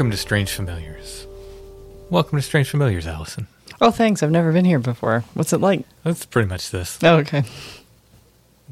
[0.00, 1.26] Welcome to Strange Familiars.
[2.08, 3.48] Welcome to Strange Familiars, Allison.
[3.82, 4.22] Oh, thanks.
[4.22, 5.24] I've never been here before.
[5.34, 5.84] What's it like?
[6.04, 6.98] That's pretty much this.
[7.02, 7.44] Oh, okay.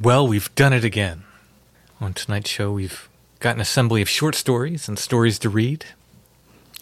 [0.00, 1.24] Well, we've done it again.
[2.00, 5.84] On tonight's show, we've got an assembly of short stories and stories to read.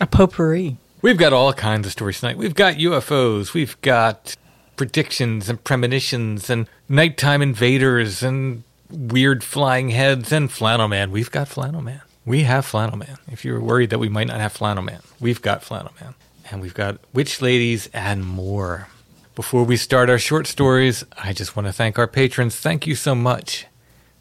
[0.01, 0.77] A potpourri.
[1.03, 2.39] We've got all kinds of stories tonight.
[2.39, 4.37] We've got UFOs, we've got
[4.77, 8.63] predictions and premonitions and nighttime invaders and
[8.93, 11.11] weird flying heads and Flannel Man.
[11.11, 12.03] We've got Flannel Man.
[12.27, 13.19] We have Flannel Man.
[13.31, 16.15] If you were worried that we might not have Flannel Man, we've got Flannel Man.
[16.51, 18.89] And we've got Witch Ladies and more.
[19.37, 22.57] Before we start our short stories, I just want to thank our patrons.
[22.57, 23.67] Thank you so much.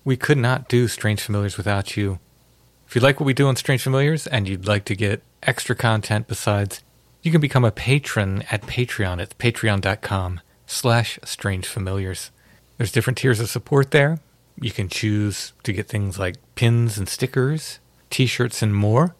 [0.03, 2.19] We could not do Strange Familiars without you.
[2.87, 5.75] If you like what we do on Strange Familiars and you'd like to get extra
[5.75, 6.83] content besides,
[7.23, 12.29] you can become a patron at Patreon at patreon.com slash strange familiars.
[12.77, 14.19] There's different tiers of support there.
[14.61, 17.79] You can choose to get things like pins and stickers,
[18.09, 19.15] t-shirts and more.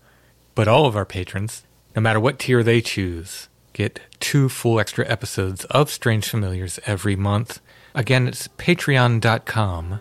[0.53, 1.63] But all of our patrons,
[1.95, 7.15] no matter what tier they choose, get two full extra episodes of Strange Familiars every
[7.15, 7.59] month.
[7.93, 9.99] Again, it's patreon.com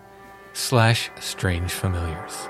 [0.53, 2.49] slash strange familiars.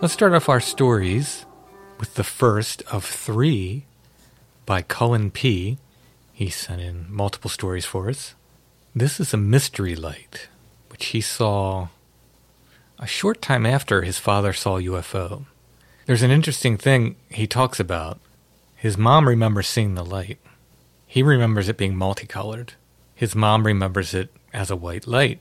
[0.00, 1.46] Let's start off our stories
[1.98, 3.86] with the first of three
[4.66, 5.78] by Cullen P.
[6.34, 8.34] He sent in multiple stories for us.
[8.92, 10.48] This is a mystery light,
[10.88, 11.88] which he saw
[12.98, 15.46] a short time after his father saw UFO.
[16.06, 18.18] There's an interesting thing he talks about.
[18.74, 20.38] His mom remembers seeing the light.
[21.06, 22.72] He remembers it being multicolored.
[23.14, 25.40] His mom remembers it as a white light.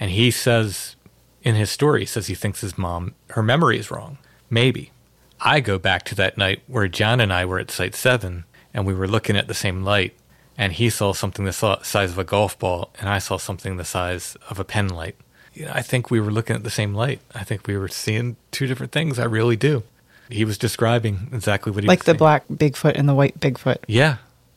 [0.00, 0.96] And he says
[1.42, 4.16] in his story, he says he thinks his mom, her memory is wrong.
[4.48, 4.90] Maybe.
[5.38, 8.44] I go back to that night where John and I were at Site 7
[8.74, 10.14] and we were looking at the same light.
[10.56, 13.84] And he saw something the size of a golf ball, and I saw something the
[13.84, 15.16] size of a pen light.
[15.52, 17.20] You know, I think we were looking at the same light.
[17.34, 19.18] I think we were seeing two different things.
[19.18, 19.82] I really do.
[20.28, 23.78] He was describing exactly what he Like the black Bigfoot and the white Bigfoot.
[23.86, 24.16] Yeah.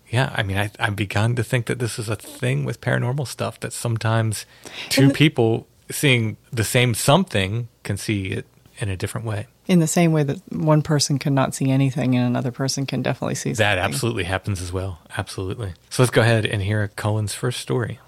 [0.09, 0.33] Yeah.
[0.35, 3.59] I mean, I, I've begun to think that this is a thing with paranormal stuff
[3.59, 4.45] that sometimes
[4.89, 8.45] two the- people seeing the same something can see it
[8.79, 9.47] in a different way.
[9.67, 13.35] In the same way that one person cannot see anything and another person can definitely
[13.35, 14.99] see That absolutely happens as well.
[15.17, 15.73] Absolutely.
[15.89, 17.99] So let's go ahead and hear Cullen's first story.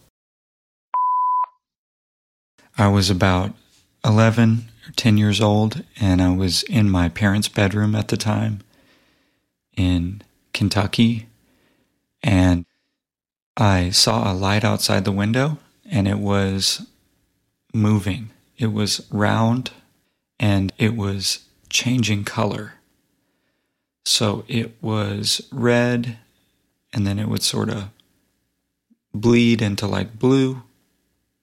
[2.78, 3.54] I was about
[4.06, 8.62] 11 or 10 years old, and I was in my parents' bedroom at the time.
[9.76, 10.22] in
[10.54, 11.28] Kentucky
[12.22, 12.66] and
[13.56, 15.58] I saw a light outside the window
[15.90, 16.86] and it was
[17.74, 18.32] moving.
[18.58, 19.72] It was round
[20.40, 22.76] and it was changing color.
[24.06, 26.18] So it was red
[26.94, 27.90] and then it would sort of
[29.14, 30.64] bleed into like blue,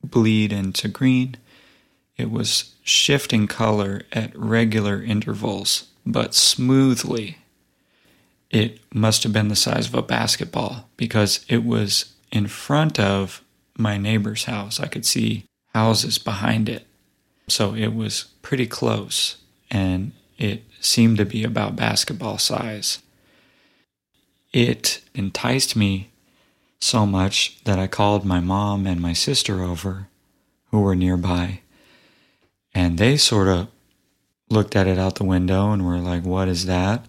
[0.02, 1.37] bleed into green.
[2.16, 7.38] It was shifting color at regular intervals, but smoothly.
[8.50, 13.42] It must have been the size of a basketball because it was in front of
[13.76, 14.81] my neighbor's house.
[14.81, 15.44] I could see
[15.75, 16.87] houses behind it.
[17.49, 19.38] So it was pretty close
[19.72, 23.02] and it seemed to be about basketball size.
[24.52, 26.12] It enticed me
[26.78, 30.06] so much that I called my mom and my sister over,
[30.70, 31.62] who were nearby,
[32.72, 33.66] and they sort of
[34.49, 37.04] looked at it out the window and were like, What is that?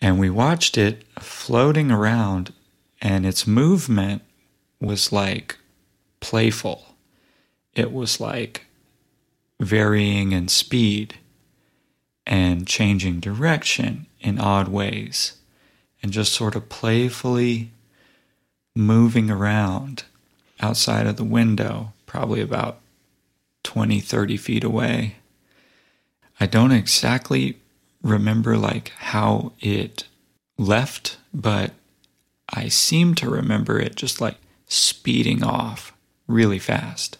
[0.00, 2.52] And we watched it floating around,
[3.00, 4.22] and its movement
[4.80, 5.56] was like
[6.18, 6.96] playful.
[7.74, 8.65] It was like
[9.60, 11.14] varying in speed
[12.26, 15.38] and changing direction in odd ways
[16.02, 17.70] and just sort of playfully
[18.74, 20.04] moving around
[20.60, 22.78] outside of the window, probably about
[23.62, 25.16] 20, 30 feet away.
[26.38, 27.58] I don't exactly
[28.02, 30.04] remember like how it
[30.58, 31.72] left, but
[32.48, 34.36] I seem to remember it just like
[34.66, 35.92] speeding off
[36.26, 37.18] really fast.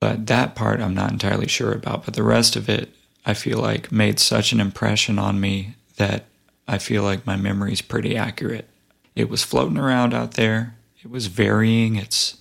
[0.00, 2.90] But that part I'm not entirely sure about, but the rest of it
[3.24, 6.26] I feel like made such an impression on me that
[6.68, 8.68] I feel like my memory is pretty accurate.
[9.14, 12.36] It was floating around out there, it was varying its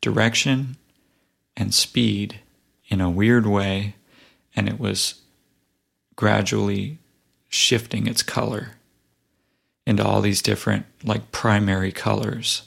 [0.00, 0.76] direction
[1.56, 2.40] and speed
[2.88, 3.96] in a weird way,
[4.54, 5.22] and it was
[6.14, 6.98] gradually
[7.48, 8.72] shifting its color
[9.86, 12.62] into all these different, like, primary colors.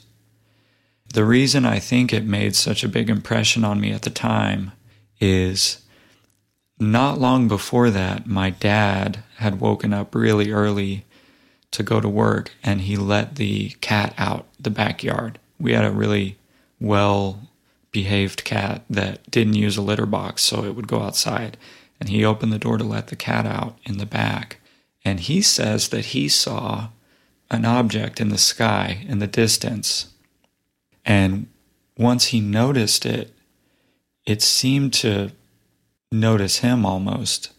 [1.12, 4.72] The reason I think it made such a big impression on me at the time
[5.20, 5.82] is
[6.78, 11.04] not long before that, my dad had woken up really early
[11.72, 15.38] to go to work and he let the cat out the backyard.
[15.58, 16.38] We had a really
[16.80, 17.48] well
[17.92, 21.56] behaved cat that didn't use a litter box, so it would go outside.
[21.98, 24.58] And he opened the door to let the cat out in the back.
[25.04, 26.88] And he says that he saw
[27.50, 30.06] an object in the sky in the distance.
[31.04, 31.48] And
[31.96, 33.32] once he noticed it,
[34.26, 35.32] it seemed to
[36.12, 37.52] notice him almost.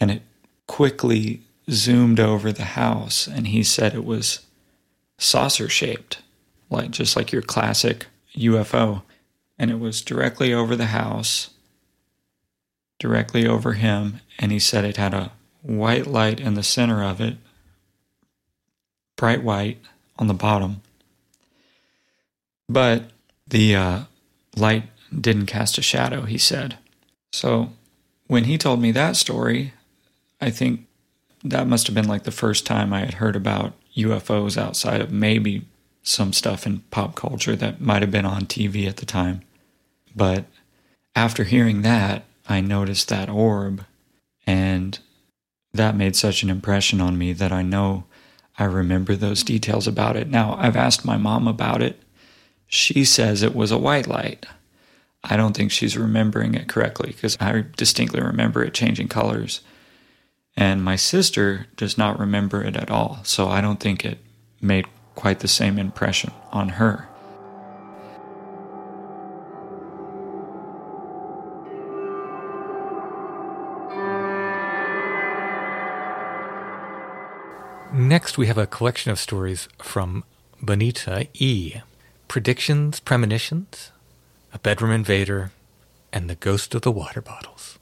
[0.00, 0.22] And it
[0.66, 4.40] quickly zoomed over the house, and he said it was
[5.18, 6.22] saucer shaped,
[6.70, 8.06] like just like your classic
[8.36, 9.02] UFO.
[9.58, 11.50] And it was directly over the house,
[12.98, 15.32] directly over him, and he said it had a
[15.62, 17.36] white light in the center of it,
[19.16, 19.78] bright white
[20.18, 20.82] on the bottom.
[22.72, 23.10] But
[23.46, 24.00] the uh,
[24.56, 24.84] light
[25.18, 26.78] didn't cast a shadow, he said.
[27.32, 27.70] So
[28.26, 29.74] when he told me that story,
[30.40, 30.86] I think
[31.44, 35.12] that must have been like the first time I had heard about UFOs outside of
[35.12, 35.66] maybe
[36.02, 39.42] some stuff in pop culture that might have been on TV at the time.
[40.16, 40.46] But
[41.14, 43.84] after hearing that, I noticed that orb,
[44.46, 44.98] and
[45.72, 48.04] that made such an impression on me that I know
[48.58, 50.28] I remember those details about it.
[50.28, 52.00] Now, I've asked my mom about it.
[52.74, 54.46] She says it was a white light.
[55.22, 59.60] I don't think she's remembering it correctly because I distinctly remember it changing colors.
[60.56, 63.20] And my sister does not remember it at all.
[63.24, 64.20] So I don't think it
[64.62, 67.08] made quite the same impression on her.
[77.92, 80.24] Next, we have a collection of stories from
[80.62, 81.82] Bonita E.
[82.32, 83.92] Predictions, premonitions,
[84.54, 85.52] a bedroom invader,
[86.14, 87.78] and the ghost of the water bottles.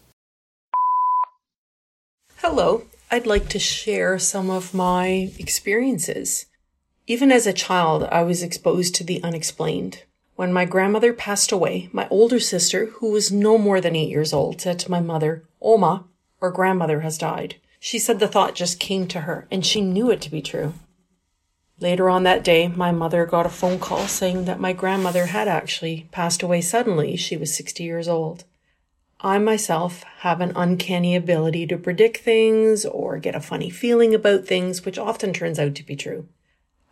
[2.38, 6.46] Hello, I'd like to share some of my experiences.
[7.06, 10.02] Even as a child, I was exposed to the unexplained.
[10.34, 14.32] When my grandmother passed away, my older sister, who was no more than eight years
[14.32, 16.06] old, said to my mother, Oma,
[16.42, 17.54] our grandmother has died.
[17.78, 20.74] She said the thought just came to her, and she knew it to be true.
[21.80, 25.48] Later on that day, my mother got a phone call saying that my grandmother had
[25.48, 27.16] actually passed away suddenly.
[27.16, 28.44] She was 60 years old.
[29.22, 34.46] I myself have an uncanny ability to predict things or get a funny feeling about
[34.46, 36.28] things, which often turns out to be true.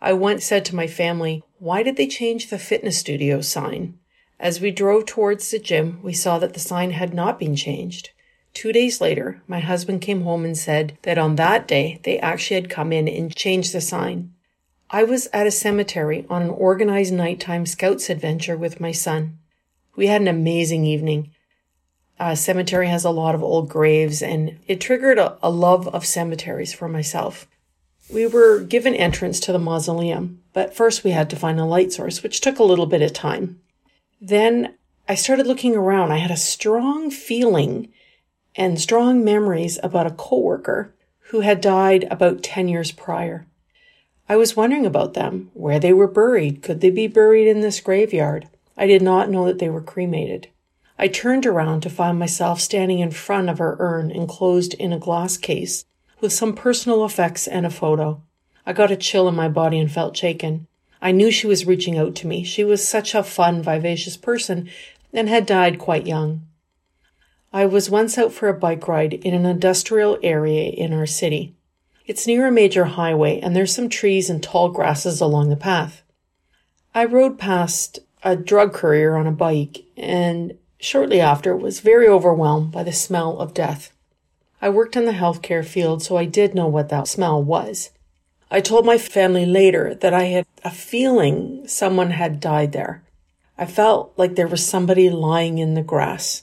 [0.01, 3.99] I once said to my family, Why did they change the fitness studio sign?
[4.39, 8.09] As we drove towards the gym, we saw that the sign had not been changed.
[8.53, 12.55] Two days later, my husband came home and said that on that day they actually
[12.55, 14.33] had come in and changed the sign.
[14.91, 19.37] I was at a cemetery on an organized nighttime scouts adventure with my son.
[19.95, 21.29] We had an amazing evening.
[22.19, 26.07] A cemetery has a lot of old graves, and it triggered a, a love of
[26.07, 27.47] cemeteries for myself.
[28.11, 31.93] We were given entrance to the mausoleum, but first we had to find a light
[31.93, 33.61] source, which took a little bit of time.
[34.19, 34.73] Then
[35.07, 36.11] I started looking around.
[36.11, 37.93] I had a strong feeling
[38.55, 40.95] and strong memories about a coworker
[41.29, 43.45] who had died about 10 years prior.
[44.31, 46.61] I was wondering about them, where they were buried.
[46.61, 48.47] Could they be buried in this graveyard?
[48.77, 50.49] I did not know that they were cremated.
[50.99, 54.99] I turned around to find myself standing in front of her urn enclosed in a
[54.99, 55.85] glass case
[56.21, 58.21] with some personal effects and a photo.
[58.67, 60.67] I got a chill in my body and felt shaken.
[61.01, 62.43] I knew she was reaching out to me.
[62.43, 64.69] She was such a fun, vivacious person
[65.11, 66.45] and had died quite young.
[67.51, 71.55] I was once out for a bike ride in an industrial area in our city.
[72.09, 76.01] It's near a major highway and there's some trees and tall grasses along the path.
[76.95, 82.71] I rode past a drug courier on a bike and shortly after was very overwhelmed
[82.71, 83.93] by the smell of death.
[84.59, 87.91] I worked in the healthcare field, so I did know what that smell was.
[88.49, 93.03] I told my family later that I had a feeling someone had died there.
[93.55, 96.41] I felt like there was somebody lying in the grass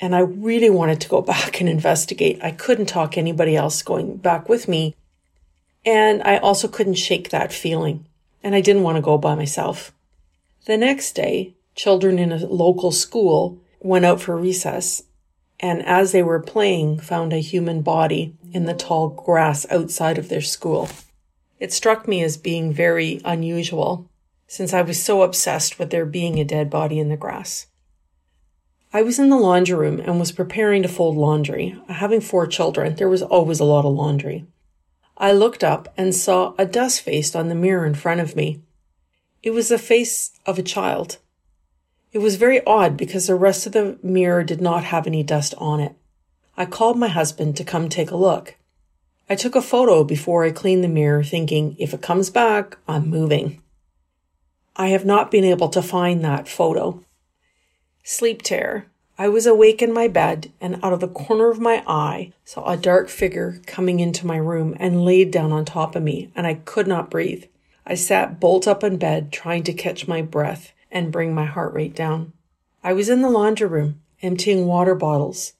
[0.00, 2.38] and I really wanted to go back and investigate.
[2.42, 4.94] I couldn't talk anybody else going back with me.
[5.84, 8.06] And I also couldn't shake that feeling.
[8.42, 9.92] And I didn't want to go by myself.
[10.66, 15.02] The next day, children in a local school went out for recess
[15.60, 20.28] and as they were playing found a human body in the tall grass outside of
[20.28, 20.88] their school.
[21.58, 24.08] It struck me as being very unusual
[24.46, 27.66] since I was so obsessed with there being a dead body in the grass.
[28.96, 31.78] I was in the laundry room and was preparing to fold laundry.
[31.86, 34.46] Having four children, there was always a lot of laundry.
[35.18, 38.62] I looked up and saw a dust face on the mirror in front of me.
[39.42, 41.18] It was the face of a child.
[42.12, 45.52] It was very odd because the rest of the mirror did not have any dust
[45.58, 45.94] on it.
[46.56, 48.56] I called my husband to come take a look.
[49.28, 53.10] I took a photo before I cleaned the mirror, thinking if it comes back, I'm
[53.10, 53.60] moving.
[54.74, 57.04] I have not been able to find that photo.
[58.08, 58.86] Sleep terror.
[59.18, 62.70] I was awake in my bed and out of the corner of my eye saw
[62.70, 66.46] a dark figure coming into my room and laid down on top of me and
[66.46, 67.46] I could not breathe.
[67.84, 71.74] I sat bolt up in bed trying to catch my breath and bring my heart
[71.74, 72.32] rate down.
[72.84, 75.54] I was in the laundry room emptying water bottles.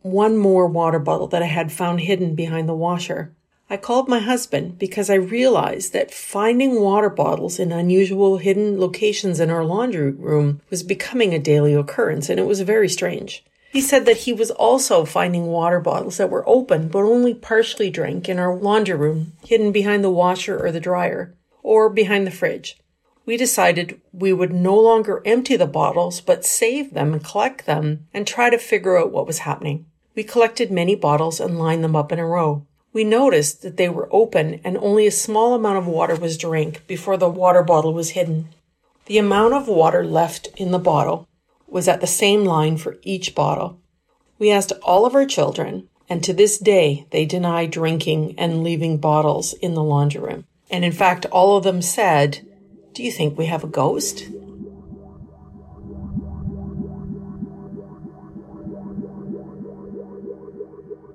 [0.00, 3.34] One more water bottle that I had found hidden behind the washer.
[3.72, 9.38] I called my husband because I realized that finding water bottles in unusual hidden locations
[9.38, 13.44] in our laundry room was becoming a daily occurrence, and it was very strange.
[13.70, 17.90] He said that he was also finding water bottles that were open but only partially
[17.90, 22.32] drank in our laundry room, hidden behind the washer or the dryer, or behind the
[22.32, 22.76] fridge.
[23.24, 28.08] We decided we would no longer empty the bottles, but save them and collect them
[28.12, 29.86] and try to figure out what was happening.
[30.16, 32.66] We collected many bottles and lined them up in a row.
[32.92, 36.86] We noticed that they were open and only a small amount of water was drank
[36.86, 38.48] before the water bottle was hidden.
[39.06, 41.28] The amount of water left in the bottle
[41.68, 43.78] was at the same line for each bottle.
[44.38, 48.98] We asked all of our children, and to this day they deny drinking and leaving
[48.98, 50.46] bottles in the laundry room.
[50.70, 52.46] And in fact, all of them said,
[52.94, 54.28] Do you think we have a ghost?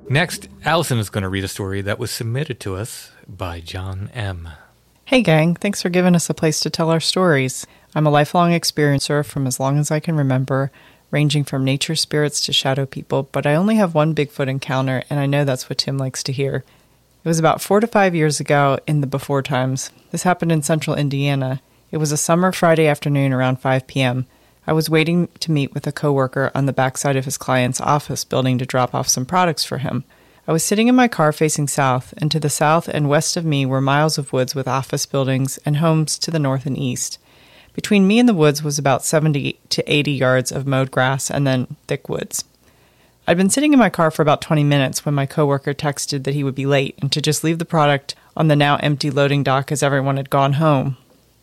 [0.07, 4.11] Next, Allison is going to read a story that was submitted to us by John
[4.13, 4.49] M.
[5.05, 5.55] Hey, gang.
[5.55, 7.65] Thanks for giving us a place to tell our stories.
[7.95, 10.71] I'm a lifelong experiencer from as long as I can remember,
[11.09, 15.19] ranging from nature spirits to shadow people, but I only have one Bigfoot encounter, and
[15.19, 16.63] I know that's what Tim likes to hear.
[17.23, 19.89] It was about four to five years ago in the before times.
[20.11, 21.61] This happened in central Indiana.
[21.89, 24.27] It was a summer Friday afternoon around 5 p.m.
[24.67, 28.23] I was waiting to meet with a coworker on the backside of his client's office
[28.23, 30.03] building to drop off some products for him.
[30.47, 33.45] I was sitting in my car facing south, and to the south and west of
[33.45, 37.19] me were miles of woods with office buildings and homes to the north and east.
[37.73, 41.45] Between me and the woods was about 70 to 80 yards of mowed grass and
[41.45, 42.43] then thick woods.
[43.27, 46.35] I'd been sitting in my car for about 20 minutes when my coworker texted that
[46.35, 49.43] he would be late and to just leave the product on the now empty loading
[49.43, 50.97] dock as everyone had gone home.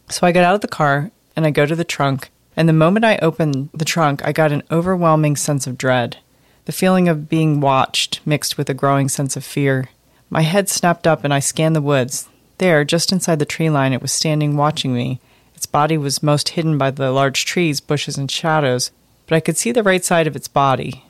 [0.09, 2.73] So I got out of the car and I go to the trunk and the
[2.73, 6.19] moment I opened the trunk, I got an overwhelming sense of dread.
[6.65, 9.89] The feeling of being watched mixed with a growing sense of fear.
[10.31, 12.29] My head snapped up and I scanned the woods.
[12.59, 15.21] There, just inside the tree line, it was standing watching me.
[15.55, 18.91] Its body was most hidden by the large trees, bushes, and shadows,
[19.27, 21.05] but I could see the right side of its body.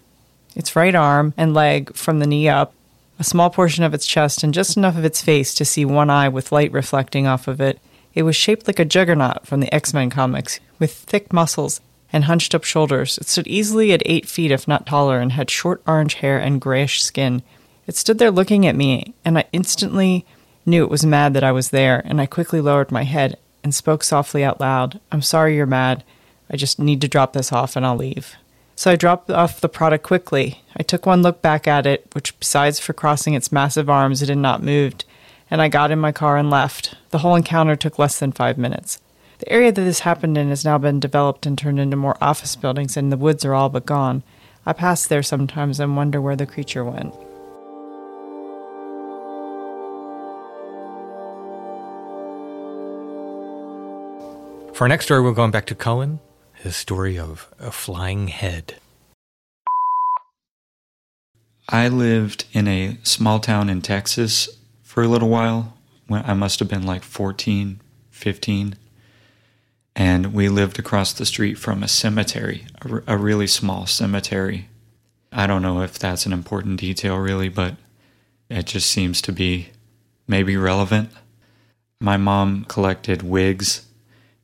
[0.54, 2.72] its right arm and leg from the knee up,
[3.18, 6.10] a small portion of its chest, and just enough of its face to see one
[6.10, 7.78] eye with light reflecting off of it.
[8.14, 11.80] It was shaped like a juggernaut from the X Men comics, with thick muscles
[12.12, 13.18] and hunched up shoulders.
[13.18, 16.60] It stood easily at eight feet, if not taller, and had short orange hair and
[16.60, 17.42] grayish skin.
[17.86, 20.26] It stood there looking at me, and I instantly
[20.66, 23.74] knew it was mad that I was there, and I quickly lowered my head and
[23.74, 25.00] spoke softly out loud.
[25.10, 26.04] I'm sorry you're mad.
[26.50, 28.36] I just need to drop this off and I'll leave.
[28.76, 30.62] So I dropped off the product quickly.
[30.76, 34.28] I took one look back at it, which, besides for crossing its massive arms, it
[34.28, 35.04] had not moved,
[35.52, 36.94] and I got in my car and left.
[37.10, 39.02] The whole encounter took less than five minutes.
[39.36, 42.56] The area that this happened in has now been developed and turned into more office
[42.56, 44.22] buildings, and the woods are all but gone.
[44.64, 47.12] I pass there sometimes and wonder where the creature went.
[54.74, 56.20] For our next story, we're going back to Cullen,
[56.54, 58.76] his story of a flying head.
[61.68, 64.48] I lived in a small town in Texas
[64.92, 65.72] for a little while.
[66.06, 67.80] When I must have been like 14,
[68.10, 68.76] 15.
[69.96, 74.68] And we lived across the street from a cemetery, a, a really small cemetery.
[75.32, 77.76] I don't know if that's an important detail, really, but
[78.50, 79.68] it just seems to be
[80.28, 81.08] maybe relevant.
[81.98, 83.86] My mom collected wigs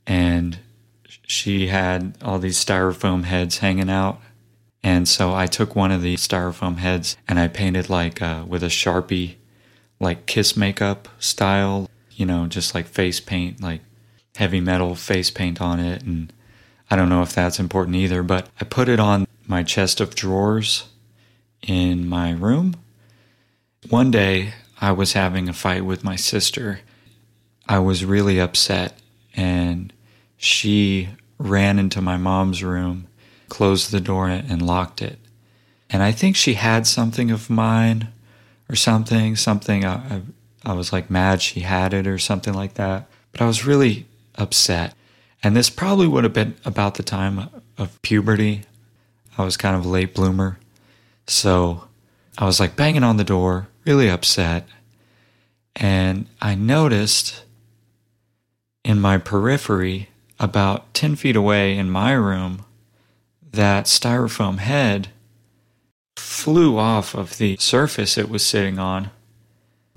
[0.07, 0.61] and
[1.27, 4.19] she had all these styrofoam heads hanging out.
[4.83, 8.63] And so I took one of the styrofoam heads and I painted like uh, with
[8.63, 9.35] a sharpie,
[10.01, 13.81] like kiss makeup style, you know, just like face paint, like
[14.37, 16.03] heavy metal face paint on it.
[16.03, 16.33] And
[16.91, 20.15] I don't know if that's important either, but I put it on my chest of
[20.15, 20.89] drawers
[21.63, 22.77] in my room.
[23.89, 26.81] One day I was having a fight with my sister.
[27.69, 28.99] I was really upset
[29.35, 29.93] and
[30.37, 33.07] she ran into my mom's room,
[33.49, 35.19] closed the door, and locked it.
[35.91, 38.09] And I think she had something of mine
[38.69, 40.23] or something, something I, I,
[40.65, 43.09] I, was like mad she had it or something like that.
[43.33, 44.07] But I was really
[44.37, 44.95] upset.
[45.43, 48.63] And this probably would have been about the time of puberty.
[49.37, 50.59] I was kind of a late bloomer.
[51.27, 51.85] So
[52.37, 54.67] I was like banging on the door, really upset.
[55.77, 57.45] And I noticed
[58.85, 60.09] in my periphery
[60.41, 62.65] about 10 feet away in my room,
[63.53, 65.09] that styrofoam head
[66.19, 69.11] flew off of the surface it was sitting on,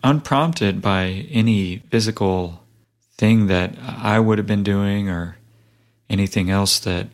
[0.04, 2.64] unprompted by any physical
[3.18, 5.38] thing that I would have been doing or
[6.10, 7.08] anything else that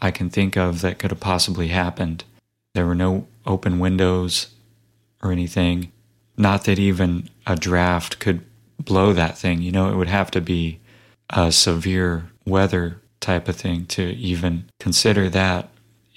[0.00, 2.24] I can think of that could have possibly happened.
[2.74, 4.48] There were no open windows
[5.22, 5.92] or anything.
[6.36, 8.44] Not that even a draft could
[8.78, 9.62] blow that thing.
[9.62, 10.80] You know, it would have to be
[11.30, 15.68] a severe weather type of thing to even consider that.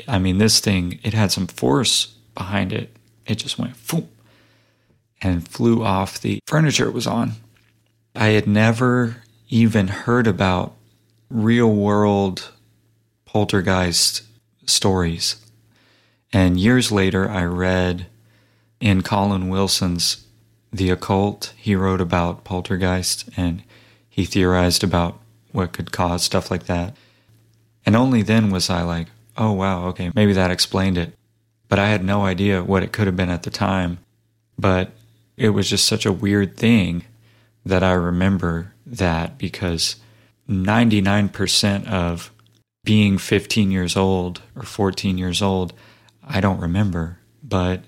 [0.07, 2.95] I mean, this thing, it had some force behind it.
[3.25, 4.07] It just went boom
[5.21, 7.33] and flew off the furniture it was on.
[8.15, 10.75] I had never even heard about
[11.29, 12.51] real world
[13.25, 14.23] poltergeist
[14.65, 15.43] stories.
[16.31, 18.07] And years later, I read
[18.79, 20.25] in Colin Wilson's
[20.71, 23.63] The Occult, he wrote about poltergeist and
[24.09, 25.19] he theorized about
[25.51, 26.95] what could cause stuff like that.
[27.85, 31.16] And only then was I like, oh, wow, okay, maybe that explained it.
[31.69, 33.99] But I had no idea what it could have been at the time.
[34.57, 34.91] But
[35.35, 37.03] it was just such a weird thing
[37.65, 39.97] that I remember that because
[40.49, 42.31] 99% of
[42.83, 45.73] being 15 years old or 14 years old,
[46.23, 47.19] I don't remember.
[47.43, 47.83] But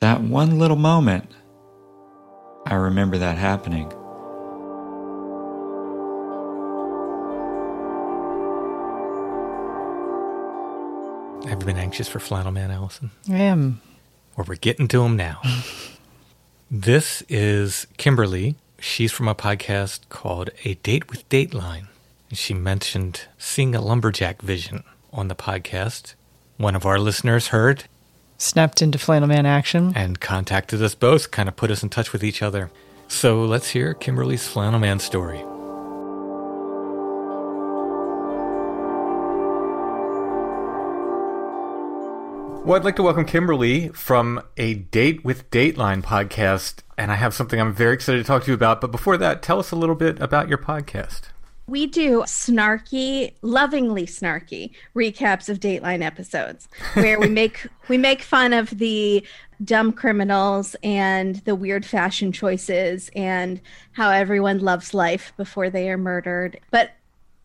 [0.00, 1.30] that one little moment,
[2.66, 3.92] I remember that happening.
[11.48, 13.10] Have you been anxious for Flannel Man, Allison?
[13.30, 13.80] I am.
[14.36, 15.40] Well, we're getting to him now.
[16.70, 18.56] this is Kimberly.
[18.80, 21.86] She's from a podcast called A Date with Dateline.
[22.30, 24.82] And she mentioned seeing a lumberjack vision
[25.12, 26.14] on the podcast.
[26.56, 27.84] One of our listeners heard,
[28.38, 29.92] Snapped into Flannel Man action.
[29.96, 32.70] and contacted us both, kind of put us in touch with each other.
[33.08, 35.42] So let's hear Kimberly's Flannel Man story.
[42.66, 47.32] Well, I'd like to welcome Kimberly from a Date with Dateline podcast, and I have
[47.32, 48.80] something I'm very excited to talk to you about.
[48.80, 51.28] But before that, tell us a little bit about your podcast.
[51.68, 58.52] We do snarky, lovingly snarky recaps of Dateline episodes where we make we make fun
[58.52, 59.24] of the
[59.62, 63.60] dumb criminals and the weird fashion choices and
[63.92, 66.58] how everyone loves life before they are murdered.
[66.72, 66.90] But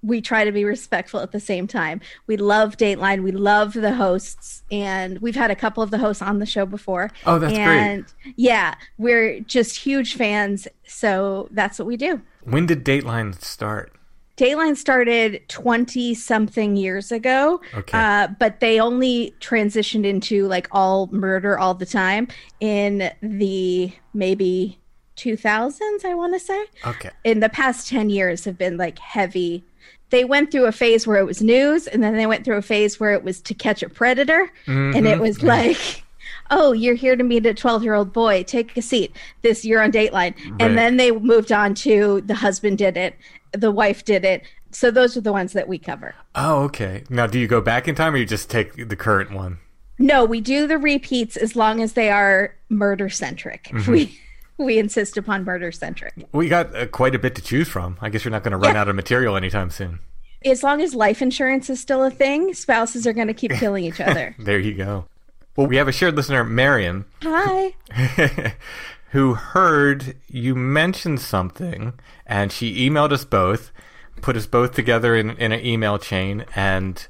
[0.04, 2.02] we try to be respectful at the same time.
[2.28, 3.24] We love Dateline.
[3.24, 6.66] We love the hosts, and we've had a couple of the hosts on the show
[6.66, 7.12] before.
[7.26, 7.68] Oh, that's great.
[7.68, 10.68] and, Yeah, we're just huge fans.
[10.88, 12.22] So that's what we do.
[12.44, 13.94] When did Dateline start?
[14.38, 17.96] Dateline started 20 something years ago, Okay.
[17.96, 22.28] uh, but they only transitioned into like all murder all the time
[22.60, 24.80] in the maybe
[25.16, 26.66] 2000s, I want to say.
[26.88, 27.12] Okay.
[27.24, 29.64] In the past 10 years have been like heavy.
[30.12, 32.62] They went through a phase where it was news, and then they went through a
[32.62, 34.52] phase where it was to catch a predator.
[34.68, 35.22] And it mm-hmm.
[35.22, 35.48] was mm-hmm.
[35.48, 36.04] like,
[36.52, 38.44] oh, you're here to meet a 12 year old boy.
[38.44, 39.16] Take a seat.
[39.42, 40.36] This, you're on Dateline.
[40.36, 40.54] Right.
[40.60, 43.16] And then they moved on to the husband did it,
[43.54, 44.44] the wife did it.
[44.72, 46.16] So those are the ones that we cover.
[46.36, 47.04] Oh, okay.
[47.10, 49.60] Now, do you go back in time or you just take the current one?
[50.00, 53.66] No, we do the repeats as long as they are murder centric.
[53.66, 53.92] Mm-hmm.
[53.92, 54.20] We
[54.64, 56.14] we insist upon murder centric.
[56.32, 57.98] We got uh, quite a bit to choose from.
[58.02, 58.82] I guess you're not going to run Yeah.
[58.82, 60.00] out of material anytime soon.
[60.44, 63.84] As long as life insurance is still a thing, spouses are going to keep killing
[63.86, 64.36] each other.
[64.40, 65.06] There you go.
[65.56, 67.74] Well, we have a shared listener, Marion, Hi.
[69.12, 71.94] who heard you mention something,
[72.26, 73.72] and she emailed us both,
[74.22, 77.06] put us both together in, in an email chain, and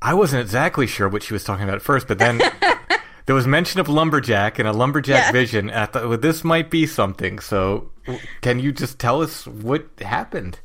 [0.00, 2.40] I wasn't exactly sure what she was talking about at first, but then
[3.30, 5.30] there was mention of lumberjack and a lumberjack Yeah.
[5.30, 5.70] vision.
[5.70, 7.38] I thought, well, this might be something.
[7.38, 7.92] So,
[8.40, 10.58] can you just tell us what happened?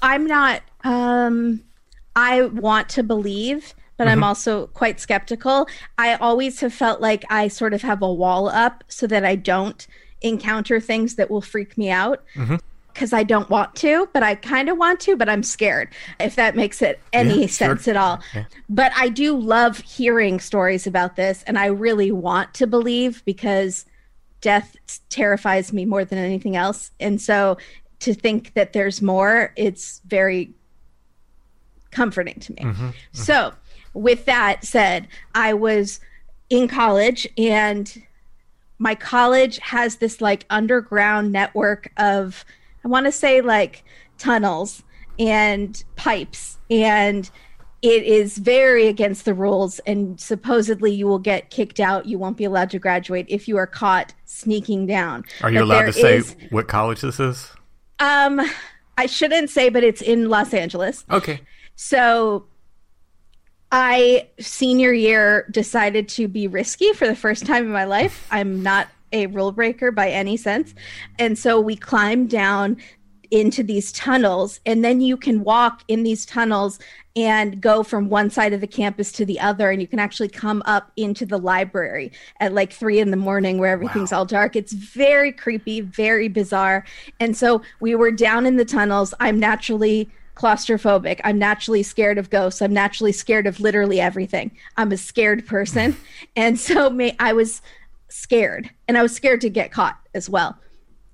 [0.00, 1.60] I'm not um
[2.16, 5.68] I want to believe, but I'm also quite skeptical.
[5.98, 9.34] I always have felt like I sort of have a wall up so that I
[9.34, 9.86] don't
[10.22, 12.24] encounter things that will freak me out.
[12.96, 16.36] Because I don't want to, but I kind of want to, but I'm scared, if
[16.36, 17.48] that makes it any Yeah, sure.
[17.48, 18.20] sense at all.
[18.70, 23.84] But I do love hearing stories about this, and I really want to believe because
[24.40, 24.76] death
[25.10, 26.90] terrifies me more than anything else.
[26.98, 27.58] And so
[28.00, 30.54] to think that there's more, it's very
[31.90, 32.62] comforting to me.
[32.62, 32.92] Mm-hmm, mm-hmm.
[33.12, 33.52] So,
[33.92, 36.00] with that said, I was
[36.48, 38.02] in college and
[38.78, 42.44] my college has this like underground network of
[42.86, 43.82] I want to say like
[44.16, 44.84] tunnels
[45.18, 47.28] and pipes and
[47.82, 52.36] it is very against the rules and supposedly you will get kicked out you won't
[52.36, 55.92] be allowed to graduate if you are caught sneaking down Are you But allowed to
[55.94, 57.50] say is- what college this is?
[57.98, 58.40] um
[58.96, 61.40] i shouldn't say but it's in los angeles Okay.
[61.74, 62.46] so
[63.72, 68.28] I senior year decided to be risky for the first time in my life.
[68.30, 70.74] I'm not a rule breaker by any sense.
[71.18, 72.76] And so we climb down
[73.30, 76.78] into these tunnels and then you can walk in these tunnels
[77.16, 80.28] and go from one side of the campus to the other and you can actually
[80.28, 84.54] come up into the library at like three in the morning where everything's all dark.
[84.54, 86.84] It's very creepy very bizarre.
[87.18, 89.14] And so we were down in the tunnels.
[89.18, 91.20] I'm naturally claustrophobic.
[91.24, 92.60] I'm naturally scared of ghosts.
[92.60, 94.50] I'm naturally scared of literally everything.
[94.76, 95.96] I'm a scared person.
[96.38, 97.62] And so may, i was
[98.08, 100.58] scared and i was scared to get caught as well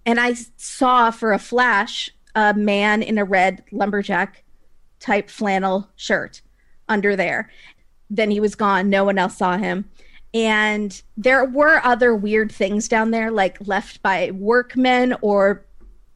[0.04, 4.42] and I saw for a flash a man in a red lumberjack
[5.00, 6.40] type flannel shirt
[6.88, 7.50] under there.
[8.08, 8.88] Then he was gone.
[8.88, 9.88] No one else saw him.
[10.34, 15.66] And there were other weird things down there, like left by workmen or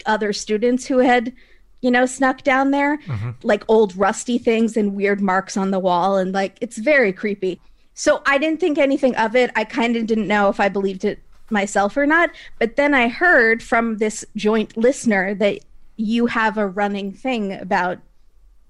[0.06, 1.34] other students who had,
[1.82, 3.30] you know, snuck down there, mm-hmm.
[3.42, 6.16] like old rusty things and weird marks on the wall.
[6.16, 7.60] And like, it's very creepy.
[7.96, 9.50] So I didn't think anything of it.
[9.56, 11.18] I kind of didn't know if I believed it
[11.50, 12.30] myself or not.
[12.58, 15.60] But then I heard from this joint listener that
[15.96, 17.98] you have a running thing about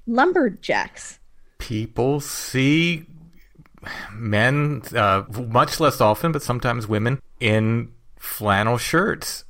[0.07, 1.19] lumberjacks.
[1.59, 3.05] People see
[4.13, 9.45] men, uh, much less often, but sometimes women, in flannel shirts.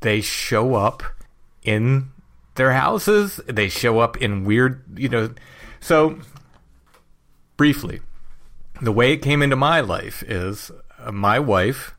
[0.00, 1.02] They show up
[1.62, 2.10] in
[2.54, 3.38] their houses.
[3.46, 5.34] They show up in weird, you know.
[5.80, 6.18] So,
[7.58, 8.00] briefly,
[8.80, 11.94] the way it came into my life is uh, my wife,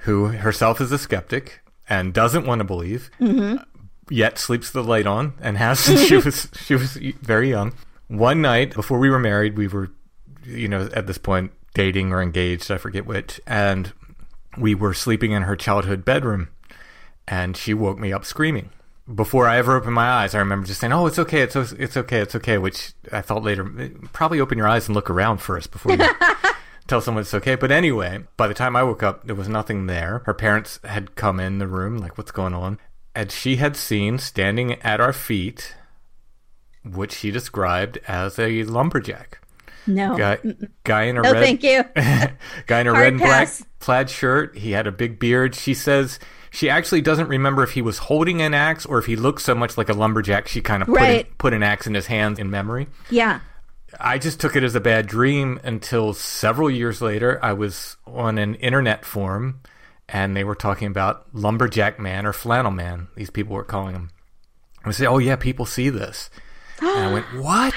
[0.00, 3.10] who herself is a skeptic and doesn't want to believe,
[4.10, 7.72] yet sleeps the light on and has since she was she was very young.
[8.08, 9.90] One night before we were married, we were,
[10.44, 13.92] you know, at this point dating or engaged, I forget which, and
[14.56, 16.48] we were sleeping in her childhood bedroom,
[17.26, 18.70] and she woke me up screaming.
[19.12, 21.96] Before I ever opened my eyes, I remember just saying, "Oh, it's okay, it's it's
[21.96, 25.38] okay, it's okay," which I thought later, eh, probably open your eyes and look around
[25.38, 26.08] first before you
[26.86, 27.54] tell someone it's okay.
[27.54, 30.22] But anyway, by the time I woke up, there was nothing there.
[30.24, 32.78] Her parents had come in the room, like, what's going on?
[33.14, 35.76] And she had seen standing at our feet
[36.82, 39.40] what she described as a lumberjack.
[39.86, 40.16] No.
[40.16, 40.38] Guy,
[40.84, 41.84] guy in a no, red thank you.
[42.66, 43.48] guy in a Hard red and black
[43.80, 44.56] plaid shirt.
[44.56, 45.54] He had a big beard.
[45.54, 46.18] She says
[46.54, 49.54] she actually doesn't remember if he was holding an axe or if he looked so
[49.54, 51.26] much like a lumberjack she kind of put, Right.
[51.26, 52.86] an, put an axe in his hand in memory.
[53.10, 53.40] Yeah.
[54.00, 57.38] I just took it as a bad dream until several years later.
[57.42, 59.60] I was on an internet forum
[60.08, 63.08] and they were talking about lumberjack man or flannel man.
[63.16, 64.10] These people were calling him.
[64.84, 66.28] I say, "Oh yeah, people see this."
[66.80, 67.74] and I went, "What?"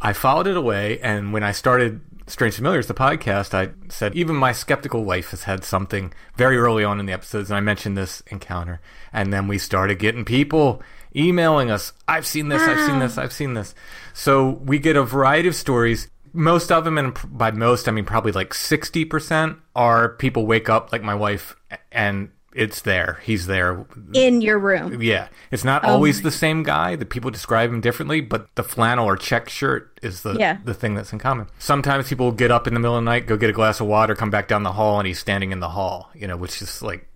[0.00, 4.36] I followed it away, and when I started Strange Familiars, the podcast, I said even
[4.36, 7.96] my skeptical wife has had something very early on in the episodes, and I mentioned
[7.96, 8.80] this encounter,
[9.12, 10.82] and then we started getting people
[11.14, 11.92] emailing us.
[12.08, 12.62] I've seen this.
[12.62, 13.18] I've seen this.
[13.18, 13.74] I've seen this.
[14.14, 16.08] So we get a variety of stories.
[16.32, 20.70] Most of them, and by most, I mean probably like sixty percent, are people wake
[20.70, 21.56] up like my wife,
[21.90, 23.20] and it's there.
[23.22, 23.84] He's there.
[24.14, 25.00] In your room.
[25.02, 26.96] Yeah, it's not oh always the same guy.
[26.96, 30.58] The people describe him differently, but the flannel or check shirt is the Yeah.
[30.64, 31.46] the thing that's in common.
[31.58, 33.80] Sometimes people will get up in the middle of the night, go get a glass
[33.80, 36.10] of water, come back down the hall, and he's standing in the hall.
[36.14, 37.08] You know, which is like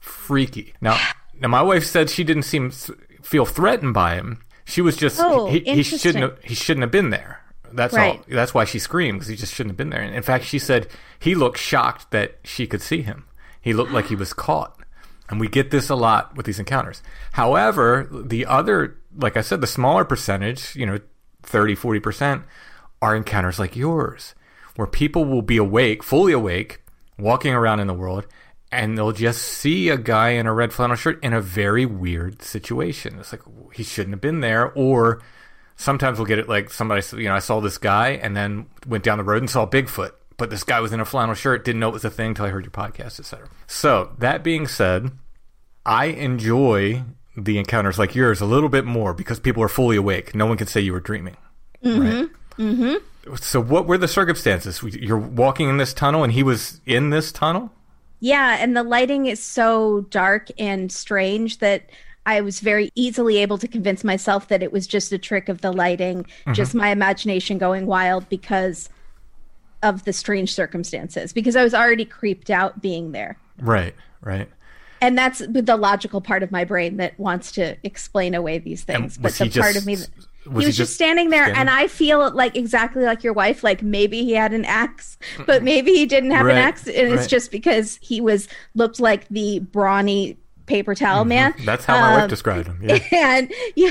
[0.00, 0.74] freaky.
[0.80, 0.98] Now,
[1.40, 2.70] now my wife said she didn't seem
[3.22, 4.42] feel threatened by him.
[4.64, 7.40] She was just Oh, he, he shouldn't have, he shouldn't have been there.
[7.72, 8.00] That's all.
[8.00, 8.22] Right.
[8.28, 10.00] That's why she screamed because he just shouldn't have been there.
[10.02, 13.24] And in fact, she said he looked shocked that she could see him.
[13.60, 14.78] He looked like he was caught.
[15.32, 17.02] And we get this a lot with these encounters.
[17.32, 21.00] However, the other, like I said, the smaller percentage, you know,
[21.42, 22.44] 30, 40%,
[23.00, 24.34] are encounters like yours,
[24.76, 26.82] where people will be awake, fully awake,
[27.18, 28.26] walking around in the world,
[28.70, 32.42] and they'll just see a guy in a red flannel shirt in a very weird
[32.42, 33.18] situation.
[33.18, 33.40] It's like,
[33.72, 34.70] he shouldn't have been there.
[34.72, 35.22] Or
[35.76, 39.02] sometimes we'll get it like somebody, you know, I saw this guy and then went
[39.02, 40.12] down the road and saw Bigfoot.
[40.36, 42.44] But this guy was in a flannel shirt, didn't know it was a thing until
[42.44, 43.48] I heard your podcast, etc.
[43.66, 45.10] So that being said,
[45.84, 47.04] I enjoy
[47.36, 50.34] the encounters like yours a little bit more because people are fully awake.
[50.34, 51.36] No one can say you were dreaming.
[51.82, 52.28] Right?
[52.58, 53.36] Mm-hmm.
[53.36, 54.82] So, what were the circumstances?
[54.82, 57.70] You're walking in this tunnel, and he was in this tunnel.
[58.20, 61.90] Yeah, and the lighting is so dark and strange that
[62.24, 65.60] I was very easily able to convince myself that it was just a trick of
[65.60, 68.88] the lighting, just my imagination going wild because
[69.82, 73.36] of the strange circumstances, because I was already creeped out being there.
[73.60, 73.94] Right.
[74.20, 74.48] Right.
[75.02, 79.18] And that's the logical part of my brain that wants to explain away these things.
[79.18, 80.08] But the part just- of me that
[80.46, 81.60] was he was just standing there, standing?
[81.60, 83.62] and I feel like exactly like your wife.
[83.62, 87.12] Like maybe he had an axe, but maybe he didn't have Right, an axe, and
[87.12, 91.52] it's just because he was looked like the brawny paper towel man.
[91.52, 91.64] Mm-hmm.
[91.64, 92.78] That's how my wife Um, described him.
[92.82, 92.98] Yeah.
[93.12, 93.90] and yeah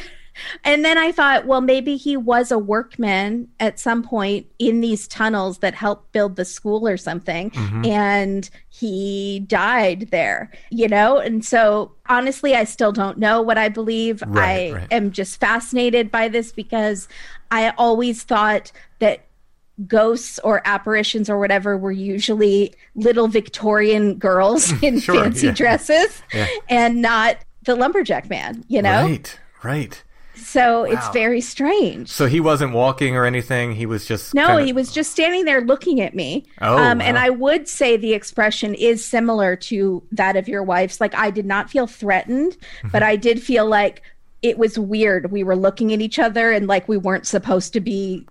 [0.64, 5.08] and then i thought well maybe he was a workman at some point in these
[5.08, 7.86] tunnels that helped build the school or something Mm-hmm.
[7.86, 13.68] and he died there you know and so honestly i still don't know what i
[13.70, 14.88] believe Right, i right.
[14.92, 17.08] am just fascinated by this because
[17.52, 19.26] i always thought that
[19.88, 25.54] ghosts or apparitions or whatever were usually little victorian girls in Sure, fancy yeah.
[25.54, 26.48] dresses Yeah.
[26.70, 29.40] and not the lumberjack man you know Right.
[29.64, 30.04] Right.
[30.52, 32.10] So it's very strange.
[32.10, 33.76] So he wasn't walking or anything.
[33.76, 36.46] He was just No, kinda- he was just standing there looking at me.
[36.62, 37.18] Oh, um, And.
[37.18, 41.00] I would say the expression is similar to that of your wife's.
[41.00, 42.88] Like, I did not feel threatened, Mm-hmm.
[42.92, 44.02] but I did feel like
[44.42, 45.32] it was weird.
[45.32, 48.26] We were looking at each other and like we weren't supposed to be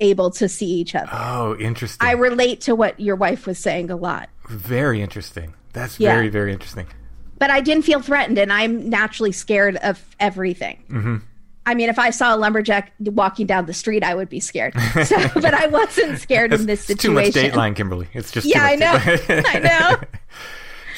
[0.00, 1.08] able to see each other.
[1.12, 2.06] Oh, interesting.
[2.06, 4.28] I relate to what your wife was saying a lot.
[4.48, 5.54] very interesting.
[5.72, 6.14] That's Yeah.
[6.14, 6.86] very very interesting.
[7.40, 10.82] but I didn't feel threatened, and I'm naturally scared of everything.
[10.90, 11.16] Mm-hmm.
[11.68, 14.74] I mean, if I saw a lumberjack walking down the street, I would be scared.
[15.04, 17.52] So, but I wasn't scared in this It's too much situation.
[17.52, 18.08] Dateline, Kimberly.
[18.14, 19.42] It's just Yeah, I too know.
[19.46, 19.96] I know.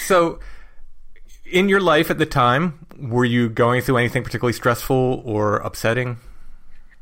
[0.06, 0.40] So,
[1.44, 6.16] in your life at the time, were you going through anything particularly stressful or upsetting?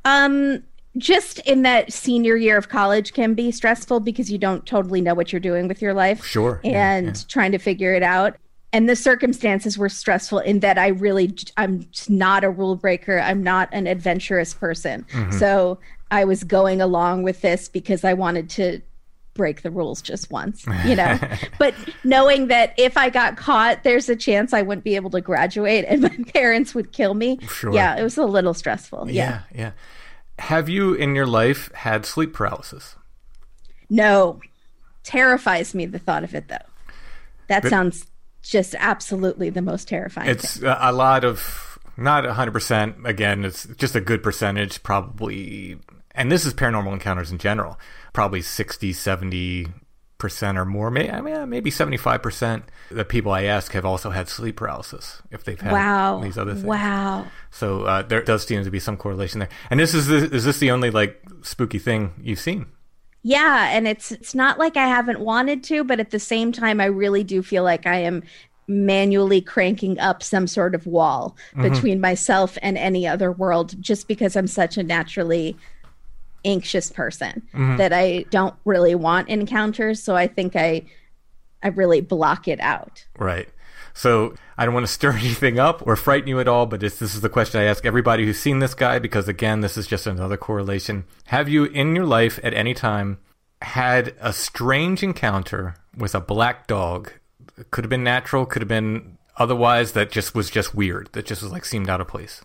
[0.05, 0.63] Um,
[0.99, 5.15] just in that senior year of college can be stressful because you don't totally know
[5.15, 6.25] what you're doing with your life.
[6.25, 7.23] Sure, yeah, And yeah.
[7.29, 8.37] trying to figure it out.
[8.73, 13.19] And the circumstances were stressful in that I really, I'm not a rule breaker.
[13.19, 15.07] I'm not an adventurous person.
[15.13, 15.39] Mm-hmm.
[15.39, 15.79] So
[16.11, 18.83] I was going along with this because I wanted to
[19.33, 21.19] break the rules just once, you know.
[21.59, 21.73] but
[22.05, 25.85] knowing that if I got caught, there's a chance I wouldn't be able to graduate
[25.89, 27.39] and my parents would kill me.
[27.49, 27.73] Sure.
[27.73, 29.11] Yeah, it was a little stressful.
[29.11, 29.43] yeah.
[29.53, 29.71] yeah, yeah.
[30.41, 32.97] Have you in your life had sleep paralysis?
[33.89, 34.41] No,
[35.05, 36.57] terrifies me the thought of it though.
[37.47, 38.07] That But- sounds
[38.43, 40.29] just absolutely the most terrifying.
[40.31, 40.75] It's thing.
[40.79, 45.77] a lot of not 100% again it's just a good percentage probably
[46.13, 47.79] and this is paranormal encounters in general
[48.13, 49.73] probably 60 70%
[50.57, 54.57] or more may, I mean, maybe 75% the people I ask have also had sleep
[54.57, 56.21] paralysis if they've had wow.
[56.21, 57.27] these other things Wow.
[57.51, 60.45] so uh, there does seem to be some correlation there and this is the, is
[60.45, 62.67] this the only like spooky thing you've seen
[63.23, 66.81] Yeah, and it's it's not like I haven't wanted to, but at the same time
[66.81, 68.23] I really do feel like I am
[68.69, 71.63] manually cranking up some sort of wall mm-hmm.
[71.63, 75.57] between myself and any other world just because I'm such a naturally
[76.45, 77.77] anxious person mm-hmm.
[77.79, 80.03] that I don't really want encounters.
[80.03, 80.85] So I think I
[81.63, 83.05] I really block it out.
[83.19, 83.49] Right.
[83.95, 87.01] So I don't want to stir anything up or frighten you at all, but this,
[87.03, 90.07] is the question I ask everybody who's seen this guy because, again, this is just
[90.07, 91.05] another correlation.
[91.27, 93.19] Have you in your life at any time
[93.63, 97.13] had a strange encounter with a black dog?
[97.71, 101.43] Could have been natural, could have been otherwise, that just was just weird, that just
[101.43, 102.43] was like seemed out of place.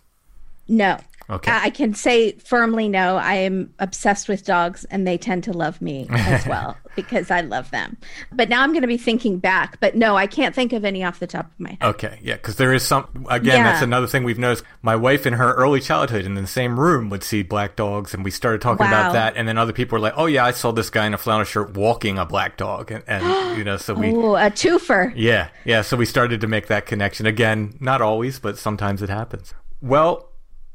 [0.66, 0.98] No.
[1.30, 1.50] Okay.
[1.50, 3.16] I can say firmly no.
[3.16, 7.40] I am obsessed with dogs and they tend to love me as well because I
[7.40, 7.96] love them.
[8.32, 9.80] But now I'm going to be thinking back.
[9.80, 11.82] But no, I can't think of any off the top of my head.
[11.94, 13.26] Okay, yeah, because there is some.
[13.30, 14.64] Again, that's another thing we've noticed.
[14.82, 18.22] My wife, in her early childhood, in the same room, would see black dogs, and
[18.24, 19.00] we started talking Wow.
[19.00, 19.36] about that.
[19.36, 21.44] And then other people were like, "Oh yeah, I saw this guy in a flannel
[21.44, 25.12] shirt walking a black dog," and, and you know, so we, Ooh, a twofer.
[25.16, 27.24] yeah, yeah, so we started to make that connection.
[27.26, 29.54] Again, not always, but sometimes it happens.
[29.80, 30.28] Well,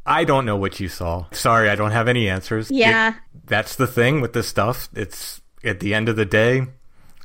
[0.09, 1.25] I don't know what you saw.
[1.31, 2.69] Sorry, I don't have any answers.
[2.71, 3.09] Yeah.
[3.09, 4.89] It- that's the thing with this stuff.
[4.93, 6.67] It's at the end of the day,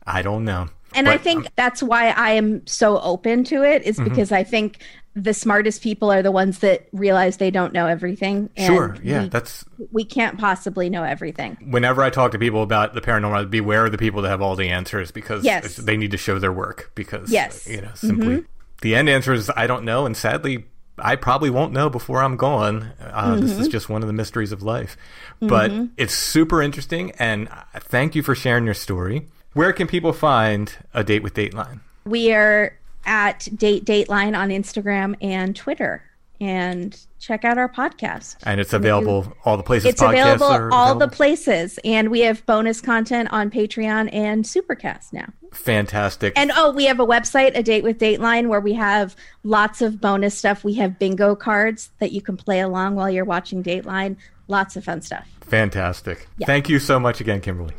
[0.07, 0.69] I don't know.
[0.95, 4.09] And I But, think that's why I am so open to it is Mm-hmm.
[4.09, 4.79] because I think
[5.17, 8.49] the smartest people are the ones that realize they don't know everything.
[8.57, 11.57] And Sure, yeah, we, that's we can't possibly know everything.
[11.71, 14.57] whenever I talk to people about the paranormal, beware of the people that have all
[14.57, 15.77] the answers because Yes.
[15.77, 17.69] they need to show their work because Yes.
[17.69, 18.45] you know simply
[18.83, 20.67] the end answer is I don't know and sadly
[20.99, 22.93] I probably won't know before I'm gone.
[23.01, 24.97] Uh, This is just one of the mysteries of life,
[25.41, 29.29] but it's super interesting and thank you for sharing your story.
[29.55, 31.81] Where can people find a date with Dateline?
[32.05, 32.77] We are
[33.07, 36.03] at Date Dateline on Instagram and Twitter.
[36.41, 38.37] And check out our podcast.
[38.45, 41.79] And it's available all the places It's available are all the places.
[41.85, 45.29] And we have bonus content on Patreon and Supercast now.
[45.53, 46.33] fantastic.
[46.37, 50.01] And oh, we have a website, a date with Dateline, where we have lots of
[50.01, 50.65] bonus stuff.
[50.65, 54.17] We have bingo cards that you can play along while you're watching Dateline.
[54.49, 55.27] Lots of fun stuff.
[55.41, 56.27] fantastic.
[56.45, 57.75] Thank you so much again, Kimberly.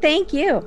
[0.00, 0.66] Thank you.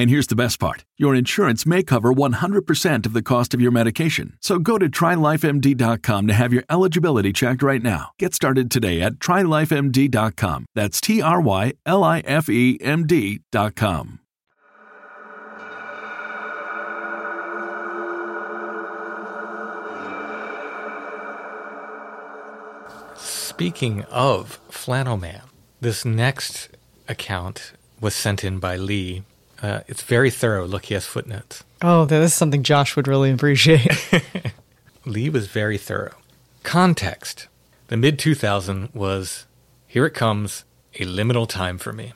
[0.00, 3.70] And here's the best part your insurance may cover 100% of the cost of your
[3.70, 4.38] medication.
[4.40, 8.12] So go to trylifemd.com to have your eligibility checked right now.
[8.18, 10.64] Get started today at trylifemd.com.
[10.74, 14.20] That's T R Y L I F E M D.com.
[23.16, 25.42] Speaking of Flannel Man,
[25.82, 26.70] this next
[27.06, 29.24] account was sent in by Lee.
[29.62, 30.66] Uh, it's very thorough.
[30.66, 31.64] Look, he has footnotes.
[31.82, 33.88] Oh, that is something Josh would really appreciate.
[35.04, 36.14] Lee was very thorough.
[36.62, 37.48] Context
[37.88, 39.46] The mid 2000 was,
[39.86, 42.12] here it comes, a liminal time for me.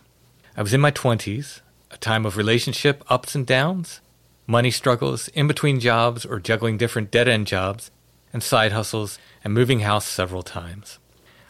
[0.57, 4.01] I was in my 20s, a time of relationship ups and downs,
[4.47, 7.91] money struggles, in between jobs, or juggling different dead end jobs,
[8.33, 10.99] and side hustles and moving house several times.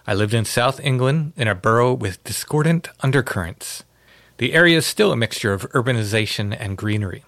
[0.07, 3.85] I lived in South England in a borough with discordant undercurrents.
[4.39, 7.25] The area is still a mixture of urbanization and greenery.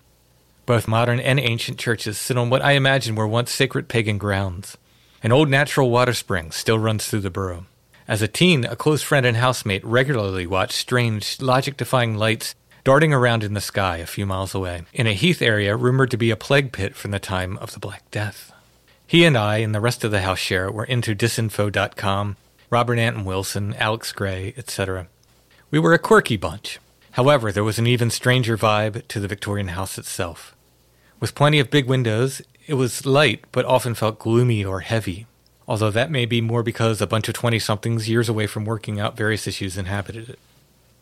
[0.66, 4.76] Both modern and ancient churches sit on what I imagine were once sacred pagan grounds.
[5.22, 7.66] An old natural water spring still runs through the borough.
[8.08, 12.54] As a teen, a close friend and housemate regularly watched strange, logic defying lights
[12.86, 16.16] darting around in the sky a few miles away, in a heath area rumored to
[16.16, 18.52] be a plague pit from the time of the Black Death.
[19.08, 22.36] He and I and the rest of the house share were into disinfo.com,
[22.70, 25.08] Robert Anton Wilson, Alex Grey, etc.
[25.72, 26.78] We were a quirky bunch.
[27.16, 30.54] However, there was an even stranger vibe to the Victorian house itself.
[31.18, 35.24] With plenty of big windows, it was light but often felt gloomy or heavy,
[35.66, 39.00] although that may be more because a bunch of 20 somethings years away from working
[39.00, 40.38] out various issues inhabited it.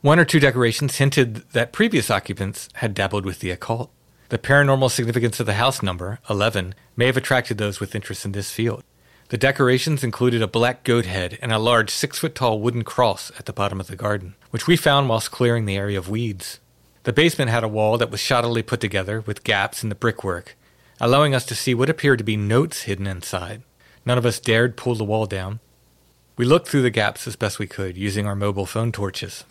[0.02, 3.90] One or two decorations hinted that previous occupants had dabbled with the occult.
[4.28, 8.30] The paranormal significance of the house number, 11, may have attracted those with interest in
[8.30, 8.84] this field.
[9.28, 13.32] The decorations included a black goat head and a large six foot tall wooden cross
[13.38, 16.60] at the bottom of the garden, which we found whilst clearing the area of weeds.
[17.04, 20.56] The basement had a wall that was shoddily put together with gaps in the brickwork,
[21.00, 23.62] allowing us to see what appeared to be notes hidden inside.
[24.06, 25.60] None of us dared pull the wall down.
[26.36, 29.44] We looked through the gaps as best we could using our mobile phone torches.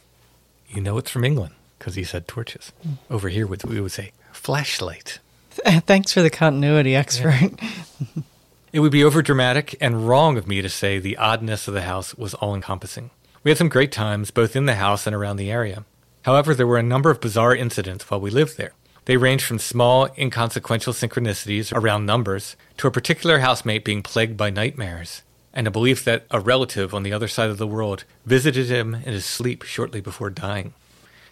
[0.67, 2.71] You know it's from England because he said torches.
[2.83, 2.93] Hmm.
[3.09, 5.19] Over here, we would say flashlight.
[5.49, 7.51] Thanks for the continuity expert.
[7.61, 8.23] Yeah.
[8.73, 12.15] it would be overdramatic and wrong of me to say the oddness of the house
[12.15, 13.11] was all encompassing.
[13.43, 15.85] We had some great times both in the house and around the area.
[16.23, 18.73] However, there were a number of bizarre incidents while we lived there.
[19.05, 24.49] They ranged from small, inconsequential synchronicities around numbers to a particular housemate being plagued by
[24.49, 25.21] nightmares,
[25.53, 28.95] and a belief that a relative on the other side of the world visited him
[28.95, 30.73] in his sleep shortly before dying.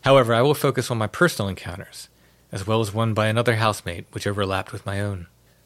[0.02, 2.08] However, I will focus on my personal encounters,
[2.52, 5.26] as well as one by another housemate which overlapped with my own.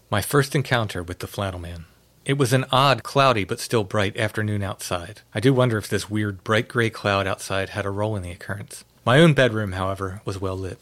[0.09, 1.85] My first encounter with the flannel man.
[2.25, 5.21] It was an odd, cloudy, but still bright afternoon outside.
[5.33, 8.29] I do wonder if this weird, bright gray cloud outside had a role in the
[8.29, 8.83] occurrence.
[9.03, 10.79] My own bedroom, however, was well lit.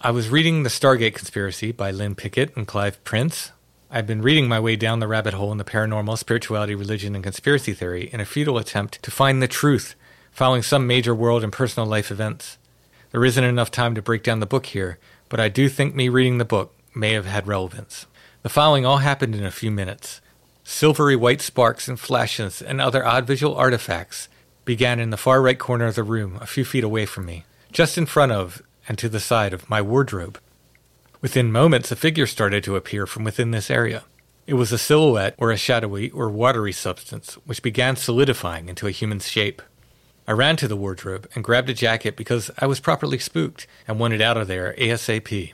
[0.00, 3.50] I was reading The Stargate Conspiracy by Lynn Picknett and Clive Prince.
[3.90, 7.24] I've been reading my way down the rabbit hole in the paranormal, spirituality, religion, and
[7.24, 9.96] conspiracy theory in a futile attempt to find the truth
[10.30, 12.58] following some major world and personal life events.
[13.10, 14.98] There isn't enough time to break down the book here,
[15.28, 18.06] but I do think me reading the book may have had relevance.
[18.42, 20.20] The following all happened in a few minutes.
[20.64, 24.28] Silvery white sparks and flashes and other odd visual artifacts
[24.64, 27.44] began in the far right corner of the room, a few feet away from me
[27.72, 30.38] just in front of and to the side of my wardrobe.
[31.20, 34.04] Within moments, a figure started to appear from within this area.
[34.46, 38.90] It was a silhouette or a shadowy or watery substance which began solidifying into a
[38.90, 39.62] human shape.
[40.26, 43.98] I ran to the wardrobe and grabbed a jacket because I was properly spooked and
[43.98, 45.52] wanted out of there ASAP.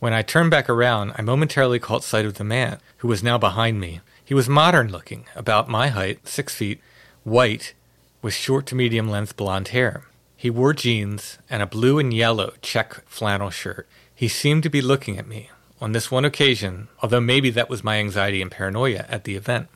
[0.00, 3.36] When I turned back around, I momentarily caught sight of the man, who was now
[3.36, 4.00] behind me.
[4.24, 6.80] He was modern looking, about my height, six feet,
[7.22, 7.74] white,
[8.22, 10.04] with short to medium length blonde hair.
[10.38, 13.86] He wore jeans and a blue and yellow check flannel shirt.
[14.14, 15.50] He seemed to be looking at me
[15.82, 19.68] on this one occasion, although maybe that was my anxiety and paranoia at the event.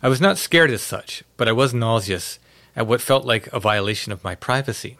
[0.00, 2.38] I was not scared as such, but I was nauseous
[2.76, 4.96] at what felt like a violation of my privacy.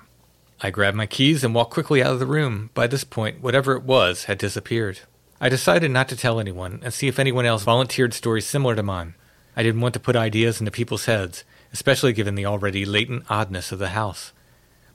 [0.63, 2.71] I grabbed my keys and walked quickly out of the room.
[2.73, 5.01] By this point, whatever it was had disappeared.
[5.41, 8.83] I decided not to tell anyone and see if anyone else volunteered stories similar to
[8.83, 9.15] mine.
[9.57, 13.73] I didn't want to put ideas into people's heads, especially given the already latent oddness
[13.73, 14.33] of the house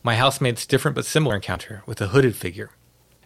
[0.07, 2.70] my housemate's different but similar encounter with a hooded figure.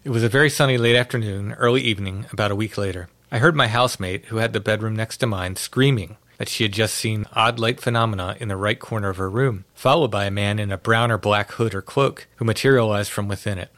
[0.04, 3.08] It was a very sunny late afternoon, early evening, about a week later.
[3.32, 6.72] I heard my housemate, who had the bedroom next to mine, screaming that she had
[6.72, 10.32] just seen odd light phenomena in the right corner of her room, followed by a
[10.32, 13.72] man in a brown or black hood or cloak who materialized from within it.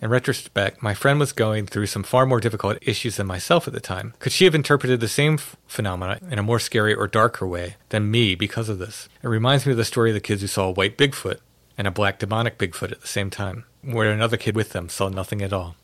[0.00, 3.74] In retrospect, my friend was going through some far more difficult issues than myself at
[3.74, 4.14] the time.
[4.20, 7.76] Could she have interpreted the same f- phenomena in a more scary or darker way
[7.90, 9.10] than me because of this?
[9.22, 11.40] It reminds me of the story of the kids who saw a white Bigfoot
[11.76, 15.10] and a black demonic Bigfoot at the same time, where another kid with them saw
[15.10, 15.76] nothing at all.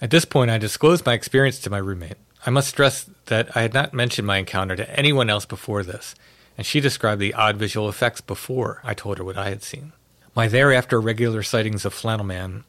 [0.00, 2.18] At this point, I disclosed my experience to my roommate.
[2.46, 6.14] I must stress that I had not mentioned my encounter to anyone else before this,
[6.58, 9.92] and she described the odd visual effects before I told her what I had seen.
[10.34, 12.64] My thereafter regular sightings of Flannel Man,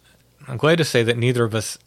[0.48, 1.78] I'm glad to say that neither of us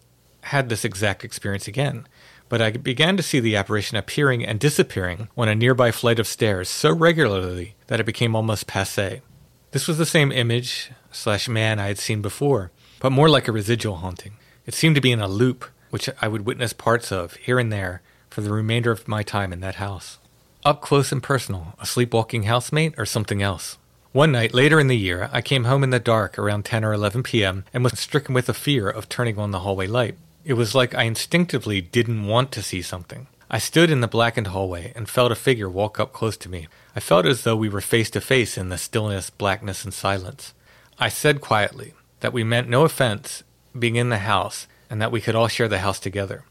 [0.42, 2.06] had this exact experience again,
[2.48, 6.26] but I began to see the apparition appearing and disappearing on a nearby flight of
[6.26, 9.22] stairs so regularly that it became almost passe.
[9.70, 12.70] This was the same image slash man I had seen before,
[13.00, 14.32] but more like a residual haunting.
[14.66, 17.72] It seemed to be in a loop, which I would witness parts of here and
[17.72, 20.18] there for the remainder of my time in that house.
[20.64, 23.78] Up close and personal, a sleepwalking housemate or something else.
[24.12, 26.92] One night later in the year, I came home in the dark around 10 or
[26.92, 27.64] 11 p.m.
[27.72, 30.16] and was stricken with a fear of turning on the hallway light.
[30.44, 33.26] It was like I instinctively didn't want to see something.
[33.50, 36.68] I stood in the blackened hallway and felt a figure walk up close to me.
[36.96, 40.52] I felt as though we were face to face in the stillness, blackness, and silence.
[40.98, 43.42] I said quietly that we meant no offense
[43.78, 46.44] being in the house and that we could all share the house together.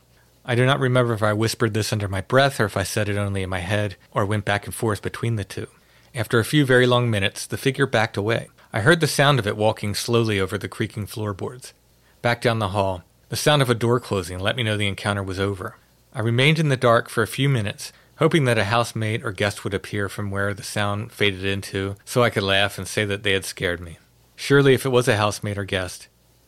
[0.45, 3.09] I do not remember if I whispered this under my breath or if I said
[3.09, 5.67] it only in my head or went back and forth between the two.
[6.15, 8.47] After a few very long minutes, the figure backed away.
[8.71, 11.73] I heard the sound of it walking slowly over the creaking floorboards.
[12.21, 15.21] Back down the hall, the sound of a door closing let me know the encounter
[15.21, 15.75] was over.
[16.13, 19.63] I remained in the dark for a few minutes, hoping that a housemate or guest
[19.63, 23.23] would appear from where the sound faded into, so I could laugh and say that
[23.23, 23.99] they had scared me.
[24.35, 26.07] Surely, if it was a housemate or guest,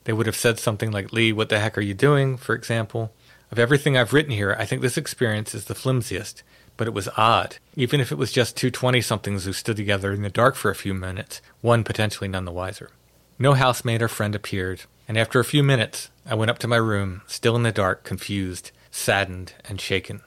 [0.10, 3.14] they would have said something like, Lee, what the heck are you doing, for example.
[3.51, 6.41] Of everything I've written here, I think this experience is the flimsiest,
[6.78, 7.57] but it was odd.
[7.76, 10.72] Even if it was just two 20 somethings who stood together in the dark for
[10.72, 12.89] a few minutes, one potentially none the wiser.
[13.38, 16.78] No housemaid or friend appeared, and after a few minutes, I went up to my
[16.78, 20.22] room, still in the dark, confused, saddened, and shaken.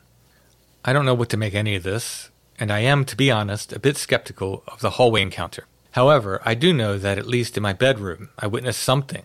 [0.85, 3.73] I don't know what to make any of this, and I am, to be honest,
[3.73, 5.67] a bit skeptical of the hallway encounter.
[5.91, 9.25] However, I do know that at least in my bedroom, I witnessed something,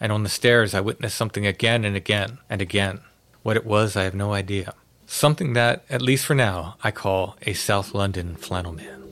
[0.00, 3.00] and on the stairs, I witnessed something again and again and again.
[3.42, 4.74] What it was, I have no idea.
[5.06, 9.02] Something that, at least for now, I call a South London flannel man.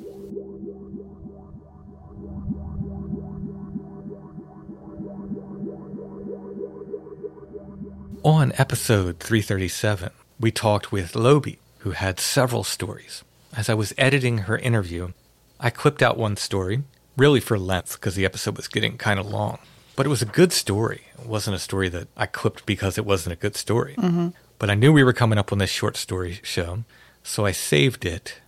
[8.25, 10.11] On episode 337,
[10.41, 13.23] we talked with Lobi, who had several stories.
[13.55, 15.13] As I was editing her interview,
[15.61, 16.83] I clipped out one story,
[17.17, 19.59] really for length because the episode was getting kind of long.
[19.97, 21.03] But it was a good story.
[21.19, 23.95] It wasn't a story that I clipped because it wasn't a good story.
[23.97, 24.29] Mm-hmm.
[24.59, 26.85] But I knew we were coming up on this short story show,
[27.23, 28.41] so I saved it.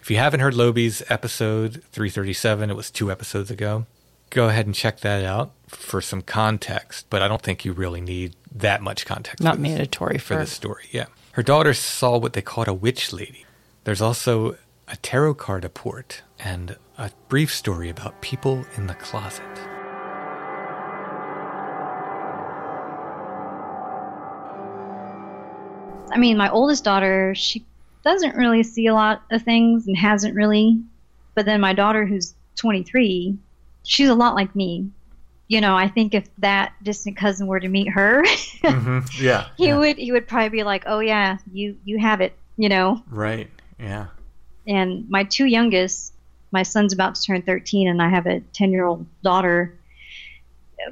[0.00, 3.86] If you haven't heard Lobi's episode 337, it was two episodes ago,
[4.30, 7.06] go ahead and check that out for some context.
[7.10, 9.42] But I don't think you really need that much context.
[9.42, 10.84] Not for this- mandatory for for this story.
[10.90, 11.06] Yeah.
[11.32, 13.46] Her daughter saw what they called a witch lady.
[13.84, 14.56] There's also
[14.88, 19.71] a tarot card report and a brief story about people in the closet.
[26.12, 27.64] I mean, my oldest daughter, she
[28.04, 30.80] doesn't really see a lot of things and hasn't really.
[31.34, 33.36] But then my daughter, who's 23,
[33.84, 34.90] she's a lot like me.
[35.48, 38.22] You know, I think if that distant cousin were to meet her,
[38.62, 39.22] Mm-hmm.
[39.22, 39.48] Yeah.
[39.56, 43.02] he would he would probably be like, "Oh yeah, you you have it," you know.
[43.10, 43.50] Right.
[43.78, 44.06] Yeah.
[44.68, 46.14] And my two youngest,
[46.52, 49.76] my son's about to turn 13, and I have a 10 year old daughter.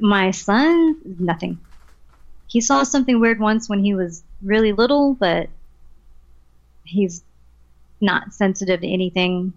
[0.00, 1.58] My son, nothing.
[2.50, 5.48] He saw something weird once when he was really little, but
[6.84, 7.22] he's
[8.00, 9.52] not sensitive to anything.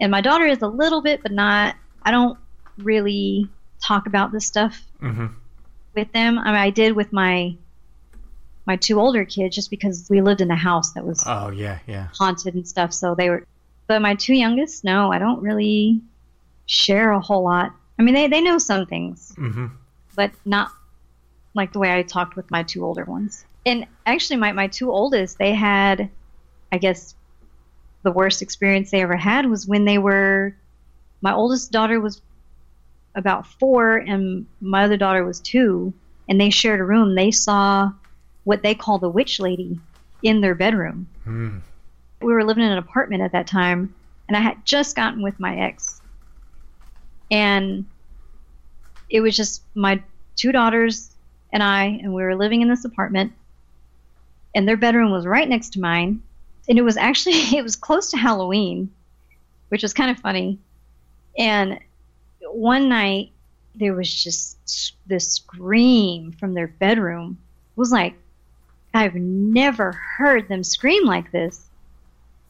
[0.00, 1.76] And my daughter is a little bit, but not.
[2.02, 2.38] I don't
[2.78, 3.48] really
[3.82, 5.26] talk about this stuff Mm-hmm.
[5.94, 6.38] with them.
[6.38, 7.54] I mean, I did with my
[8.66, 11.80] my two older kids just because we lived in a house that was Oh, yeah.
[11.86, 12.08] Yeah.
[12.18, 12.94] haunted and stuff.
[12.94, 13.46] So they were,
[13.88, 16.00] but my two youngest, no, I don't really
[16.64, 17.72] share a whole lot.
[17.98, 19.66] I mean, they, they know some things, Mm-hmm.
[20.16, 20.70] but not
[21.54, 23.44] like the way I talked with my two older ones.
[23.66, 26.10] And actually, my, my two oldest, they had,
[26.72, 27.14] I guess,
[28.02, 30.54] the worst experience they ever had was when they were,
[31.22, 32.20] my oldest daughter was
[33.14, 35.94] about four and my other daughter was two,
[36.28, 37.14] and they shared a room.
[37.14, 37.92] They saw
[38.44, 39.80] what they call the witch lady
[40.22, 41.62] in their bedroom Mm.
[42.20, 43.94] we were living in an apartment at that time,
[44.28, 46.02] and I had just gotten with my ex.
[47.30, 47.86] And
[49.08, 50.02] it was just my
[50.36, 51.13] two daughters
[51.54, 53.32] and I, and we were living in this apartment,
[54.56, 56.20] and their bedroom was right next to mine.
[56.68, 58.90] And it was actually, it was close to Halloween,
[59.68, 60.58] which was kind of funny.
[61.38, 61.78] And
[62.42, 63.30] one night,
[63.76, 67.38] there was just this scream from their bedroom.
[67.76, 68.14] It was like,
[68.92, 71.68] I've never heard them scream like this.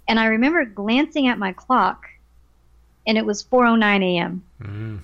[0.09, 2.07] And I remember glancing at my clock,
[3.07, 4.43] and it was 4:09 a.m.
[4.63, 5.01] Mm.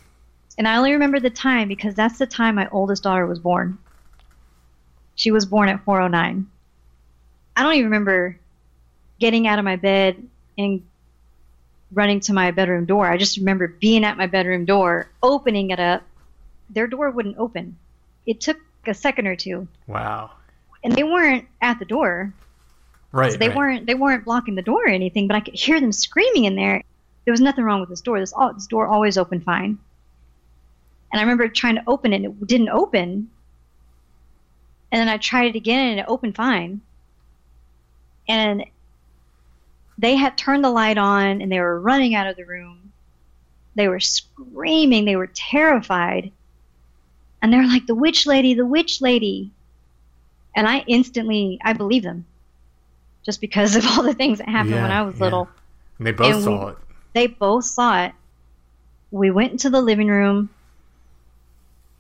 [0.59, 3.79] And I only remember the time because that's the time my oldest daughter was born.
[5.21, 6.47] She was born at 4:09.
[7.55, 8.39] I don't even remember
[9.19, 10.17] getting out of my bed
[10.57, 10.83] and
[11.93, 13.07] running to my bedroom door.
[13.07, 16.05] I just remember being at my bedroom door, opening it up.
[16.71, 17.77] Their door wouldn't open.
[18.25, 18.57] It took
[18.87, 20.31] a second or two, Wow.
[20.83, 22.33] and they weren't at the door.
[23.13, 23.33] Right.
[23.33, 23.57] So they right.
[23.59, 26.57] weren't they weren't blocking the door or anything, but I could hear them screaming in
[26.57, 26.83] there.
[27.27, 28.21] There was nothing wrong with this door.
[28.21, 29.77] This, this door always opened fine.
[31.13, 33.29] And I remember trying to open it, and it didn't open.
[34.93, 36.81] And then I tried it again, and it opened fine.
[38.29, 38.65] And
[39.99, 42.93] they had turned the light on, and they were running out of the room.
[43.75, 45.05] They were screaming.
[45.05, 46.33] They were terrified.
[47.41, 48.55] And they're like, "The witch lady!
[48.55, 49.51] The witch lady!"
[50.57, 52.27] And I instantly, I believe them
[53.25, 55.25] just because of all the things that happened when I was yeah.
[55.25, 55.49] little.
[55.99, 56.79] And they both And saw we- it.
[57.13, 58.13] They both saw it.
[59.11, 60.49] We went into the living room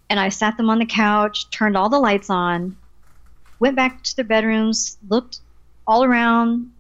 [0.09, 2.76] and I sat them on the couch, turned all the lights on,
[3.61, 5.38] went back to their bedrooms, looked
[5.86, 6.72] all around,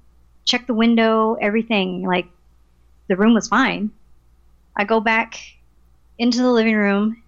[0.44, 2.02] checked the window, everything.
[2.02, 2.26] Like
[3.08, 3.90] the room was fine.
[4.76, 5.38] I go back
[6.18, 7.22] into the living room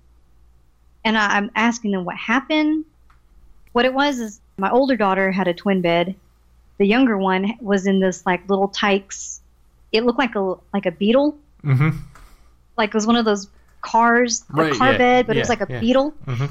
[1.04, 2.84] and I, I'm asking them what happened.
[3.72, 6.14] What it was is my older daughter had a twin bed.
[6.78, 9.40] The younger one was in this like little tykes.
[9.92, 11.38] It looked like a like a beetle.
[11.62, 11.98] Mm-hmm.
[12.76, 13.48] Like it was one of those
[13.82, 15.80] cars, a Right, car yeah, bed, but it was like a yeah.
[15.80, 16.14] beetle.
[16.26, 16.46] Mm-hmm.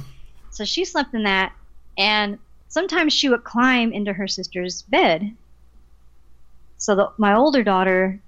[0.51, 1.53] So she slept in that,
[1.97, 2.37] and
[2.71, 5.35] sometimes she would climb into her sister's bed.
[6.77, 8.19] So the, my older daughter,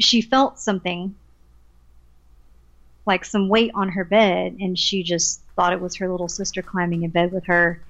[0.00, 1.14] she felt something,
[3.06, 6.60] like some weight on her bed, and she just thought it was her little sister
[6.60, 7.80] climbing in bed with her,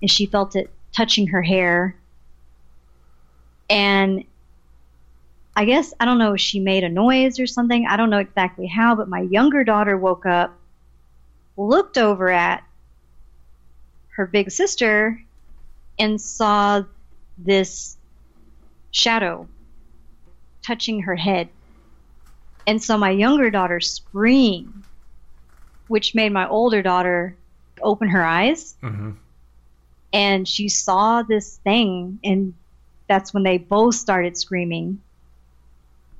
[0.00, 1.94] and she felt it touching her hair.
[3.68, 4.24] And
[5.54, 7.86] I guess I don't know she made a noise or something.
[7.86, 10.58] I don't know exactly how, but my younger daughter woke up,
[11.58, 12.64] looked over at
[14.18, 15.18] her big sister,
[15.98, 16.82] and saw
[17.38, 17.96] this
[18.90, 19.48] shadow
[20.66, 21.48] touching her head.
[22.66, 24.84] And so my younger daughter screamed,
[25.86, 27.38] which made my older daughter
[27.80, 29.12] open her eyes Mm-hmm.
[30.12, 32.54] and she saw this thing and
[33.08, 35.00] that's when they both started screaming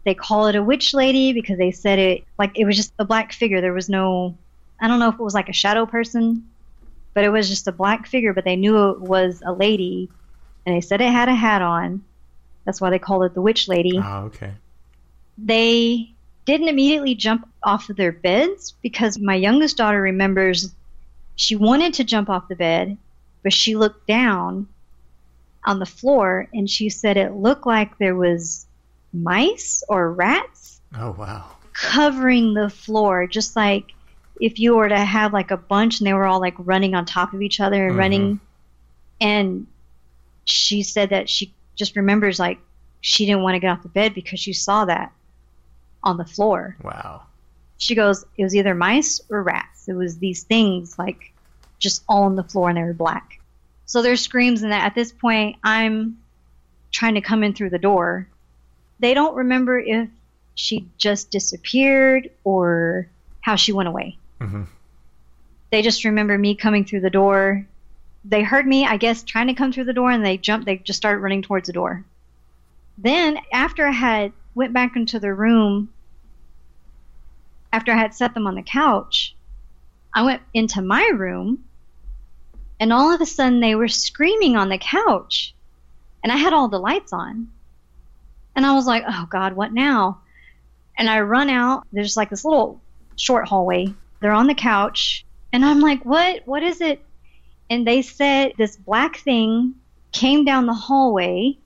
[0.04, 3.04] they call it a witch lady because they said it like it was just a
[3.04, 4.38] black figure there was no
[4.80, 6.44] i don't know if it was like a shadow person
[7.14, 10.08] but it was just a black figure but they knew it was a lady
[10.66, 12.02] and they said it had a hat on
[12.64, 14.52] that's why they called it the witch lady Oh, okay.
[15.36, 16.10] they
[16.44, 20.74] didn't immediately jump off of their beds because my youngest daughter remembers
[21.36, 22.96] she wanted to jump off the bed,
[23.44, 24.66] but she looked down
[25.64, 28.66] on the floor and she said it looked like there was
[29.12, 31.44] mice or rats Oh, wow.
[31.74, 33.84] covering the floor, just like
[34.40, 37.04] if you were to have like a bunch and they were all like running on
[37.04, 37.98] top of each other and Mhm.
[37.98, 38.40] running.
[39.20, 39.66] And
[40.44, 42.58] she said that she just remembers like
[43.00, 45.12] she didn't want to get off the bed because she saw that
[46.02, 46.76] on the floor.
[46.82, 47.22] Wow.
[47.78, 49.88] She goes, it was either mice or rats.
[49.88, 51.32] It was these things like
[51.78, 53.38] just all on the floor and they were black.
[53.86, 56.18] So there's screams and that at this point I'm
[56.90, 58.26] trying to come in through the door.
[58.98, 60.08] They don't remember if
[60.56, 63.06] she just disappeared or
[63.42, 64.16] how she went away.
[64.40, 64.64] Mm-hmm.
[65.70, 67.66] They just remember me coming through the door.
[68.24, 70.76] They heard me, I guess, trying to come through the door and they jumped, they
[70.76, 72.04] just started running towards the door.
[72.96, 75.90] Then after I had went back into the room
[77.72, 79.34] after I had set them on the couch,
[80.14, 81.64] I went into my room
[82.80, 85.54] and all of a sudden they were screaming on the couch
[86.22, 87.48] and I had all the lights on.
[88.56, 90.20] And I was like, oh God, what now?
[90.96, 91.86] And I run out.
[91.92, 92.80] There's like this little
[93.16, 93.94] short hallway.
[94.20, 95.24] They're on the couch.
[95.52, 96.42] And I'm like, what?
[96.46, 97.00] What is it?
[97.70, 99.74] And they said this black thing
[100.12, 101.56] came down the hallway.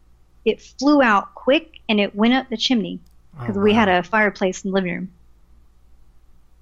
[0.44, 3.00] It flew out quick and it went up the chimney
[3.38, 5.12] because we had a fireplace in the living room.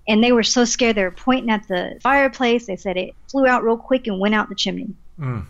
[0.07, 2.67] And they were so scared they were pointing at the fireplace.
[2.67, 4.95] They said it flew out real quick and went out the chimney.
[5.19, 5.47] Mm.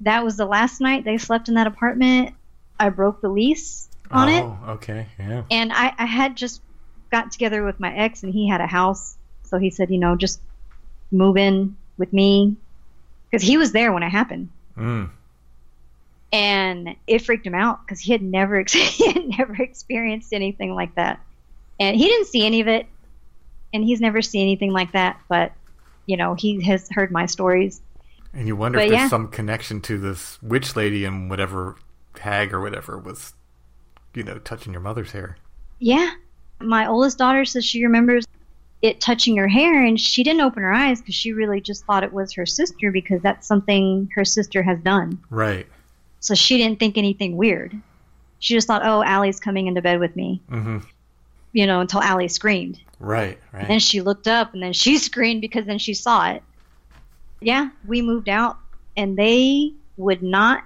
[0.00, 2.34] That was the last night they slept in that apartment.
[2.78, 4.42] I broke the lease on it.
[4.42, 5.06] oh, okay.
[5.18, 5.44] Yeah.
[5.50, 6.60] And I, I had just
[7.14, 9.16] got together with my ex, and he had a house.
[9.44, 10.40] So he said, you know, just
[11.12, 12.56] move in with me.
[13.30, 14.48] Because he was there when it happened.
[14.76, 15.10] Mm.
[16.32, 20.96] And it freaked him out because he had never he had never experienced anything like
[20.96, 21.20] that.
[21.78, 22.86] And he didn't see any of it.
[23.72, 25.20] And he's never seen anything like that.
[25.28, 25.52] But,
[26.06, 27.80] you know, he has heard my stories.
[28.32, 29.08] And you wonder But if there's yeah.
[29.08, 31.76] some connection to this witch lady and whatever
[32.18, 33.34] hag or whatever was,
[34.14, 35.36] you know, touching your mother's hair.
[35.78, 36.10] Yeah.
[36.60, 38.24] My oldest daughter says she remembers
[38.82, 42.04] it touching her hair and she didn't open her eyes because she really just thought
[42.04, 45.18] it was her sister because that's something her sister has done.
[45.30, 45.66] Right.
[46.20, 47.74] So she didn't think anything weird.
[48.40, 50.78] She just thought, oh, Allie's coming into bed with me, Mm-hmm.
[51.52, 52.78] you know, until Allie screamed.
[53.00, 53.38] Right.
[53.52, 53.60] Right.
[53.60, 56.42] And then she looked up and then she screamed because then she saw it.
[57.40, 58.58] Yeah, we moved out
[58.96, 60.64] and they would not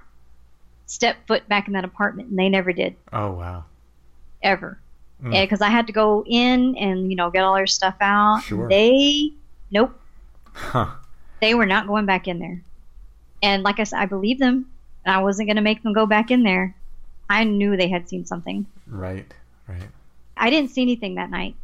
[0.87, 3.65] step foot back in that apartment and they never did, oh wow.
[4.41, 4.79] ever.
[5.23, 5.31] Mm.
[5.41, 8.41] because I had to go in and you know get all their stuff out.
[8.43, 8.69] Sure.
[8.69, 9.31] They,
[9.69, 9.93] nope,
[10.53, 10.87] Huh.
[11.41, 12.61] they were not going back in there.
[13.43, 14.65] And like I said, I believed them.
[15.05, 16.75] And I wasn't going to make them go back in there.
[17.29, 18.65] I knew they had seen something.
[18.87, 19.25] Right.
[19.67, 19.89] Right.
[20.35, 21.55] I didn't see anything that night.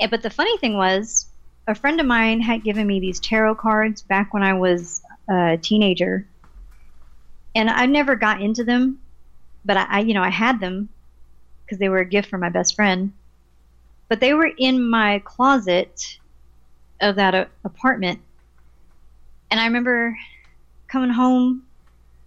[0.00, 1.26] Eh, But the funny thing was,
[1.68, 5.58] a friend of mine had given me these tarot cards back when I was a
[5.62, 6.26] teenager.
[7.54, 8.98] And I never got into them,
[9.64, 10.88] but I you know, I had them
[11.72, 13.14] because they were a gift from my best friend.
[14.10, 16.18] But they were in my closet
[17.00, 18.20] of that uh, apartment.
[19.50, 20.14] And I remember
[20.86, 21.62] coming home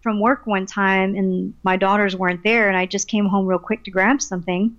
[0.02, 3.60] from work one time and my daughters weren't there and I just came home real
[3.60, 4.76] quick to grab something.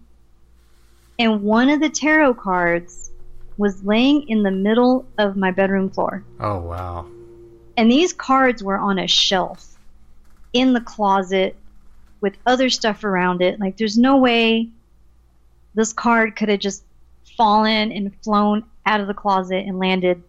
[1.17, 3.13] And one of the tarot cards
[3.57, 6.25] was laying in the middle of my bedroom floor.
[6.41, 7.07] Oh, wow.
[7.77, 9.77] And these cards were on a shelf
[10.53, 11.55] in the closet
[12.21, 13.59] with other stuff around it.
[13.61, 14.69] Like, there's no way
[15.75, 16.85] this card could have just
[17.37, 20.23] fallen and flown out of the closet and landed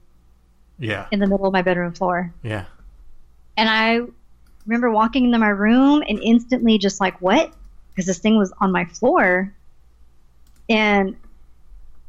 [0.79, 1.07] Yeah.
[1.11, 2.33] in the middle of my bedroom floor.
[2.43, 2.65] Yeah.
[3.55, 4.01] And I
[4.65, 7.53] remember walking into my room and instantly just like, what?
[7.89, 9.53] Because this thing was on my floor.
[10.69, 11.15] And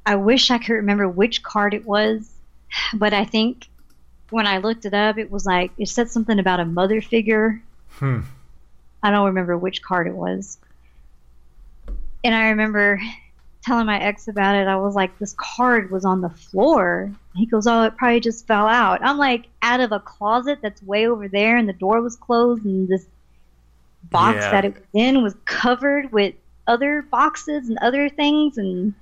[0.05, 2.29] I wish I could remember which card it was,
[2.95, 3.69] but I think
[4.31, 7.63] when I looked it up, it was like, it said something about a mother figure.
[7.93, 8.21] Hmm.
[9.03, 10.59] I don't remember which card it was.
[12.25, 13.01] And I remember
[13.65, 14.67] telling my ex about it.
[14.67, 17.13] I was like, this card was on the floor.
[17.35, 19.01] He goes, oh, it probably just fell out.
[19.03, 22.65] I'm like, out of a closet that's way over there, and the door was closed,
[22.65, 23.07] and this
[24.11, 24.51] box Yeah.
[24.53, 26.35] that it was in was covered with
[26.67, 28.59] other boxes and other things.
[28.59, 28.95] And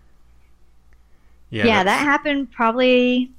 [1.51, 1.67] Yeah.
[1.67, 3.31] yeah, that happened probably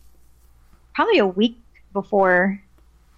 [0.96, 1.58] probably a week
[1.94, 2.60] before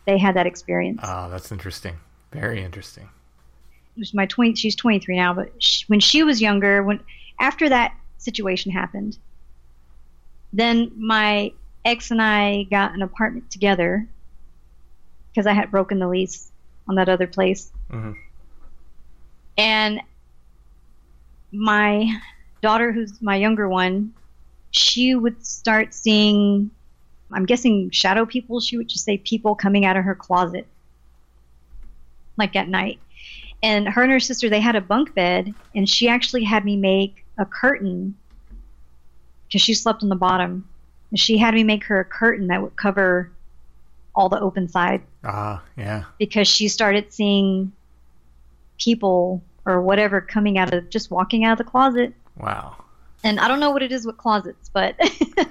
[0.06, 1.00] they had that experience.
[1.04, 1.96] Oh, that's interesting.
[2.32, 3.10] Very interesting.
[4.14, 7.00] My 20 she's 23 now but sh when she was younger when
[7.40, 9.18] after that situation happened
[10.54, 11.52] then my
[11.86, 14.08] ex and i got an apartment together
[15.30, 16.52] because i had broken the lease
[16.88, 18.16] on that other place Mhm.
[19.58, 20.02] and
[21.52, 22.08] my
[22.62, 24.14] daughter who's my younger one
[24.72, 26.70] she would start seeing
[27.32, 30.68] i'm guessing shadow people she would just say people coming out of her closet
[32.38, 33.00] like at night
[33.62, 36.76] and her and her sister they had a bunk bed and she actually had me
[36.76, 38.16] make a curtain
[39.48, 40.68] because she slept on the bottom
[41.12, 43.32] and she had me make her a curtain that would cover
[44.16, 46.04] all the open side Ah, yeah.
[46.18, 47.72] because she started seeing
[48.80, 52.76] people or whatever coming out of just walking out of the closet Wow.
[53.24, 54.96] and i don't know what it is with closets but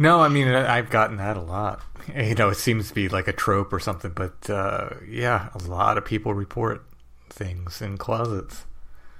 [0.00, 1.82] No, I mean I've gotten that a lot.
[2.14, 5.58] You know, it seems to be like a trope or something, but uh, yeah, a
[5.68, 6.86] lot of people report
[7.30, 8.64] things in closets.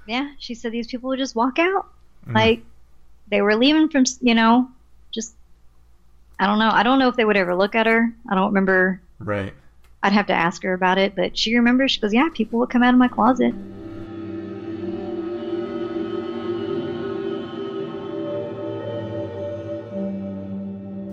[0.07, 1.87] yeah she said these people would just walk out
[2.27, 2.35] Mm.
[2.35, 2.63] like
[3.31, 4.69] they were leaving from you know
[5.11, 5.33] just
[6.37, 8.47] i don't know i don't know if they would ever look at her i don't
[8.47, 9.53] remember Right.
[10.03, 11.91] I'd have to ask her about it, but she remembers.
[11.91, 13.53] She goes, "Yeah, people would come out of my closet."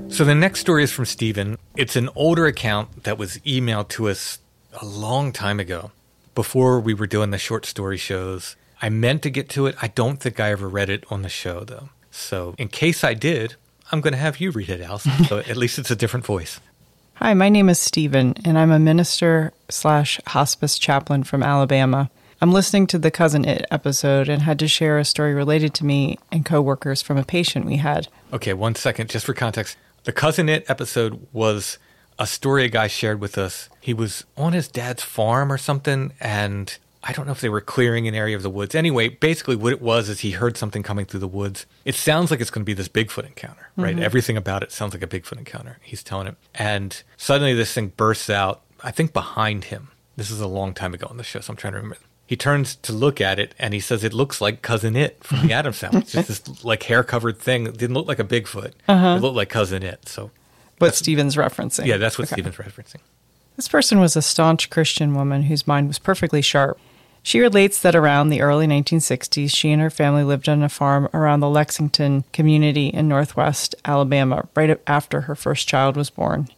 [0.09, 1.59] So the next story is from Stephen.
[1.77, 4.39] It's an older account that was emailed to us
[4.81, 5.91] a long time ago,
[6.37, 8.55] before we were doing the short story shows.
[8.81, 9.75] I meant to get to it.
[9.83, 11.89] I don't think I ever read it on the show though.
[12.13, 13.57] So in case I did,
[13.91, 15.07] I'm going to have you read it, Alice.
[15.29, 16.61] so at least it's a different voice.
[17.15, 22.11] Hi, my name is Stephen, and I'm a minister slash hospice chaplain from Alabama.
[22.43, 25.87] I'm listening to the Cousin It episode and had to share a story related to
[25.87, 28.09] me and coworkers from a patient we had.
[28.35, 29.79] Okay, one second, just for context.
[30.05, 31.79] The Cousin It episode was
[32.19, 33.69] a story a guy shared with us.
[33.81, 37.61] He was on his dad's farm or something, and I don't know if they were
[37.61, 38.75] clearing an area of the woods.
[38.75, 41.67] Anyway, basically, what it was is he heard something coming through the woods.
[41.85, 43.95] It sounds like it's going to be this Bigfoot encounter, right?
[43.97, 44.03] Mhm.
[44.03, 45.79] Everything about it sounds like a Bigfoot encounter.
[45.83, 46.37] He's telling him.
[46.55, 49.89] And suddenly, this thing bursts out, I think behind him.
[50.17, 51.99] This is a long time ago on the show, so I'm trying to remember.
[52.27, 55.47] He turns to look at it and he says it looks like Cousin It from
[55.47, 56.01] the Addams Family.
[56.01, 57.67] It's just this like hair covered thing.
[57.69, 58.73] It didn't look like a Bigfoot.
[58.89, 59.15] Uh-huh.
[59.17, 60.09] It looked like Cousin It.
[60.09, 60.33] So
[60.79, 61.87] What Stephen's referencing.
[61.87, 62.43] yeah, that's what Okay.
[62.43, 63.01] Stephen's referencing.
[63.57, 66.79] This person was a staunch Christian woman whose mind was perfectly sharp.
[67.23, 71.09] She relates that around the early 1960s, she and her family lived on a farm
[71.15, 76.49] around the Lexington community in northwest Alabama, right after her first child was born.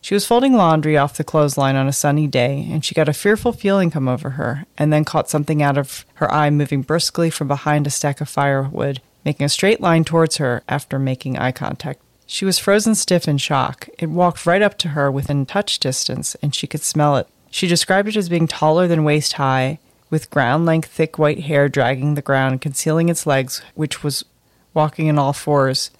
[0.00, 3.12] She was folding laundry off the clothesline on a sunny day, and she got a
[3.12, 7.30] fearful feeling come over her, and then caught something out of her eye moving briskly
[7.30, 11.52] from behind a stack of firewood, making a straight line towards her after making eye
[11.52, 12.00] contact.
[12.26, 13.88] She was frozen stiff in shock.
[13.98, 17.28] It walked right up to her within touch distance, and she could smell it.
[17.50, 19.78] She described it as being taller than waist high,
[20.10, 24.24] with ground length thick white hair dragging the ground, concealing its legs, which was
[24.72, 25.90] walking on all fours,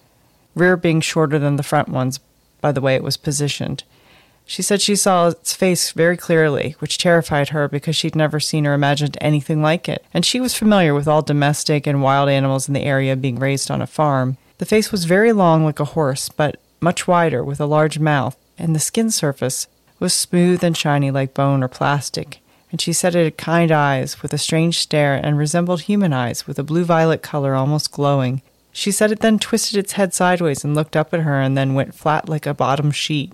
[0.53, 2.19] rear being shorter than the front ones
[2.61, 3.83] by the way it was positioned.
[4.45, 8.67] She said she saw its face very clearly, which terrified her because she'd never seen
[8.67, 12.67] or imagined anything like it, and she was familiar with all domestic and wild animals
[12.67, 14.37] in the area being raised on a farm.
[14.57, 18.37] The face was very long like a horse, but much wider, with a large mouth,
[18.57, 19.67] and the skin surface
[19.99, 22.39] was smooth and shiny like bone or plastic,
[22.71, 26.47] and she said it had kind eyes with a strange stare and resembled human eyes
[26.47, 28.41] with a blue violet color almost glowing.
[28.71, 31.73] She said it then twisted its head sideways and looked up at her and then
[31.73, 33.33] went flat like a bottom sheet.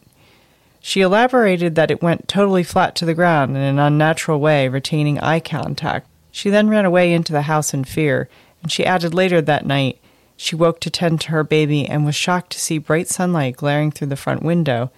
[0.79, 5.19] She elaborated that it went totally flat to the ground in an unnatural way, retaining
[5.19, 6.07] eye contact.
[6.31, 8.27] She then ran away into the house in fear,
[8.63, 10.00] and she added later that night
[10.41, 13.91] she woke to tend to her baby and was shocked to see bright sunlight glaring
[13.91, 14.89] through the front window.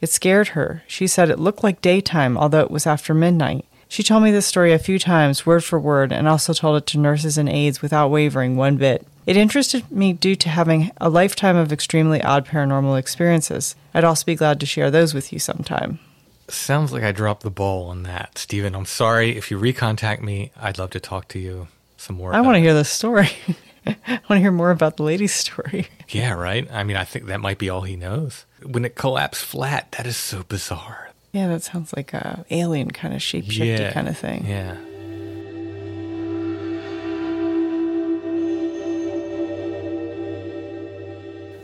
[0.00, 0.84] It scared her.
[0.86, 3.66] She said it looked like daytime, although it was after midnight.
[3.88, 6.86] She told me this story a few times, word for word, and also told it
[6.86, 9.06] to nurses and aides without wavering one bit.
[9.26, 13.76] It interested me due to having a lifetime of extremely odd paranormal experiences.
[13.92, 15.98] I'd also be glad to share those with you sometime.
[16.48, 18.74] Sounds like I dropped the ball on that, Stephen.
[18.74, 19.36] I'm sorry.
[19.36, 21.68] If you recontact me, I'd love to talk to you
[21.98, 22.32] some more.
[22.32, 23.28] I want to hear this story.
[24.06, 25.88] I want to hear more about the lady's story.
[26.08, 26.70] Yeah, right.
[26.72, 28.46] I mean, I think that might be all he knows.
[28.62, 31.10] When it collapsed flat, that is so bizarre.
[31.32, 34.46] Yeah, that sounds like a alien kind of shapeshifty yeah, kind of thing.
[34.46, 34.76] Yeah.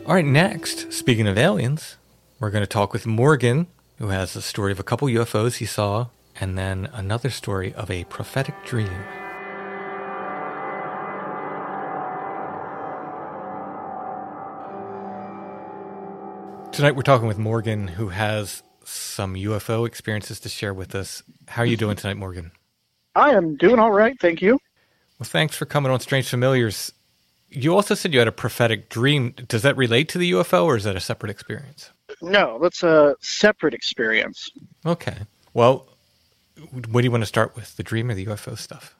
[0.04, 1.96] All right, next, speaking of aliens,
[2.40, 3.68] we're going to talk with Morgan,
[3.98, 6.08] who has a story of a couple UFOs he saw,
[6.40, 8.90] and then another story of a prophetic dream.
[16.72, 21.22] Tonight we're talking with Morgan, who has some UFO experiences to share with us.
[21.46, 22.50] How are you doing tonight, Morgan?
[23.14, 24.58] I am doing all right, thank you.
[25.18, 26.90] Well, thanks for coming on Strange Familiars.
[27.50, 29.34] You also said you had a prophetic dream.
[29.48, 31.90] Does that relate to the UFO, or is that a separate experience?
[32.22, 34.50] No, that's a separate experience.
[34.86, 35.18] Okay.
[35.52, 35.86] Well,
[36.88, 38.96] what do you want to start with, the dream or the UFO stuff?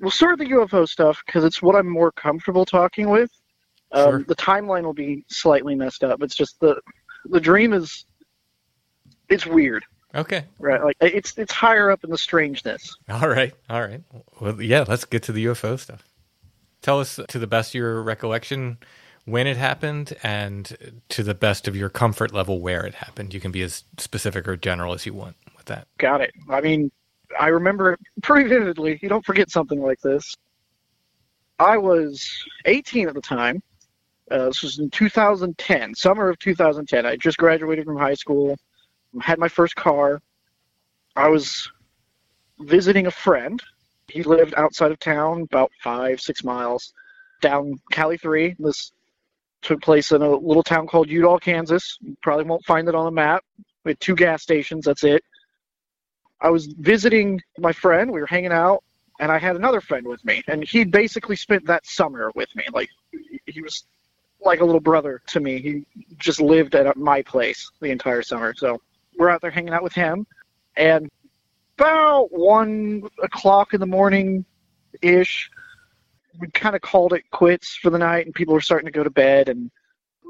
[0.00, 3.30] We'll start with the UFO stuff because it's what I'm more comfortable talking with.
[3.92, 4.24] Um, Sure.
[4.26, 6.22] The timeline will be slightly messed up.
[6.22, 6.80] It's just the
[7.24, 8.04] the dream is
[9.28, 10.44] it's weird, Okay.
[10.58, 10.82] right?
[10.82, 12.94] Like it's it's higher up in the strangeness.
[13.08, 13.54] All right.
[13.70, 14.02] All right.
[14.40, 16.04] Well, yeah, let's get to the UFO stuff.
[16.82, 18.76] Tell us, to the best of your recollection,
[19.24, 23.32] when it happened and to the best of your comfort level where it happened.
[23.32, 25.86] You can be as specific or general as you want with that.
[25.98, 26.32] Got it.
[26.50, 26.90] I mean,
[27.38, 28.98] I remember it pretty vividly.
[29.00, 30.34] You don't forget something like this.
[31.58, 32.28] I was
[32.64, 33.62] 18 at the time.
[34.32, 37.04] Uh, this was in 2010, summer of 2010.
[37.04, 38.56] I just graduated from high school,
[39.20, 40.22] had my first car.
[41.14, 41.70] I was
[42.58, 43.62] visiting a friend.
[44.08, 46.94] He lived outside of town, about five, six miles
[47.42, 48.56] down Cali 3.
[48.58, 48.92] This
[49.60, 51.98] took place in a little town called Udall, Kansas.
[52.00, 53.44] You probably won't find it on the map.
[53.84, 55.22] We had two gas stations, that's it.
[56.40, 58.10] I was visiting my friend.
[58.10, 58.82] We were hanging out,
[59.20, 62.64] and I had another friend with me, and he basically spent that summer with me.
[62.72, 62.88] Like
[63.46, 63.84] he was
[64.44, 65.60] like a little brother to me.
[65.60, 65.84] He
[66.18, 68.54] just lived at my place the entire summer.
[68.56, 68.80] So
[69.18, 70.26] we're out there hanging out with him,
[70.76, 71.10] and
[71.78, 74.44] about one o'clock in the morning
[75.00, 75.50] ish,
[76.38, 79.04] we kind of called it quits for the night, and people were starting to go
[79.04, 79.48] to bed.
[79.48, 79.70] And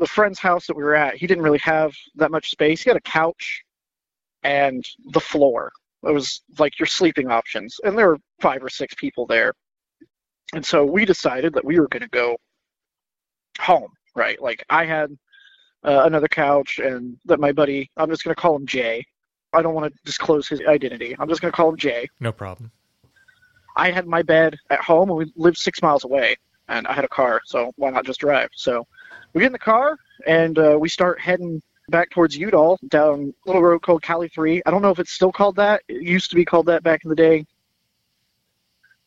[0.00, 2.82] the friend's house that we were at, he didn't really have that much space.
[2.82, 3.62] He had a couch
[4.42, 5.72] and the floor.
[6.04, 9.52] It was like your sleeping options, and there were five or six people there.
[10.54, 12.36] And so we decided that we were going to go
[13.60, 14.40] home, right?
[14.40, 15.16] Like I had
[15.84, 19.06] uh, another couch, and that my buddy, I'm just going to call him Jay.
[19.52, 21.14] I don't want to disclose his identity.
[21.18, 22.08] I'm just going to call him Jay.
[22.20, 22.70] No problem.
[23.76, 26.36] I had my bed at home, and we lived six miles away,
[26.68, 28.50] and I had a car, so why not just drive?
[28.54, 28.86] So
[29.32, 29.96] we get in the car,
[30.26, 34.62] and uh, we start heading back towards Udall down a little road called Cali 3.
[34.64, 35.82] I don't know if it's still called that.
[35.88, 37.46] It used to be called that back in the day.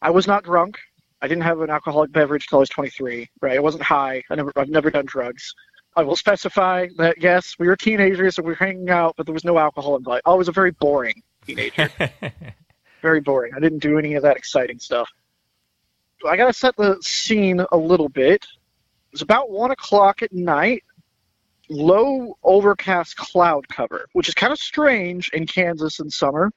[0.01, 0.77] I was not drunk.
[1.25, 3.27] I didn't have an alcoholic beverage till I was 23.
[3.41, 3.57] Right?
[3.57, 4.21] I wasn't high.
[4.29, 4.51] I never.
[4.55, 5.55] I've never done drugs.
[5.95, 9.33] I will specify that yes, we were teenagers and we were hanging out, but there
[9.33, 10.21] was no alcohol involved.
[10.23, 11.89] I was a very boring teenager.
[13.01, 13.53] very boring.
[13.55, 15.09] I didn't do any of that exciting stuff.
[16.27, 18.45] I gotta set the scene a little bit.
[19.11, 20.83] It's about one o'clock at night.
[21.69, 26.51] Low overcast cloud cover, which is kind of strange in Kansas in summer,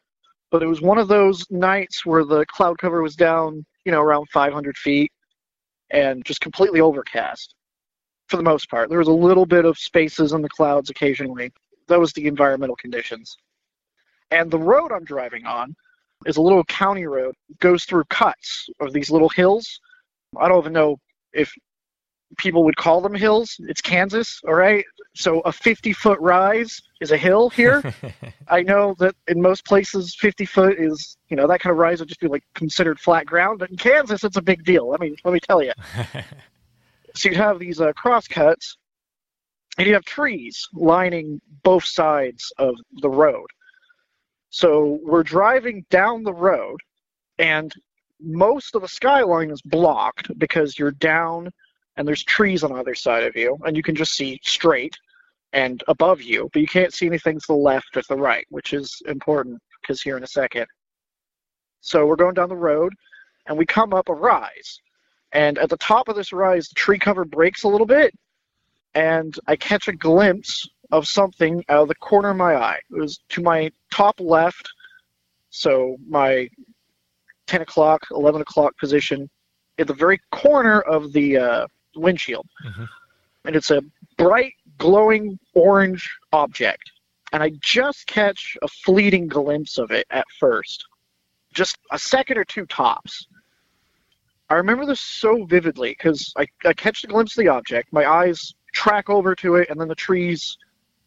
[0.51, 4.01] but it was one of those nights where the cloud cover was down, you know,
[4.01, 5.13] around 500 feet
[5.91, 7.55] and just completely overcast
[8.29, 8.89] for the most part.
[8.89, 11.51] There was a little bit of spaces in the clouds occasionally.
[11.89, 13.37] That was the environmental conditions.
[14.31, 15.75] And the road I'm driving on
[16.27, 17.35] is a little county road.
[17.49, 19.81] It goes through cuts of these little hills.
[20.37, 20.99] I don't even know
[21.33, 21.53] if
[22.37, 23.57] people would call them hills.
[23.61, 24.85] It's Kansas, all right?
[25.15, 27.83] So a 50 foot rise is a hill here.
[28.49, 32.01] I know that in most places, 50 foot is, you know, that kind of rise
[32.01, 33.59] would just be like considered flat ground.
[33.59, 34.89] But in Kansas, it's a big deal.
[34.89, 35.73] Let me, let me tell you.
[37.15, 38.77] so you'd have these uh, cross cuts,
[39.79, 43.47] and you have trees lining both sides of the road.
[44.51, 46.81] So we're driving down the road,
[47.39, 47.73] and
[48.21, 51.51] most of the skyline is blocked because you're down
[51.99, 54.97] and there's trees on either side of you, and you can just see straight
[55.53, 58.47] and above you, but you can't see anything to the left or to the right,
[58.51, 60.67] which is important because here in a second.
[61.81, 62.95] So we're going down the road,
[63.47, 64.81] and we come up a rise.
[65.33, 68.15] And at the top of this rise, the tree cover breaks a little bit,
[68.95, 72.79] and I catch a glimpse of something out of the corner of my eye.
[72.91, 74.69] It was to my top left,
[75.51, 76.49] so my
[77.49, 79.29] 10 o'clock, 11 o'clock position,
[79.79, 81.67] at the very corner of the uh,
[81.99, 82.47] windshield.
[82.65, 82.85] Mm-hmm.
[83.45, 83.83] And it's a
[84.17, 86.91] bright, glowing orange object.
[87.33, 90.87] And I just catch a fleeting glimpse of it at first.
[91.53, 93.27] Just a second or two tops.
[94.51, 98.11] I remember this so vividly because I, I catch the glimpse of the object, my
[98.11, 100.57] eyes track over to it, and then the trees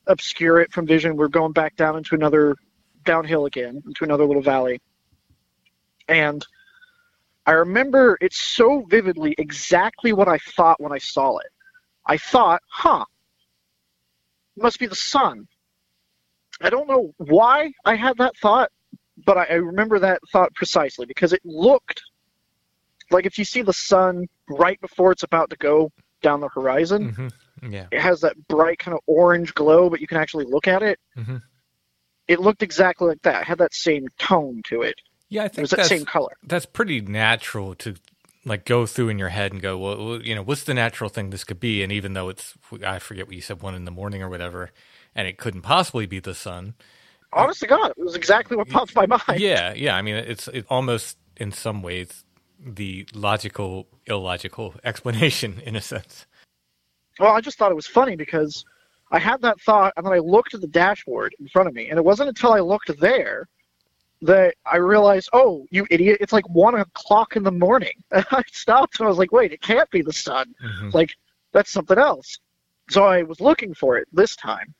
[0.07, 1.15] obscure it from vision.
[1.15, 2.55] We're going back down into another
[3.03, 4.79] downhill again, into another little valley.
[6.07, 6.45] And
[7.45, 11.47] I remember it so vividly exactly what I thought when I saw it.
[12.05, 13.05] I thought, huh,
[14.57, 15.47] it must be the sun.
[16.61, 18.71] I don't know why I had that thought,
[19.25, 22.01] but I, I remember that thought precisely because it looked
[23.09, 27.11] like if you see the sun right before it's about to go down the horizon,
[27.11, 27.27] Mm-hmm.
[27.73, 27.85] Yeah.
[27.91, 30.99] it has that bright kind of orange glow, but you can actually look at it.
[31.17, 31.37] Mm-hmm.
[32.27, 33.41] It looked exactly like that.
[33.41, 34.95] It had that same tone to it.
[35.31, 36.35] Yeah, I think that's, same color.
[36.43, 37.95] That's pretty natural to
[38.43, 41.09] like go through in your head and go, well, well, you know, what's the natural
[41.09, 41.81] thing this could be?
[41.83, 42.53] And even though it's,
[42.85, 44.71] I forget what you said, one in the morning or whatever,
[45.15, 46.73] and it couldn't possibly be the sun.
[47.31, 49.39] Uh, Honestly, God, it was exactly what popped my mind.
[49.39, 49.95] Yeah, yeah.
[49.95, 52.25] I mean, it's it almost in some ways
[52.59, 56.25] the logical, illogical explanation in a sense.
[57.19, 58.65] Well, I just thought it was funny because
[59.11, 61.89] I had that thought, and then I looked at the dashboard in front of me,
[61.89, 63.47] and it wasn't until I looked there
[64.21, 67.93] that I realized, oh, you idiot, it's like one o'clock in the morning.
[68.11, 70.53] And I stopped and I was like, wait, it can't be the sun.
[70.63, 70.89] Mm-hmm.
[70.93, 71.11] Like,
[71.53, 72.39] that's something else.
[72.89, 74.73] So I was looking for it this time.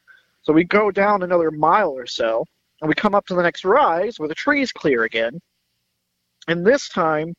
[0.43, 2.45] So we go down another mile or so,
[2.81, 5.39] and we come up to the next rise where the trees clear again.
[6.47, 7.35] And this time,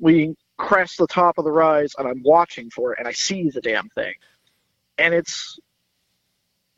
[0.00, 3.50] we crest the top of the rise, and I'm watching for it, and I see
[3.50, 4.14] the damn thing.
[4.96, 5.58] And it's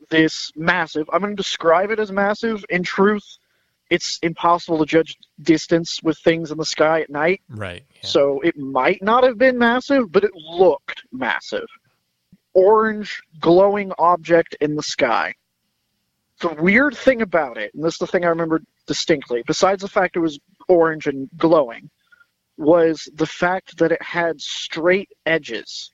[0.09, 1.09] this massive.
[1.11, 2.65] I'm going to describe it as massive.
[2.69, 3.25] In truth,
[3.91, 7.41] it's impossible to judge distance with things in the sky at night.
[7.49, 7.83] Right.
[8.03, 11.67] So it might not have been massive, but it looked massive.
[12.53, 15.33] Orange, glowing object in the sky.
[16.39, 19.89] The weird thing about it, and this is the thing I remember distinctly, besides the
[19.89, 20.39] fact it was
[20.69, 21.89] orange and glowing,
[22.57, 25.91] was the fact that it had straight edges.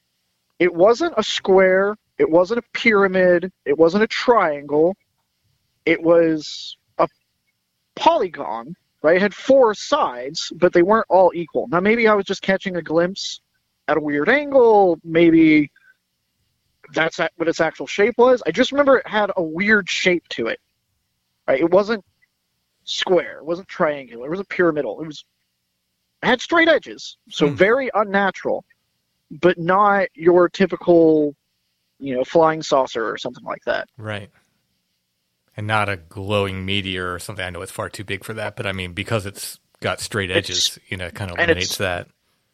[0.60, 4.96] It wasn't a square, it wasn't a pyramid, it wasn't a triangle,
[5.84, 6.78] it was
[7.98, 9.18] polygon, right?
[9.18, 11.68] It had four sides, but they weren't all equal.
[11.68, 13.42] Now, maybe I was just catching a glimpse
[13.88, 15.72] at a weird angle, maybe
[16.94, 18.42] that's what its actual shape was.
[18.46, 20.60] I just remember it had a weird shape to it.
[21.48, 21.60] Right?
[21.60, 22.04] It wasn't
[22.84, 25.02] square, it wasn't triangular, it was a pyramidal.
[25.02, 25.26] It was
[26.24, 27.56] it had straight edges, so hmm.
[27.56, 28.66] very unnatural,
[29.30, 31.36] but not your typical,
[32.00, 33.88] you know, flying saucer or something like that.
[33.98, 34.30] Right.
[35.58, 37.44] And not a glowing meteor or something.
[37.44, 40.30] I know it's far too big for that, but I mean, because it's got straight
[40.30, 42.08] It's- edges, you know, it kind of eliminates that.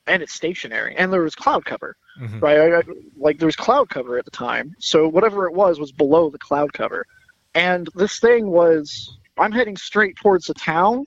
[0.08, 2.42] and it's stationary, and there was cloud cover, Mhm.
[2.42, 2.58] right?
[2.60, 2.82] I, I,
[3.18, 6.38] like there was cloud cover at the time, so whatever it was was below the
[6.40, 7.06] cloud cover,
[7.54, 9.18] and this thing was.
[9.38, 11.06] I'm heading straight towards the town,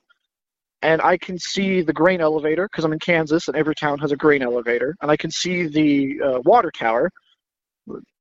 [0.82, 4.10] and I can see the grain elevator because I'm in Kansas, and every town has
[4.12, 7.12] a grain elevator, and I can see the uh, water tower,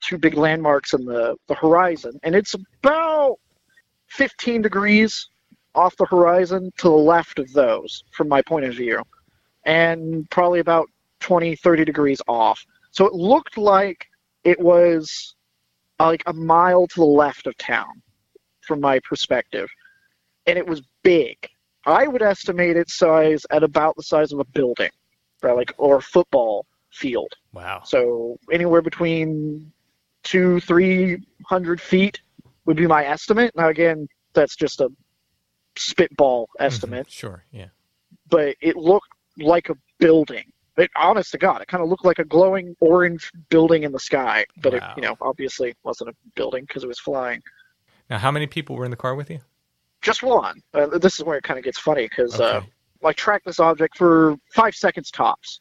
[0.01, 3.39] two big landmarks in the the horizon, and it's about
[4.09, 5.29] 15 degrees
[5.73, 9.01] off the horizon to the left of those from my point of view
[9.65, 10.87] and probably about
[11.19, 12.63] 20 30 degrees off.
[12.91, 14.07] So it looked like
[14.43, 15.35] it was
[15.99, 18.01] uh, like a mile to the left of town
[18.61, 19.69] from my perspective
[20.45, 21.37] and it was big.
[21.85, 24.89] I would estimate its size at about the size of a building
[25.43, 27.33] right like or a football field.
[27.53, 27.81] Wow.
[27.85, 29.71] so anywhere between
[30.23, 32.19] two three hundred feet
[32.65, 34.89] would be my estimate now again that's just a
[35.77, 37.43] spitball estimate Sure.
[37.51, 37.67] Yeah.
[38.29, 40.45] but it looked like a building.
[40.77, 43.99] It, honest to God, it kind of looked like a glowing orange building in the
[43.99, 44.77] sky, but Wow.
[44.79, 47.41] it, you know, obviously wasn't a building because it was flying.
[48.09, 49.39] Now, how many people were in the car with you?
[50.01, 50.61] Just one.
[50.73, 52.69] Uh, this is where it kind of gets funny because uh, Okay.
[53.03, 55.59] I tracked this object for five seconds tops,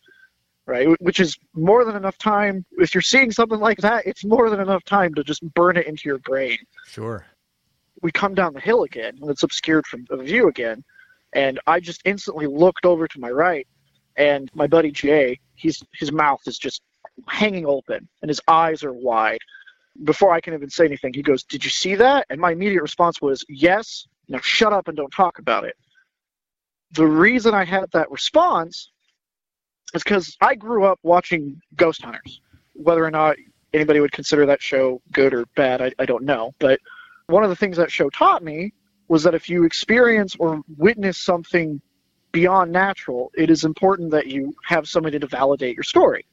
[0.66, 0.88] right?
[1.00, 2.64] Which is more than enough time.
[2.72, 5.86] If you're seeing something like that, it's more than enough time to just burn it
[5.86, 6.58] into your brain.
[6.86, 7.26] Sure.
[8.02, 10.84] we come down the hill again, and it's obscured from view again.
[11.32, 13.66] And I just instantly looked over to my right,
[14.16, 16.82] and my buddy Jay, he's his mouth is just
[17.28, 19.38] hanging open, and his eyes are wide.
[20.04, 22.82] Before I can even say anything, he goes, "Did you see that?" And my immediate
[22.82, 25.76] response was, "Yes." Now shut up and don't talk about it.
[26.92, 28.90] The reason I had that response
[29.94, 32.40] is because I grew up watching Ghost Hunters.
[32.74, 33.36] Whether or not
[33.72, 36.54] anybody would consider that show good or bad, I, I don't know.
[36.58, 36.80] But
[37.26, 38.72] one of the things that show taught me
[39.08, 41.80] was that if you experience or witness something
[42.32, 46.26] beyond natural, it is important that you have somebody to validate your story.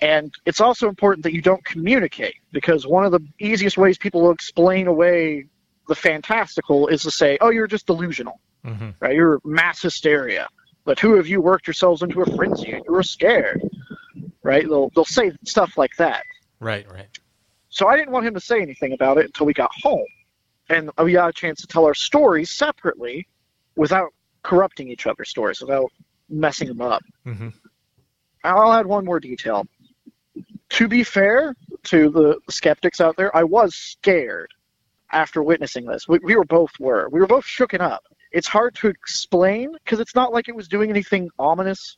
[0.00, 4.20] And it's also important that you don't communicate because one of the easiest ways people
[4.22, 5.46] will explain away
[5.88, 8.90] the fantastical is to say, "Oh, you're just delusional, Mm-hmm.
[9.00, 9.14] right?
[9.14, 10.48] You're mass hysteria.
[10.86, 13.60] The two of you worked yourselves into a frenzy, and you were scared,
[14.42, 14.66] right?
[14.66, 16.22] They'll they'll say stuff like that.
[16.60, 17.08] Right, right.
[17.68, 20.06] So I didn't want him to say anything about it until we got home,
[20.70, 23.26] and we got a chance to tell our stories separately,
[23.74, 25.90] without corrupting each other's stories, without
[26.28, 27.02] messing them up.
[27.26, 27.48] Mm-hmm.
[28.44, 29.66] I'll add one more detail.
[30.70, 34.50] To be fair to the skeptics out there, I was scared
[35.10, 36.06] after witnessing this.
[36.08, 37.08] We, we were both were.
[37.10, 38.04] We were both shooken up.
[38.36, 41.96] It's hard to explain because it's not like it was doing anything ominous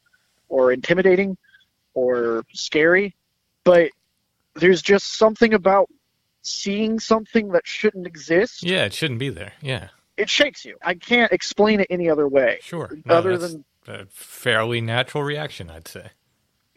[0.48, 1.36] or intimidating
[1.94, 3.16] or scary,
[3.64, 3.90] but
[4.54, 5.88] there's just something about
[6.42, 8.62] seeing something that shouldn't exist.
[8.62, 9.52] Yeah, it shouldn't be there.
[9.60, 10.76] Yeah, It shakes you.
[10.80, 12.58] I can't explain it any other way.
[12.62, 12.88] sure.
[13.04, 16.10] No, Other than a fairly natural reaction, I'd say.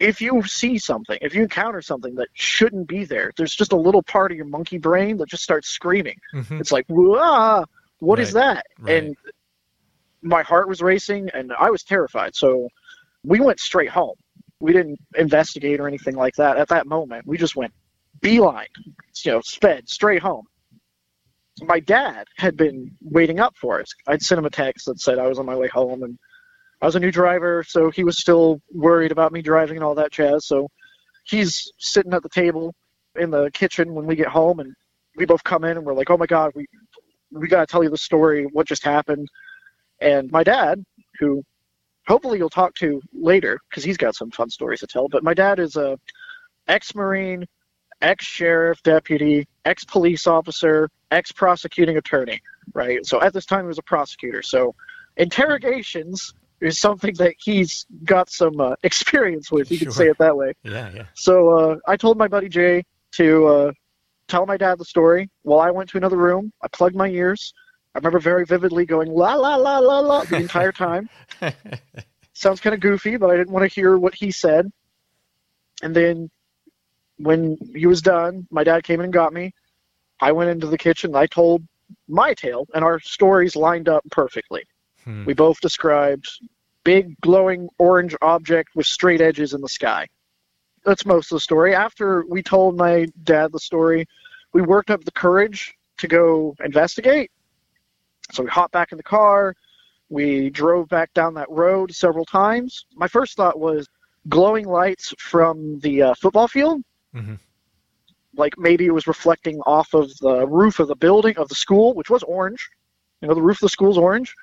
[0.00, 3.76] if you see something, if you encounter something that shouldn't be there, there's just a
[3.76, 6.18] little part of your monkey brain that just starts screaming.
[6.34, 6.60] Mhm.
[6.60, 7.64] It's like, "Wah!
[8.00, 8.94] What is Right, that?" right.
[9.04, 9.16] And
[10.22, 12.34] my heart was racing, and I was terrified.
[12.34, 12.68] So
[13.24, 14.14] we went straight home.
[14.60, 17.26] We didn't investigate or anything like that at that moment.
[17.26, 17.72] We just went
[18.20, 18.68] beeline,
[19.24, 20.44] you know, sped straight home.
[21.62, 23.92] My dad had been waiting up for us.
[24.06, 26.18] I'd sent him a text that said I was on my way home, and
[26.80, 29.94] I was a new driver, so he was still worried about me driving and all
[29.96, 30.46] that jazz.
[30.46, 30.68] So
[31.24, 32.74] he's sitting at the table
[33.16, 34.74] in the kitchen when we get home, and
[35.16, 36.66] we both come in and we're like, "Oh my God, we
[37.30, 38.44] we gotta tell you the story.
[38.52, 39.28] What just happened?"
[40.02, 40.84] And my dad,
[41.18, 41.44] who
[42.06, 45.08] hopefully you'll talk to later because he's got some fun stories to tell.
[45.08, 45.98] But my dad is a
[46.66, 47.46] ex-marine,
[48.00, 52.40] ex-sheriff deputy, ex-police officer, ex-prosecuting attorney.
[52.74, 53.06] Right.
[53.06, 54.42] So at this time he was a prosecutor.
[54.42, 54.74] So
[55.16, 59.70] interrogations is something that he's got some uh, experience with.
[59.70, 60.54] You can say it that way.
[60.62, 61.06] Yeah, yeah.
[61.14, 63.72] So uh, I told my buddy Jay to uh,
[64.28, 65.28] tell my dad the story.
[65.42, 67.52] While I went to another room, I plugged my ears.
[67.94, 71.08] I remember very vividly going la la la la la the entire time.
[72.32, 74.72] Sounds kind of goofy, but I didn't want to hear what he said.
[75.82, 76.30] And then
[77.18, 79.52] when he was done, my dad came in and got me.
[80.20, 81.10] I went into the kitchen.
[81.10, 81.62] And I told
[82.08, 84.64] my tale, and our stories lined up perfectly.
[85.04, 85.24] Hmm.
[85.24, 86.28] We both described
[86.84, 90.08] big glowing orange object with straight edges in the sky.
[90.84, 91.74] That's most of the story.
[91.74, 94.06] After we told my dad the story,
[94.52, 97.30] we worked up the courage to go investigate.
[98.30, 99.54] So we hopped back in the car.
[100.08, 102.86] We drove back down that road several times.
[102.94, 103.88] My first thought was
[104.28, 106.82] glowing lights from the uh, football field.
[107.14, 107.38] Mhm.
[108.34, 111.94] Like maybe it was reflecting off of the roof of the building of the school,
[111.94, 112.70] which was orange.
[113.20, 114.34] You know, the roof of the school's orange.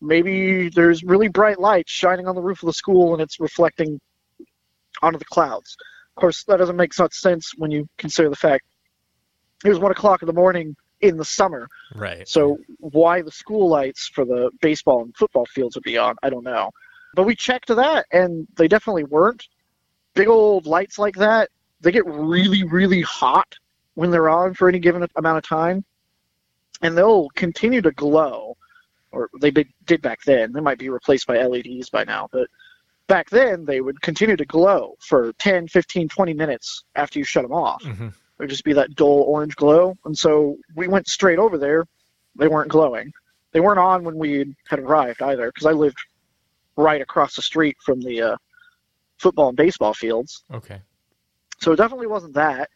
[0.00, 4.00] Maybe there's really bright lights shining on the roof of the school and it's reflecting
[5.02, 5.76] onto the clouds.
[6.16, 8.64] Of course, that doesn't make much sense when you consider the fact
[9.64, 11.68] it was one o'clock in the morning in the summer.
[11.94, 12.26] Right.
[12.28, 16.30] So why the school lights for the baseball and football fields would be on, I
[16.30, 16.70] don't know.
[17.14, 19.48] But we checked that, and they definitely weren't.
[20.14, 21.50] Big old lights like that,
[21.80, 23.54] they get really, really hot
[23.94, 25.84] when they're on for any given amount of time,
[26.82, 28.56] and they'll continue to glow.
[29.12, 30.52] Or they did back then.
[30.52, 32.48] They might be replaced by LEDs by now, but
[33.06, 37.44] back then they would continue to glow for 10, 15, 20 minutes after you shut
[37.44, 37.82] them off.
[37.82, 38.12] Mhm.
[38.38, 39.96] It would just be that dull orange glow.
[40.04, 41.86] And so we went straight over there.
[42.36, 43.12] They weren't glowing.
[43.52, 45.96] They weren't on when we had arrived either, because I lived
[46.76, 48.36] right across the street from the uh,
[49.16, 50.42] football and baseball fields.
[50.52, 50.82] Okay.
[51.60, 52.68] So it definitely wasn't that.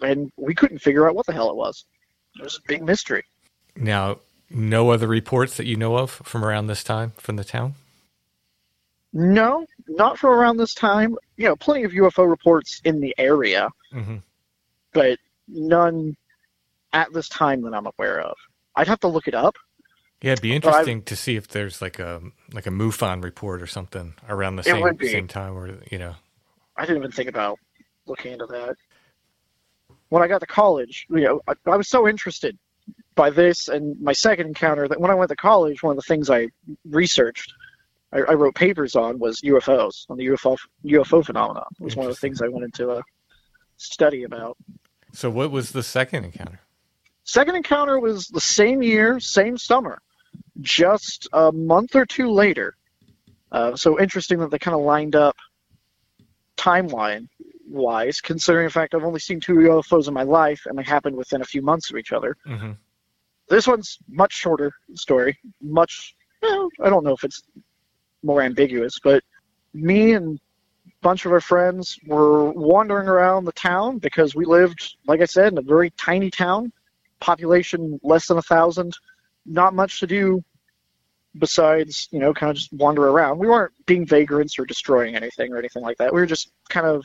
[0.00, 1.84] And we couldn't figure out what the hell it was.
[2.38, 3.24] It was a big mystery.
[3.74, 4.18] Now,
[4.48, 7.74] no other reports that you know of from around this time from the town?
[9.12, 11.16] No, not from around this time.
[11.36, 14.18] You know, plenty of UFO reports in the area, hmm
[14.92, 16.16] but none
[16.92, 18.36] at this time that I'm aware of.
[18.76, 19.56] I'd have to look it up.
[20.22, 23.66] Yeah, it'd be interesting to see if there's like a like a MUFON report or
[23.66, 26.14] something around the same same time, or you know.
[26.76, 27.58] I didn't even think about
[28.06, 28.76] looking into that.
[30.10, 32.56] When I got to college, you know, I, I was so interested
[33.14, 36.02] by this and my second encounter, that when I went to college, one of the
[36.02, 36.48] things I
[36.88, 37.52] researched,
[38.12, 41.66] I, I wrote papers on, was UFOs, on the UFO UFO phenomenon.
[41.80, 43.02] It was one of the things I wanted to uh,
[43.82, 44.56] study about.
[45.12, 46.60] So, what was the second encounter?
[47.24, 50.00] Second encounter was the same year, same summer,
[50.60, 52.74] just a month or two later.
[53.50, 55.36] Uh, so interesting that they kind of lined up
[56.56, 57.28] timeline
[57.68, 61.16] wise, considering in fact I've only seen two UFOs in my life and they happened
[61.16, 62.36] within a few months of each other.
[62.46, 62.72] Mm-hmm.
[63.48, 66.14] This one's much shorter story, much.
[66.40, 67.42] Well, I don't know if it's
[68.22, 69.22] more ambiguous, but
[69.74, 70.40] me and
[71.02, 75.52] bunch of our friends were wandering around the town because we lived, like I said,
[75.52, 76.72] in a very tiny town,
[77.20, 78.96] population less than a thousand,
[79.44, 80.42] not much to do
[81.38, 83.38] besides, you know, kind of just wander around.
[83.38, 86.12] We weren't being vagrants or destroying anything or anything like that.
[86.12, 87.04] We were just kind of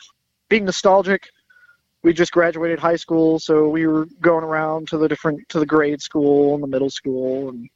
[0.49, 1.29] being nostalgic.
[2.03, 5.65] We just graduated high school, so we were going around to the different to the
[5.65, 7.69] grade school and the middle school and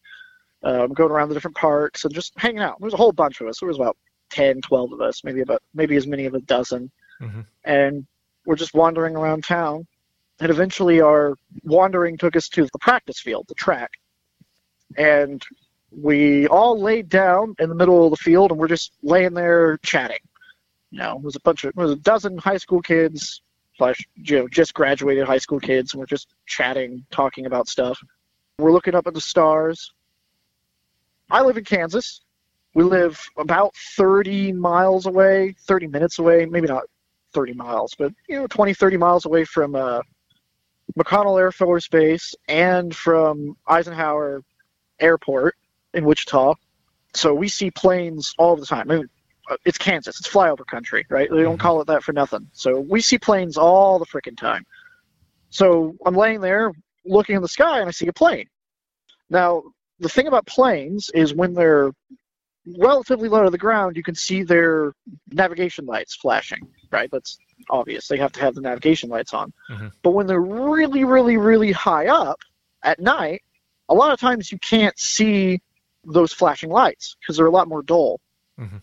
[0.63, 2.79] um, going around the different parks and just hanging out.
[2.79, 3.59] There was a whole bunch of us.
[3.59, 3.97] There was about
[4.31, 6.91] 10, 12 of us, maybe about maybe as many of a dozen,
[7.21, 7.41] mm-hmm.
[7.63, 8.05] and
[8.45, 9.87] we're just wandering around town.
[10.39, 13.91] And eventually, our wandering took us to the practice field, the track,
[14.97, 15.45] and
[15.91, 19.77] we all laid down in the middle of the field and we're just laying there
[19.83, 20.19] chatting.
[20.89, 23.41] You know, it was a bunch of it was a dozen high school kids
[23.77, 27.99] slash you know just graduated high school kids and we're just chatting, talking about stuff.
[28.57, 29.93] We're looking up at the stars.
[31.29, 32.21] I live in Kansas.
[32.73, 36.83] We live about 30 miles away, 30 minutes away, maybe not
[37.33, 40.01] 30 miles, but you know, 20, 30 miles away from uh,
[40.97, 44.41] McConnell Air Force Base and from Eisenhower
[44.99, 45.55] Airport
[45.93, 46.55] in Wichita.
[47.13, 48.89] So we see planes all the time.
[48.89, 49.09] I mean,
[49.49, 50.19] uh, it's Kansas.
[50.19, 51.29] It's flyover country, right?
[51.29, 52.47] They don't call it that for nothing.
[52.53, 54.65] So we see planes all the freaking time.
[55.49, 56.71] So I'm laying there
[57.05, 58.47] looking in the sky and I see a plane.
[59.29, 59.63] Now,
[59.99, 61.91] the thing about planes is when they're
[62.65, 64.93] relatively low to the ground, you can see their
[65.31, 67.09] navigation lights flashing, right?
[67.11, 67.37] That's
[67.69, 68.07] obvious.
[68.07, 69.53] They have to have the navigation lights on.
[69.69, 69.87] Mm-hmm.
[70.03, 72.39] But when they're really, really, really high up
[72.83, 73.43] at night,
[73.89, 75.61] a lot of times you can't see
[76.03, 78.19] those flashing lights because they're a lot more dull.
[78.59, 78.77] Mm-hmm.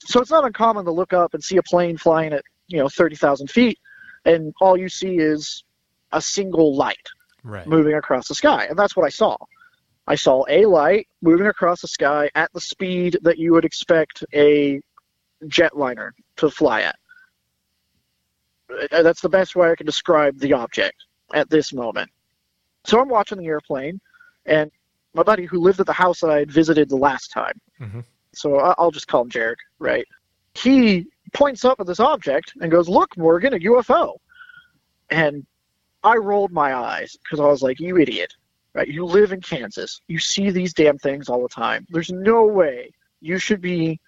[0.00, 2.88] So it's not uncommon to look up and see a plane flying at you know
[2.88, 3.78] thirty thousand feet,
[4.24, 5.64] and all you see is
[6.12, 7.08] a single light
[7.46, 7.66] Right.
[7.66, 9.36] moving across the sky, and that's what I saw.
[10.06, 14.24] I saw a light moving across the sky at the speed that you would expect
[14.34, 14.80] a
[15.44, 16.96] jetliner to fly at.
[18.90, 22.10] That's the best way I can describe the object at this moment.
[22.84, 24.00] So I'm watching the airplane,
[24.46, 24.70] and
[25.14, 28.00] my buddy who lived at the house that I had visited the last time, Mm-hmm.
[28.32, 30.06] so I'll just call him Jarek, right?
[30.54, 34.14] He points up at this object and goes, "Look, Morgan, a UFO."
[35.10, 35.44] And
[36.04, 38.32] I rolled my eyes because I was like, "You idiot!"
[38.74, 38.88] Right?
[38.88, 40.00] You live in Kansas.
[40.08, 41.86] You see these damn things all the time.
[41.90, 42.90] There's no way
[43.20, 44.00] you should be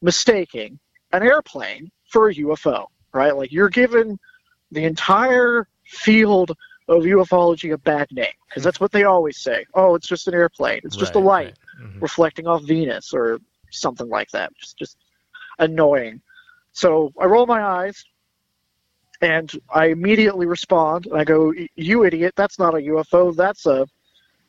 [0.00, 0.78] mistaking
[1.12, 3.36] an airplane for a UFO, right?
[3.36, 4.18] Like you're giving
[4.70, 6.52] the entire field
[6.88, 9.64] of ufology a bad name because that's what they always say.
[9.74, 10.80] Oh, it's just an airplane.
[10.84, 11.90] It's just a light right.
[11.90, 12.02] Mhm.
[12.02, 13.38] reflecting off Venus or
[13.70, 14.54] something like that.
[14.56, 14.96] Just just
[15.58, 16.20] annoying.
[16.72, 18.04] So I roll my eyes
[19.20, 22.34] and I immediately respond and I go, "You idiot!
[22.36, 23.34] That's not a UFO.
[23.34, 23.86] That's a."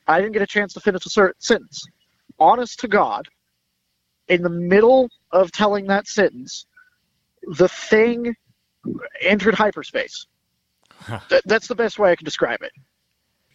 [0.06, 1.84] I didn't get a chance to finish the cer- sentence.
[2.38, 3.26] Honest to God,
[4.28, 6.66] in the middle of telling that sentence,
[7.42, 8.34] the thing
[9.20, 10.26] entered hyperspace.
[11.28, 12.72] Th- that's the best way I can describe it.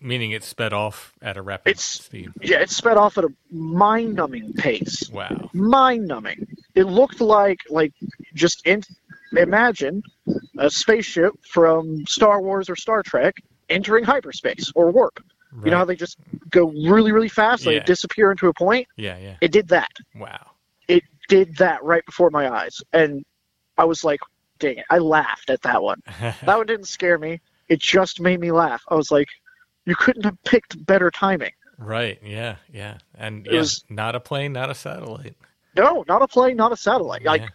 [0.01, 2.31] Meaning it sped off at a rapid It's speed.
[2.41, 5.09] yeah, it sped off at a mind-numbing pace.
[5.09, 5.49] Wow.
[5.53, 6.47] Mind-numbing.
[6.75, 7.91] It looked like like
[8.33, 8.81] just in,
[9.35, 10.01] imagine
[10.57, 13.35] a spaceship from Star Wars or Star Trek
[13.67, 15.19] entering hyperspace or warp.
[15.63, 16.17] You know how they just
[16.51, 17.83] go really really fast, they Yeah.
[17.83, 18.87] disappear into a point.
[18.97, 19.35] Yeah, yeah.
[19.41, 19.91] It did that.
[20.15, 20.51] Wow.
[20.87, 23.23] It did that right before my eyes, and
[23.77, 24.19] I was like,
[24.59, 26.01] "Dang it!" I laughed at that one.
[26.21, 27.41] that one didn't scare me.
[27.67, 28.83] It just made me laugh.
[28.89, 29.27] I was like,
[29.85, 32.19] "You couldn't have picked better timing." Right.
[32.23, 32.55] Yeah.
[32.71, 32.97] Yeah.
[33.15, 35.35] And It yeah, was- not a plane, not a satellite.
[35.75, 37.23] No, not a plane, not a satellite.
[37.23, 37.47] Like Yeah.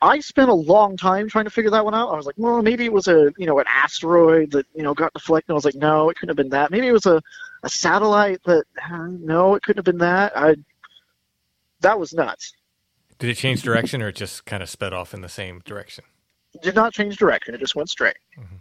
[0.00, 2.12] I spent a long time trying to figure that one out.
[2.12, 4.94] I was like, well, maybe it was a you know an asteroid that you know
[4.94, 5.50] got deflected.
[5.50, 6.70] I was like, no, it couldn't have been that.
[6.70, 7.20] Maybe it was a,
[7.64, 10.36] a satellite that uh, no, it couldn't have been that.
[10.36, 10.56] I
[11.80, 12.52] that was nuts.
[13.18, 16.04] Did it change direction or it just kind of sped off in the same direction?
[16.54, 17.54] It did not change direction.
[17.54, 18.16] It just went straight.
[18.38, 18.54] Mm-hmm.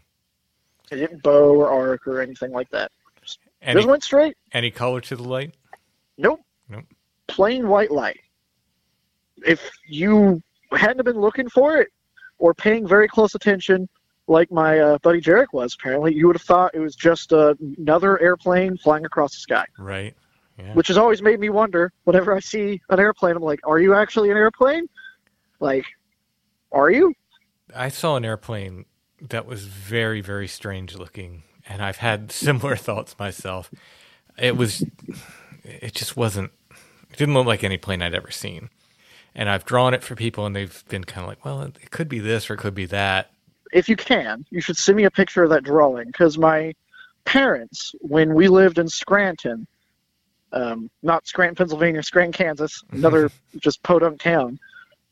[0.91, 2.91] It didn't bow or arc or anything like that.
[3.21, 4.35] Just, Any, just went straight.
[4.53, 5.53] any color to the light?
[6.17, 6.41] Nope.
[6.69, 6.85] Nope.
[7.27, 8.19] Plain white light.
[9.45, 11.89] If you hadn't been looking for it
[12.37, 13.87] or paying very close attention,
[14.27, 15.75] like my uh, buddy Jarek was.
[15.79, 19.65] Apparently, you would have thought it was just uh, another airplane flying across the sky.
[19.77, 20.15] Right.
[20.57, 20.73] Yeah.
[20.73, 21.91] Which has always made me wonder.
[22.05, 24.87] Whenever I see an airplane, I'm like, "Are you actually an airplane?
[25.59, 25.85] Like,
[26.71, 27.13] are you?"
[27.75, 28.85] I saw an airplane
[29.21, 33.71] that was very, very strange looking, and I've had similar thoughts myself.
[34.37, 34.83] It was,
[35.63, 36.51] it just wasn't,
[37.11, 38.69] it didn't look like any plane I'd ever seen.
[39.37, 42.09] And I've drawn it for people, and they've been kind of like, well, it could
[42.09, 43.31] be this or it could be that.
[43.71, 46.73] If you can, you should send me a picture of that drawing because my
[47.23, 49.67] parents, when we lived in Scranton,
[50.53, 54.59] um, not Scranton, Pennsylvania, Scranton, Kansas, another just podunk town,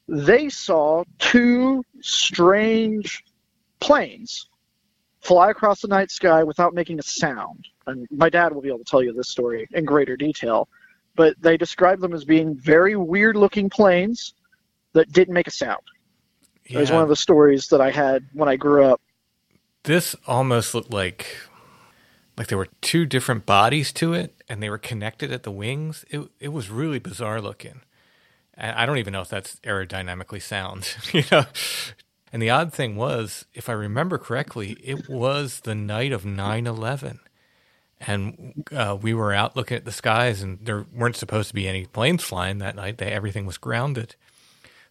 [0.07, 3.23] they saw two strange
[3.79, 4.49] planes
[5.21, 7.67] fly across the night sky without making a sound.
[7.87, 10.67] And my dad will be able to tell you this story in greater detail.
[11.15, 14.33] But they described them as being very weird looking planes
[14.93, 15.81] that didn't make a sound.
[16.65, 19.01] It was one of the stories that I had when I grew up.
[19.83, 21.37] This almost looked like
[22.37, 26.05] like there were two different bodies to it and they were connected at the wings.
[26.09, 27.81] It it was really bizarre looking.
[28.55, 31.45] And I don't even know if that's aerodynamically sound, you know.
[32.31, 37.19] And the odd thing was, if I remember correctly, it was the night of 9/11.
[38.01, 41.67] And uh, we were out looking at the skies, and there weren't supposed to be
[41.67, 42.97] any planes flying that night.
[42.97, 44.15] They, everything was grounded.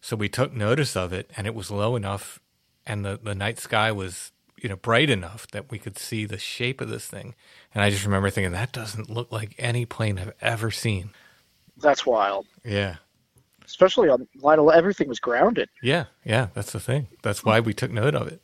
[0.01, 2.39] So we took notice of it, and it was low enough,
[2.85, 6.37] and the, the night sky was you know bright enough that we could see the
[6.37, 7.35] shape of this thing.
[7.73, 11.11] And I just remember thinking that doesn't look like any plane I've ever seen.
[11.77, 12.47] That's wild.
[12.63, 12.97] Yeah,
[13.65, 15.69] Especially on 9/11, everything was grounded.
[15.81, 16.47] yeah, yeah.
[16.53, 17.07] That's the thing.
[17.23, 18.41] That's why we took note of it.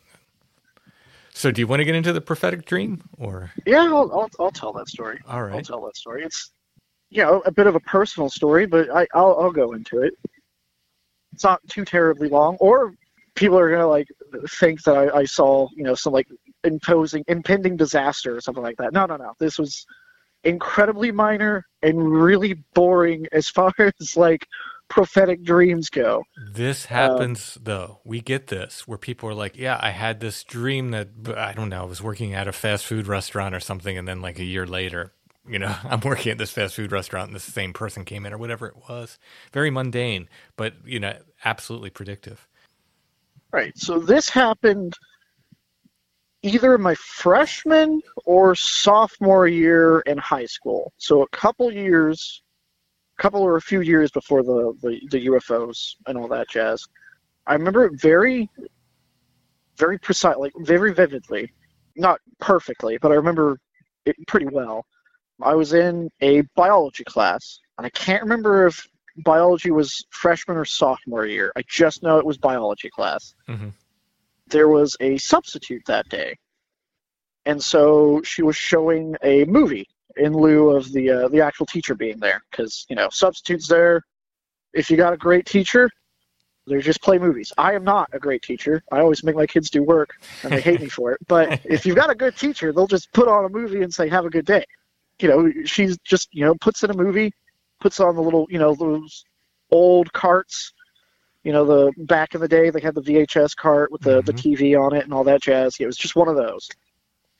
[1.41, 4.51] So, do you want to get into the prophetic dream, or Yeah, I'll, I'll, I'll
[4.51, 5.17] tell that story.
[5.27, 6.23] All right, I'll tell that story.
[6.23, 6.51] It's,
[7.09, 10.13] you know, a bit of a personal story, but I, I'll, I'll go into it.
[11.33, 12.93] It's not too terribly long, or
[13.33, 14.07] people are gonna like
[14.49, 16.27] think that I, I saw, you know, some like
[16.63, 18.93] imposing, impending disaster or something like that.
[18.93, 19.33] No, no, no.
[19.39, 19.87] This was
[20.43, 24.45] incredibly minor and really boring as far as like
[24.91, 26.23] prophetic dreams go.
[26.53, 27.99] This um, happens though.
[28.03, 31.69] We get this where people are like, "Yeah, I had this dream that I don't
[31.69, 31.81] know.
[31.81, 34.67] I was working at a fast food restaurant or something, and then like a year
[34.67, 35.13] later,
[35.47, 38.33] you know, I'm working at this fast food restaurant, and the same person came in
[38.33, 39.17] or whatever it was.
[39.51, 42.47] Very mundane, but you know, absolutely predictive.
[43.51, 43.77] Right.
[43.77, 44.93] So this happened
[46.43, 50.93] either my freshman or sophomore year in high school.
[50.97, 52.41] So a couple years,
[53.21, 56.83] couple or a few years before the, the, the UFOs and all that jazz.
[57.45, 58.49] I remember it very,
[59.77, 61.51] very precise, like very vividly.
[61.95, 63.59] Not perfectly, but I remember
[64.05, 64.85] it pretty well.
[65.41, 68.87] I was in a biology class, and I can't remember if
[69.17, 71.51] biology was freshman or sophomore year.
[71.55, 73.69] I just know it was biology class Mm-hmm.
[74.47, 76.37] there was a substitute that day,
[77.45, 79.87] and so she was showing a movie
[80.17, 84.03] in lieu of the uh, the actual teacher being there because you know substitutes there.
[84.73, 85.89] If you got a great teacher,
[86.67, 87.51] they just play movies.
[87.57, 88.83] I am not a great teacher.
[88.91, 91.19] I always make my kids do work, and they hate me for it.
[91.27, 94.07] But if you've got a good teacher, they'll just put on a movie and say,
[94.09, 94.65] "Have a good day."
[95.19, 97.33] You know, she's just you know puts in a movie,
[97.79, 99.25] puts on the little you know those
[99.71, 100.73] old carts
[101.43, 104.33] you know the back in the day they had the VHS cart with the, the
[104.33, 105.75] TV on it and all that jazz.
[105.79, 106.69] It was just one of those,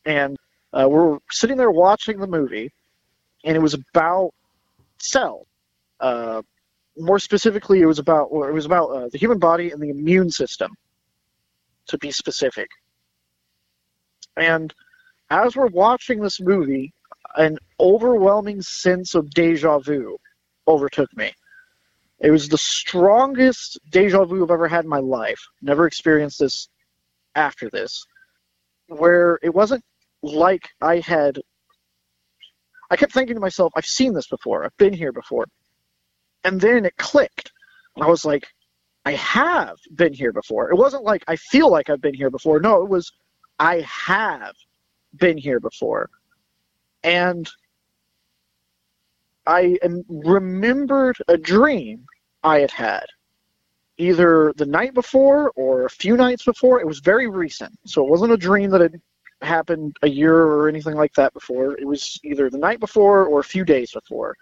[0.06, 0.38] and
[0.74, 2.72] uh, we're sitting there watching the movie,
[3.44, 4.32] and it was about
[5.00, 5.46] cell.
[6.00, 6.42] Uh,
[6.98, 10.32] more specifically, it was about it was about uh, the human body and the immune
[10.32, 10.76] system,
[11.88, 12.70] to be specific.
[14.38, 14.74] And
[15.30, 16.94] as we're watching this movie,
[17.36, 20.18] an overwhelming sense of deja vu
[20.68, 21.34] overtook me.
[22.20, 25.42] It was the strongest deja vu I've ever had in my life.
[25.62, 26.70] Never experienced this
[27.36, 28.06] after this.
[28.88, 29.84] Where it wasn't
[30.22, 31.40] like I had.
[32.90, 34.66] I kept thinking to myself, I've seen this before.
[34.66, 35.46] I've been here before.
[36.44, 37.52] And then it clicked.
[38.00, 38.48] I was like,
[39.06, 40.70] I have been here before.
[40.72, 42.60] It wasn't like I feel like I've been here before.
[42.60, 43.12] No, it was
[43.60, 44.56] I have
[45.16, 46.10] been here before.
[47.04, 47.50] And
[49.48, 52.06] I remembered a dream
[52.44, 53.06] I had had,
[53.98, 56.80] either the night before or a few nights before.
[56.80, 59.02] It was very recent, so it wasn't a dream that had
[59.42, 61.78] happened a year or anything like that before.
[61.78, 64.36] It was either the night before or a few days before.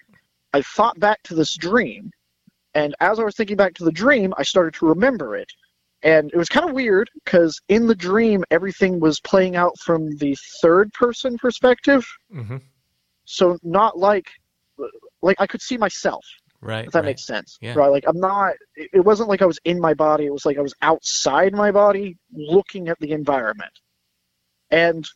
[0.53, 2.11] I thought back to this dream,
[2.73, 5.51] and as I was thinking back to the dream, I started to remember it.
[6.01, 10.15] And it was kind of weird because in the dream, everything was playing out from
[10.17, 12.07] the third person perspective.
[12.33, 12.57] Mm-hmm.
[13.25, 14.29] So not like
[15.21, 16.25] like I could see myself.
[16.61, 16.85] Right.
[16.85, 17.05] If that right.
[17.05, 17.57] makes sense.
[17.61, 17.73] Yeah.
[17.73, 17.89] Right.
[17.89, 20.57] Like I'm not it it wasn't like I was in my body, it was like
[20.57, 23.73] I was outside my body looking at the environment.
[24.71, 25.07] And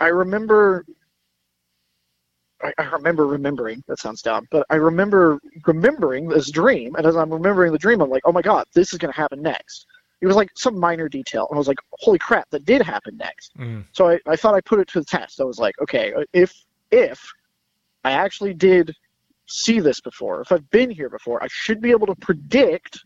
[0.00, 0.84] I remember
[2.78, 7.32] I, remember remembering that sounds dumb, but I remember remembering this dream, and as I'm
[7.32, 9.86] remembering the dream, I'm like, oh my god, this is gonna happen next.
[10.20, 13.16] It was like some minor detail, and I was like, holy crap, that did happen
[13.16, 13.56] next.
[13.58, 13.84] Mm.
[13.92, 15.40] So I, I thought I put it to the test.
[15.40, 16.54] I was like, okay, if
[16.90, 17.20] if
[18.04, 18.94] I actually did
[19.46, 23.00] see this before, if I've been here before, I should be able to predict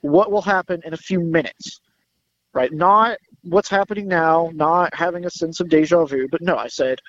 [0.00, 1.80] what will happen in a few minutes.
[2.54, 2.72] Right?
[2.72, 7.00] Not what's happening now, not having a sense of deja vu, but no, I said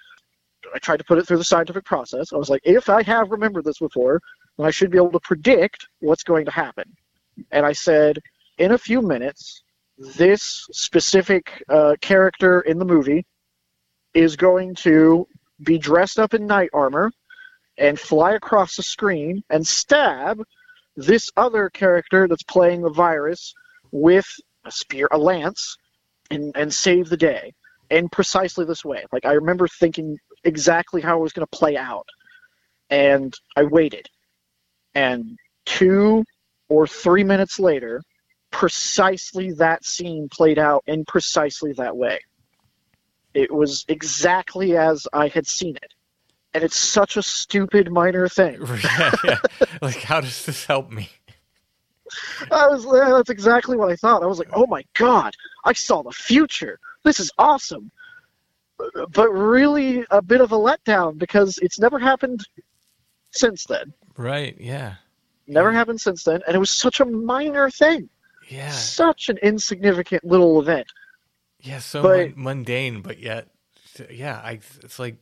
[0.74, 2.34] I tried to put it through the scientific process.
[2.34, 4.22] I was like, if I have remembered this before,
[4.58, 6.86] then I should be able to predict what's going to happen.
[7.52, 8.20] And I said,
[8.58, 9.64] in a few minutes,
[9.98, 13.26] this specific uh, character in the movie
[14.14, 15.28] is going to
[15.62, 17.12] be dressed up in knight armor
[17.78, 20.42] and fly across the screen and stab
[20.96, 23.54] this other character that's playing the virus
[23.92, 24.28] with
[24.66, 25.78] a spear, a lance,
[26.30, 27.54] and, and save the day
[27.90, 29.06] in precisely this way.
[29.12, 32.08] Like I remember thinking exactly how it was going to play out,
[32.90, 34.08] and I waited,
[34.96, 36.24] and two
[36.70, 38.02] or three minutes later,
[38.52, 42.20] precisely that scene played out in precisely that way.
[43.34, 45.94] It was exactly as I had seen it.
[46.54, 48.60] And it's such a stupid minor thing.
[48.84, 49.40] yeah, yeah.
[49.82, 51.10] Like, how does this help me?
[52.52, 54.24] I was that's exactly what I thought.
[54.24, 55.36] I was like, "Oh my god,
[55.66, 56.80] I saw the future.
[57.04, 57.92] This is awesome."
[59.12, 62.46] But really a bit of a letdown because it's never happened
[63.32, 63.94] since then.
[64.18, 64.96] Right, yeah.
[65.48, 68.10] Never happened since then, and it was such a minor thing.
[68.50, 68.72] Yeah.
[68.72, 70.88] Such an insignificant little event.
[71.60, 73.48] Yeah, so But- mun- mundane, but yet,
[74.12, 75.16] yeah, I, it's like,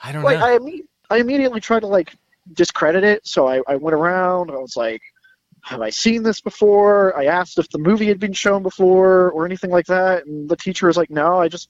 [0.00, 0.46] I don't like know.
[0.46, 2.14] I imme- I immediately tried to like
[2.52, 4.50] discredit it, so I, I went around.
[4.50, 5.02] I was like,
[5.68, 9.44] "Have I seen this before?" I asked if the movie had been shown before or
[9.44, 11.68] anything like that, and the teacher was like, "No, I just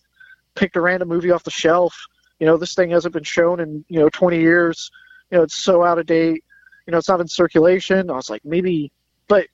[0.54, 2.06] picked a random movie off the shelf.
[2.38, 4.90] You know, this thing hasn't been shown in you know 20 years.
[5.30, 6.44] You know, it's so out of date.
[6.86, 8.92] You know, it's not in circulation." I was like, "Maybe,"
[9.26, 9.48] but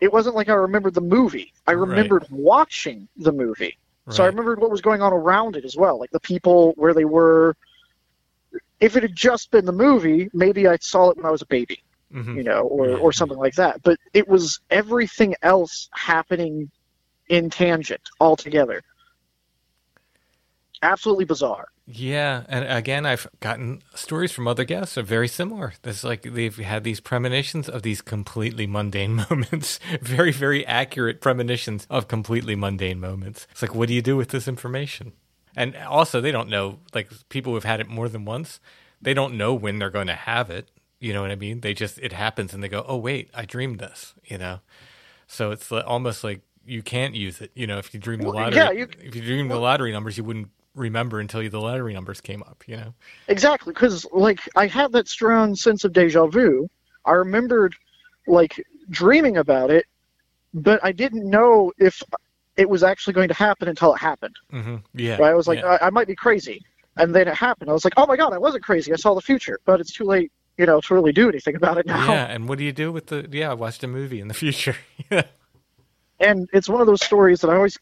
[0.00, 1.52] it wasn't like I remembered the movie.
[1.66, 1.88] I Right.
[1.88, 3.78] remembered watching the movie.
[4.10, 6.94] So I remembered what was going on around it as well, like the people where
[6.94, 7.56] they were.
[8.78, 11.46] If it had just been the movie, maybe I saw it when I was a
[11.46, 11.82] baby,
[12.12, 12.36] Mhm.
[12.36, 13.82] you know, or, or something like that.
[13.82, 16.70] But it was everything else happening
[17.28, 18.82] in tangent altogether.
[20.82, 21.66] Absolutely bizarre.
[21.86, 25.74] Yeah, and again, I've gotten stories from other guests are very similar.
[25.82, 31.86] There's like they've had these premonitions of these completely mundane moments, very, very accurate premonitions
[31.90, 33.46] of completely mundane moments.
[33.50, 35.12] It's like, what do you do with this information?
[35.56, 36.78] And also, they don't know.
[36.94, 38.60] Like people who've had it more than once,
[39.00, 40.68] they don't know when they're going to have it.
[41.02, 41.62] You know what I mean?
[41.62, 44.60] They just it happens, and they go, "Oh wait, I dreamed this." You know,
[45.26, 47.50] so it's almost like you can't use it.
[47.54, 49.90] You know, if you dream the Well, lottery, yeah, you- if you dream the lottery
[49.90, 52.62] numbers, you wouldn't remember until the lottery numbers came up.
[52.68, 52.94] You know.
[53.26, 56.70] Exactly, because like I have that strong sense of deja vu.
[57.04, 57.74] I remembered
[58.28, 59.86] like dreaming about it,
[60.54, 62.00] but I didn't know if
[62.56, 64.36] it was actually going to happen until it happened.
[64.52, 64.76] Mm-hmm.
[64.94, 65.16] Yeah.
[65.16, 65.30] Right?
[65.30, 65.78] I was like, yeah.
[65.82, 66.64] I, I might be crazy,
[66.96, 67.70] and then it happened.
[67.70, 68.92] I was like, oh my god, I wasn't crazy.
[68.92, 71.78] I saw the future, but it's too late, you know, to really do anything about
[71.78, 72.06] it now.
[72.12, 72.24] yeah.
[72.24, 73.28] And what do you do with the?
[73.30, 74.76] Yeah, I watched a movie in the future.
[75.10, 75.22] yeah.
[76.20, 77.76] And it's one of those stories that I always.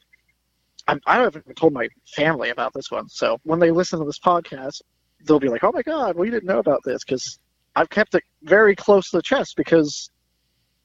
[0.88, 4.06] I, I haven't even told my family about this one, so when they listen to
[4.06, 4.80] this podcast,
[5.26, 7.38] they'll be like, "Oh my god, we didn't know about this," because
[7.76, 9.56] I've kept it very close to the chest.
[9.56, 10.10] Because,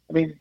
[0.09, 0.37] I mean,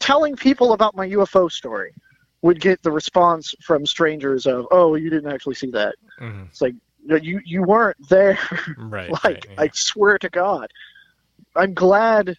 [0.00, 1.94] telling people about my UFO story
[2.42, 6.48] would get the response from strangers of, "Oh, you didn't actually see that." Mhm.
[6.48, 8.38] It's like "No, you you weren't there.
[8.76, 9.10] Right.
[9.10, 9.62] like right, yeah.
[9.64, 10.70] I swear to God,
[11.56, 12.36] I'm glad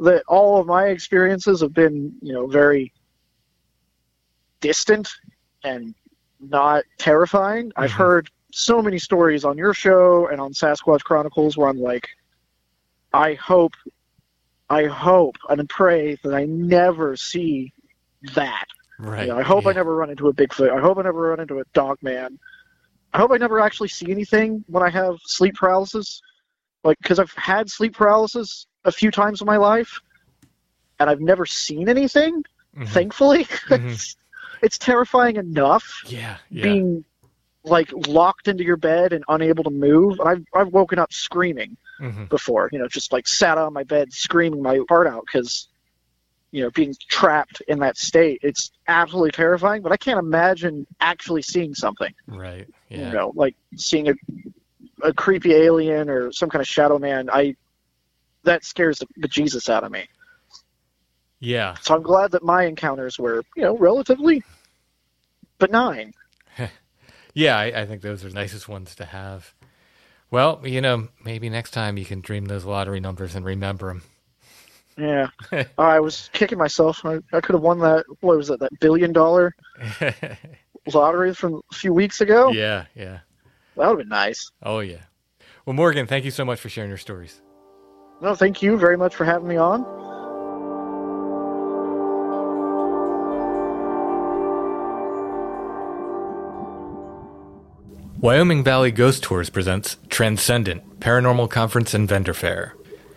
[0.00, 2.92] that all of my experiences have been you know very
[4.60, 5.08] distant
[5.62, 5.94] and
[6.40, 7.72] not terrifying.
[7.76, 7.96] I've Mhm.
[7.96, 12.08] heard so many stories on your show and on Sasquatch Chronicles where I'm like,
[13.12, 13.72] I hope,
[14.70, 17.72] I hope and pray that I never see
[18.34, 18.66] that.
[18.98, 19.22] right.
[19.22, 20.70] You know, I hope I never run into a Bigfoot.
[20.70, 22.38] I hope I never run into a dog man.
[23.14, 26.20] I hope I never actually see anything when I have sleep paralysis.
[26.82, 30.00] Like, because I've had sleep paralysis a few times in my life,
[30.98, 32.42] and I've never seen anything.
[32.76, 32.88] Mhm.
[32.88, 33.92] Thankfully, Mhm.
[33.92, 34.16] it's,
[34.62, 36.36] it's terrifying enough Yeah.
[36.50, 36.64] Yeah.
[36.64, 37.04] being
[37.62, 40.20] like locked into your bed and unable to move.
[40.20, 42.28] I've I've woken up screaming Mhm.
[42.28, 42.68] before.
[42.72, 45.68] You know, just like sat on my bed screaming my heart out because
[46.54, 48.38] you know being trapped in that state.
[48.44, 49.82] It's absolutely terrifying.
[49.82, 52.14] But I can't imagine actually seeing something.
[52.28, 52.68] Right.
[52.88, 53.08] Yeah.
[53.08, 54.14] You know, like seeing a
[55.02, 57.28] a creepy alien or some kind of shadow man.
[57.28, 57.56] I
[58.44, 60.06] that scares the bejesus out of me.
[61.40, 61.74] Yeah.
[61.82, 64.44] So I'm glad that my encounters were you know relatively
[65.58, 66.14] benign.
[67.34, 69.52] yeah, I, I think those are the nicest ones to have.
[70.30, 74.02] Well, you know, maybe next time you can dream those lottery numbers and remember them.
[74.96, 75.28] Yeah,
[75.78, 77.04] I was kicking myself.
[77.04, 78.04] I, I could have won that.
[78.20, 78.60] What was that?
[78.60, 79.54] That billion dollar
[80.92, 82.50] lottery from a few weeks ago.
[82.52, 83.20] Yeah, yeah.
[83.76, 84.50] That would have been nice.
[84.62, 85.02] Oh yeah.
[85.66, 87.40] Well, Morgan, thank you so much for sharing your stories.
[88.20, 89.84] No, thank you very much for having me on.
[98.20, 102.74] Wyoming Valley Ghost Tours presents Transcendent Paranormal Conference and Vendor Fair.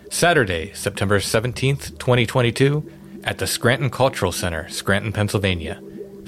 [0.09, 2.89] Saturday, September 17th, 2022,
[3.23, 5.81] at the Scranton Cultural Center, Scranton, Pennsylvania.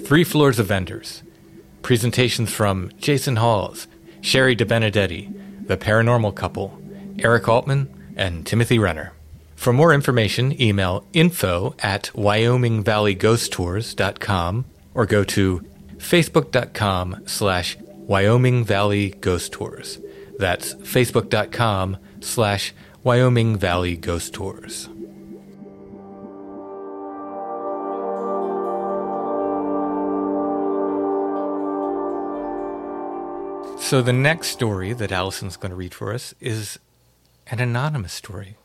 [0.06, 1.24] Three floors of vendors.
[1.82, 3.88] Presentations from Jason Hawes,
[4.22, 6.80] Sherry DeBenedetti, The Paranormal Couple,
[7.20, 9.14] Eric Altman, and Timothy Renner.
[9.56, 15.66] For more information, email info at wyomingvalleyghosttours.com or go to
[15.98, 17.78] facebook.com slash
[18.10, 20.00] Wyoming Valley Ghost Tours.
[20.38, 22.74] That's facebook.com slash
[23.04, 24.90] Wyoming Valley Ghost Tours.
[33.80, 36.78] So the next story that Allison's going to read for us is
[37.48, 38.56] an anonymous story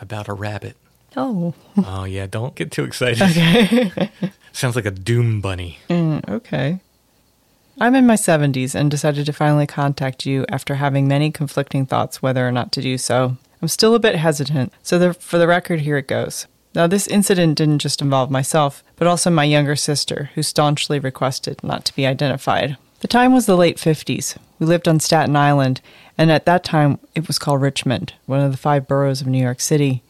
[0.00, 0.76] about a rabbit.
[1.16, 1.54] Oh.
[1.86, 3.22] Oh yeah, don't get too excited.
[3.22, 4.10] Okay.
[4.52, 5.78] Sounds like a doom bunny.
[5.88, 6.80] Mm, okay.
[7.80, 12.22] I'm in my 70s and decided to finally contact you after having many conflicting thoughts
[12.22, 13.36] whether or not to do so.
[13.64, 16.46] I'm still a bit hesitant, so the, for the record, here it goes.
[16.74, 21.64] Now, this incident didn't just involve myself, but also my younger sister, who staunchly requested
[21.64, 22.76] not to be identified.
[23.00, 24.36] The time was the late 50s.
[24.58, 25.80] We lived on Staten Island,
[26.18, 29.42] and at that time it was called Richmond, one of the five boroughs of New
[29.42, 30.02] York City.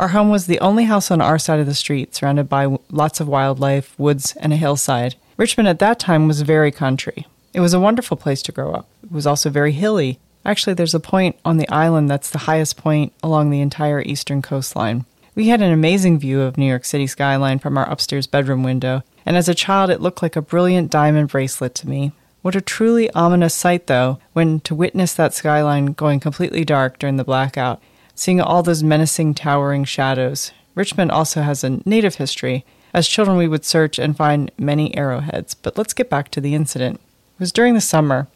[0.00, 3.20] Our home was the only house on our side of the street, surrounded by lots
[3.20, 5.14] of wildlife, woods, and a hillside.
[5.36, 7.28] Richmond at that time was very country.
[7.54, 8.88] It was a wonderful place to grow up.
[9.04, 10.18] It was also very hilly.
[10.44, 14.40] Actually, there's a point on the island that's the highest point along the entire eastern
[14.40, 15.04] coastline.
[15.34, 19.02] We had an amazing view of New York City skyline from our upstairs bedroom window,
[19.24, 22.12] and as a child, it looked like a brilliant diamond bracelet to me.
[22.42, 27.16] What a truly ominous sight, though, when to witness that skyline going completely dark during
[27.16, 27.80] the blackout,
[28.14, 30.52] seeing all those menacing, towering shadows.
[30.74, 32.64] Richmond also has a native history.
[32.94, 36.54] As children, we would search and find many arrowheads, but let's get back to the
[36.54, 36.96] incident.
[36.96, 38.28] It was during the summer,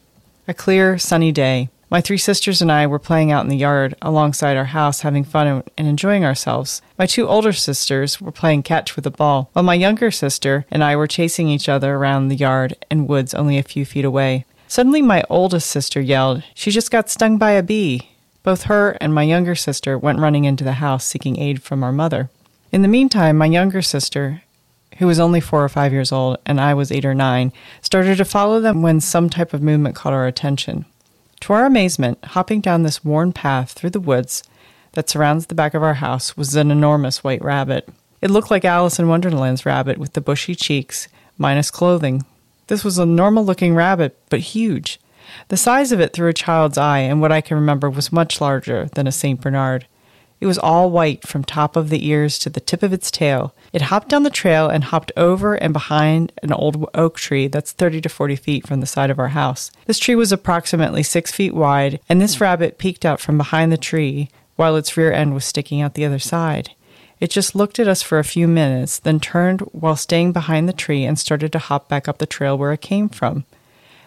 [0.47, 1.71] a clear, sunny day.
[1.93, 5.25] My three sisters and I were playing out in the yard alongside our house, having
[5.25, 6.81] fun and enjoying ourselves.
[6.97, 10.83] My two older sisters were playing catch with a ball, while my younger sister and
[10.83, 14.47] I were chasing each other around the yard and woods only a few feet away.
[14.69, 18.09] Suddenly, my oldest sister yelled, She just got stung by a bee.
[18.43, 21.93] Both her and my younger sister went running into the house seeking aid from our
[21.93, 22.31] mother.
[22.71, 24.41] In the meantime, my younger sister,
[24.97, 27.53] who was only four or five years old and I was eight or nine,
[27.83, 30.87] started to follow them when some type of movement caught our attention.
[31.43, 34.45] To our amazement, hopping down this worn path through the woods
[34.93, 37.89] that surrounds the back of our house was an enormous white rabbit.
[38.21, 42.25] It looked like Alice in Wonderland's rabbit with the bushy cheeks, minus clothing.
[42.69, 45.01] This was a normal looking rabbit, but huge.
[45.49, 48.41] The size of it through a child's eye, and what I can remember was much
[48.41, 49.41] larger than a St.
[49.41, 49.89] Bernard.
[50.43, 53.55] It was all white from top of the ears to the tip of its tail.
[53.73, 57.71] It hopped down the trail and hopped over and behind an old oak tree that's
[57.71, 59.71] 30 to 40 feet from the side of our house.
[59.87, 63.77] This tree was approximately six feet wide, and this rabbit peeked out from behind the
[63.77, 66.73] tree while its rear end was sticking out the other side.
[67.21, 70.73] It just looked at us for a few minutes, then turned while staying behind the
[70.73, 73.45] tree and started to hop back up the trail where it came from.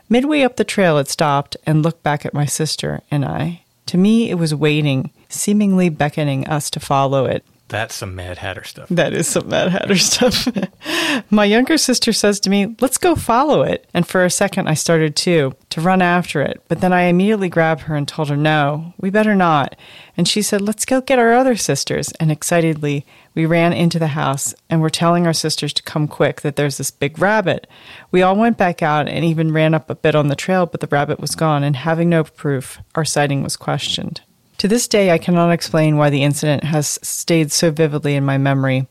[0.10, 3.62] Midway up the trail, it stopped and looked back at my sister and I.
[3.86, 7.46] To me, it was waiting, seemingly beckoning us to follow it.
[7.68, 8.90] That's some Mad Hatter stuff.
[8.90, 10.48] That is some Mad Hatter stuff.
[11.32, 13.90] My younger sister says to me, Let's go follow it.
[13.92, 16.62] And for a second, I started too, to run after it.
[16.68, 19.76] But then I immediately grabbed her and told her, No, we better not.
[20.16, 22.12] And she said, Let's go get our other sisters.
[22.20, 23.04] And excitedly,
[23.34, 26.78] we ran into the house and were telling our sisters to come quick, that there's
[26.78, 27.66] this big rabbit.
[28.12, 30.82] We all went back out and even ran up a bit on the trail, but
[30.82, 31.64] the rabbit was gone.
[31.64, 34.22] And having no proof, our sighting was questioned.
[34.60, 38.38] To this day, I cannot explain why the incident has stayed so vividly in my
[38.38, 38.88] memory.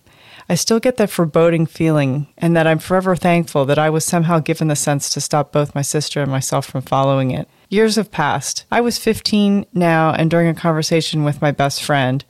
[0.49, 4.41] I still get that foreboding feeling, and that I'm forever thankful that I was somehow
[4.41, 7.49] given the sense to stop both my sister and myself from following it.
[7.71, 8.67] Years have passed.
[8.71, 12.23] I was 15 now, and during a conversation with my best friend,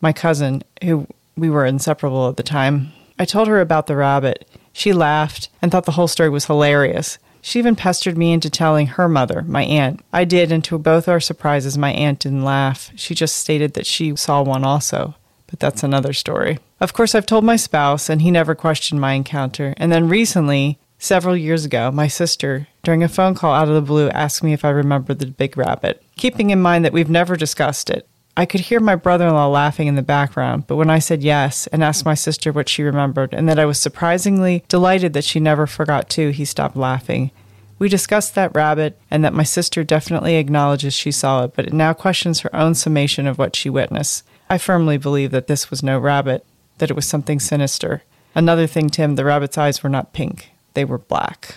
[0.00, 4.48] my cousin, who we were inseparable at the time, I told her about the rabbit.
[4.72, 7.18] She laughed and thought the whole story was hilarious.
[7.48, 10.04] She even pestered me into telling her mother, my aunt.
[10.12, 12.92] I did, and to both our surprises, my aunt didn't laugh.
[12.94, 15.14] She just stated that she saw one also.
[15.46, 16.58] But that's another story.
[16.78, 19.72] Of course, I've told my spouse, and he never questioned my encounter.
[19.78, 23.80] And then recently, Several years ago, my sister, during a phone call out of the
[23.80, 27.36] blue, asked me if I remembered the big rabbit, keeping in mind that we've never
[27.36, 28.08] discussed it.
[28.38, 31.24] I could hear my brother in law laughing in the background, but when I said
[31.24, 35.24] yes and asked my sister what she remembered, and that I was surprisingly delighted that
[35.24, 37.32] she never forgot too, he stopped laughing.
[37.80, 41.72] We discussed that rabbit and that my sister definitely acknowledges she saw it, but it
[41.72, 44.24] now questions her own summation of what she witnessed.
[44.48, 46.46] I firmly believe that this was no rabbit,
[46.78, 48.04] that it was something sinister.
[48.36, 51.56] Another thing, Tim, the rabbit's eyes were not pink, they were black.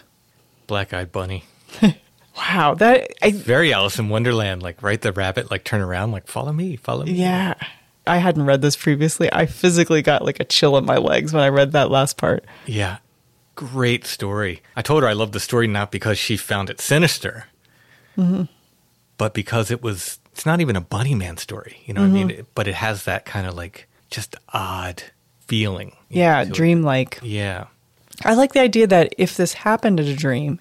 [0.66, 1.44] Black eyed bunny.
[2.50, 4.64] Wow, that I, Very Alice in Wonderland.
[4.64, 5.00] Like, right?
[5.02, 7.14] The rabbit, like, turn around, like, follow me, follow me.
[7.14, 7.54] yeah.
[8.08, 9.32] I hadn't read this previously.
[9.32, 12.44] I physically got like a chill in my legs when I read that last part.
[12.66, 12.98] Yeah.
[13.54, 14.64] Great story.
[14.76, 17.46] I told her I loved the story not because she found it sinister,
[18.18, 18.50] Mhm.
[19.20, 21.78] but because it was, it's not even a bunny man story.
[21.86, 22.48] You know what I mean?
[22.56, 25.04] But it has that kind of like just odd
[25.48, 25.96] feeling.
[26.10, 27.20] Yeah, dreamlike.
[27.22, 27.66] Yeah.
[28.26, 30.60] I like the idea that if this happened in a dream,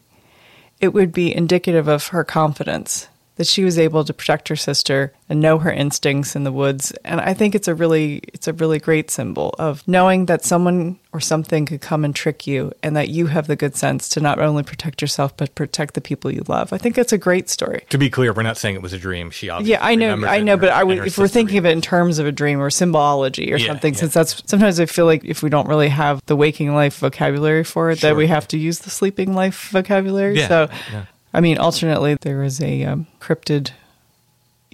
[0.81, 3.09] it would be indicative of her confidence
[3.41, 6.93] that she was able to protect her sister and know her instincts in the woods.
[7.07, 10.99] And I think it's a really it's a really great symbol of knowing that someone
[11.13, 14.21] or something could come and trick you and that you have the good sense to
[14.21, 16.71] not only protect yourself but protect the people you love.
[16.75, 17.83] I think it's a great story.
[17.89, 19.31] To be clear, we're not saying it was a dream.
[19.31, 21.65] She obviously Yeah, I know, I know, and but I would, if we're thinking of
[21.65, 24.01] it in terms of a dream or symbology or Yeah, something, yeah.
[24.01, 27.65] since that's sometimes I feel like if we don't really have the waking life vocabulary
[27.65, 30.37] for it, that we have to use the sleeping life vocabulary.
[30.39, 31.07] Yeah, so, yeah.
[31.33, 33.71] I mean, alternately, there is a um, cryptid,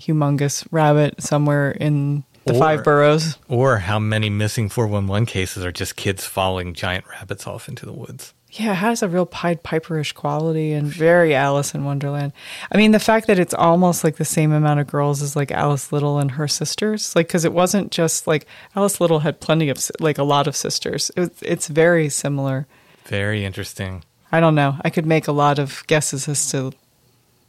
[0.00, 3.38] humongous rabbit somewhere in the Or- five boroughs.
[3.48, 7.92] Or how many missing 411 cases are just kids following giant rabbits off into the
[7.92, 8.32] woods?
[8.52, 12.32] Yeah, it has a real Pied Piperish quality and very Alice in Wonderland.
[12.72, 15.50] I mean, the fact that it's almost like the same amount of girls as like
[15.50, 19.68] Alice Liddell and her sisters, like because it wasn't just like Alice Liddell had plenty
[19.68, 21.10] of like a lot of sisters.
[21.16, 22.66] It, it's very similar.
[23.04, 24.04] Very interesting.
[24.36, 24.76] I don't know.
[24.82, 26.74] I could make a lot of guesses as to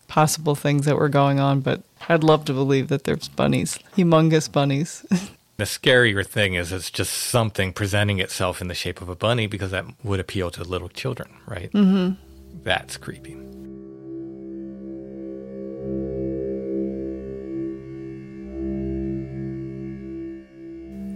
[0.08, 4.50] possible things that were going on, but I'd love to believe that there's bunnies, humongous
[4.50, 5.06] bunnies.
[5.58, 9.48] The scarier thing is it's just something presenting itself in the shape of a bunny
[9.48, 11.72] because that would appeal to little children, right?
[11.72, 12.14] mm-hmm.
[12.64, 13.34] That's creepy.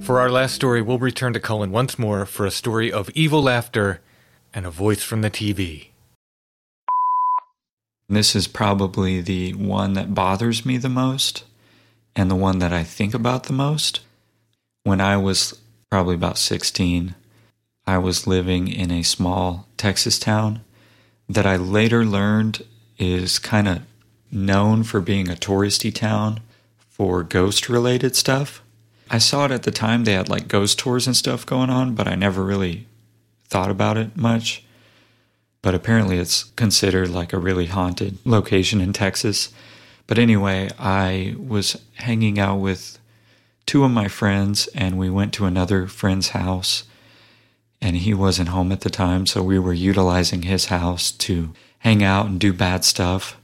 [0.03, 3.43] For our last story, we'll return to Cullen once more for a story of evil
[3.43, 4.01] laughter
[4.53, 5.87] and a voice from the TV.
[8.09, 11.45] This is probably the one that bothers me the most
[12.15, 14.01] and the one that I think about the most.
[14.83, 15.59] When I was
[15.89, 17.15] probably about 16,
[17.87, 20.61] I was living in a small Texas town
[21.29, 22.65] that I later learned
[22.97, 23.81] is kind of
[24.29, 26.41] known for being a touristy town
[26.89, 28.61] for ghost related stuff.
[29.09, 31.95] I saw it at the time, they had like ghost tours and stuff going on,
[31.95, 32.87] but I never really
[33.51, 34.63] thought about it much
[35.61, 39.53] but apparently it's considered like a really haunted location in Texas.
[40.07, 42.97] But anyway, I was hanging out with
[43.65, 46.83] two of my friends and we went to another friend's house
[47.79, 52.03] and he wasn't home at the time, so we were utilizing his house to hang
[52.03, 53.39] out and do bad stuff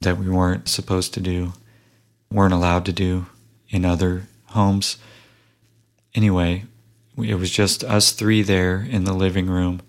[0.00, 1.52] that we weren't supposed to do,
[2.30, 3.26] weren't allowed to do
[3.68, 4.96] in other homes.
[6.14, 6.64] Anyway,
[7.18, 9.82] it was just us three there in the living room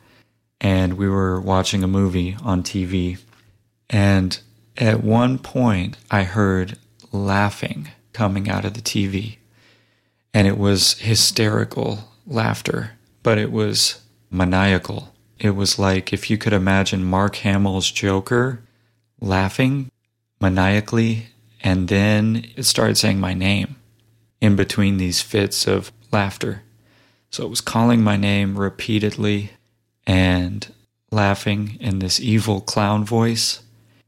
[0.63, 3.19] and we were watching a movie on TV.
[3.89, 4.39] And
[4.77, 6.77] at one point, I heard
[7.11, 9.37] laughing coming out of the TV.
[10.33, 12.91] And it was hysterical laughter,
[13.21, 14.01] but it was
[14.31, 15.13] maniacal.
[15.37, 18.61] It was like if you could imagine Mark Hamill's Joker
[19.19, 19.91] laughing
[20.39, 21.27] maniacally,
[21.61, 23.75] and then it started saying my name
[24.41, 26.63] in between these fits of laughter.
[27.33, 29.53] So it was calling my name repeatedly
[30.05, 30.71] and
[31.09, 33.63] laughing in this evil clown voice.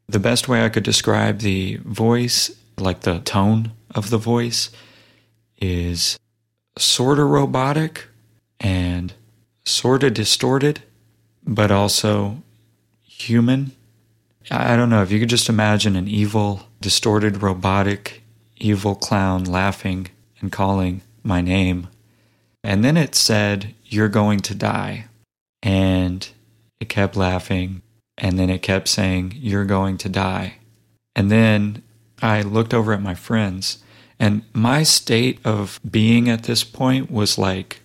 [0.08, 4.70] The best way I could describe the voice, like the tone of the voice,
[5.58, 6.20] is
[6.78, 8.06] sort of robotic
[8.60, 9.12] and
[9.66, 10.84] sort of distorted,
[11.44, 12.44] but also
[13.02, 13.72] human.
[14.52, 18.22] I don't know if you could just imagine an evil, distorted, robotic,
[18.58, 20.10] evil clown laughing
[20.42, 21.88] and calling my name.
[22.66, 25.06] And then it said, You're going to die.
[25.62, 26.28] And
[26.80, 27.84] it kept laughing.
[28.18, 30.56] And then it kept saying, You're going to die.
[31.16, 31.84] And then
[32.24, 33.84] I looked over at my friends.
[34.20, 37.82] And my state of being at this point was like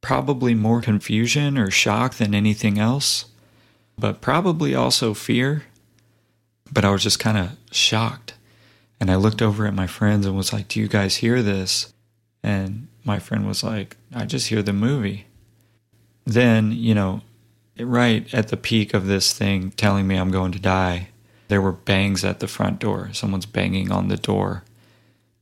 [0.00, 3.26] probably more confusion or shock than anything else,
[3.98, 5.64] but probably also fear.
[6.72, 8.32] But I was just kind of shocked.
[8.98, 11.92] And I looked over at my friends and was like, Do you guys hear this?
[12.42, 15.26] And my friend was like, I just hear the movie.
[16.24, 17.22] Then, you know,
[17.78, 21.08] right at the peak of this thing telling me I'm going to die,
[21.48, 23.10] there were bangs at the front door.
[23.12, 24.64] Someone's banging on the door.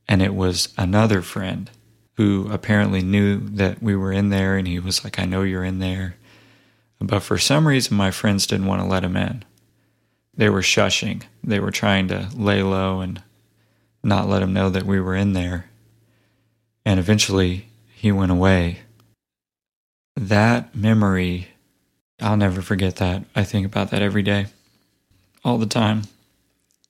[0.07, 1.69] And it was another friend
[2.17, 5.63] who apparently knew that we were in there and he was like, I know you're
[5.63, 6.15] in there.
[6.99, 9.43] But for some reason, my friends didn't want to let him in.
[10.35, 13.21] They were shushing, they were trying to lay low and
[14.03, 15.70] not let him know that we were in there.
[16.85, 18.79] And eventually, he went away.
[20.15, 21.49] That memory,
[22.19, 23.23] I'll never forget that.
[23.35, 24.47] I think about that every day,
[25.43, 26.03] all the time.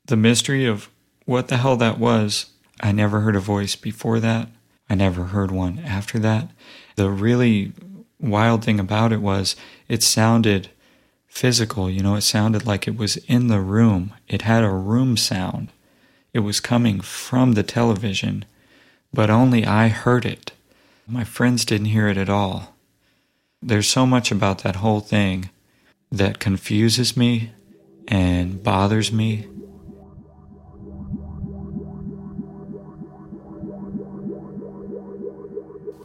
[0.06, 0.90] The mystery of
[1.26, 2.48] what the hell that was.
[2.80, 4.50] I never heard a voice before that.
[4.90, 6.50] I never heard one after that.
[6.96, 7.74] The really
[8.20, 9.56] wild thing about it was
[9.88, 10.70] it sounded
[11.28, 14.14] physical, you know, it sounded like it was in the room.
[14.28, 15.72] It had a room sound.
[16.34, 18.46] It was coming from the television,
[19.14, 20.52] but only I heard it.
[21.08, 22.76] My friends didn't hear it at all.
[23.62, 25.50] There's so much about that whole thing
[26.12, 27.52] that confuses me
[28.08, 29.48] and bothers me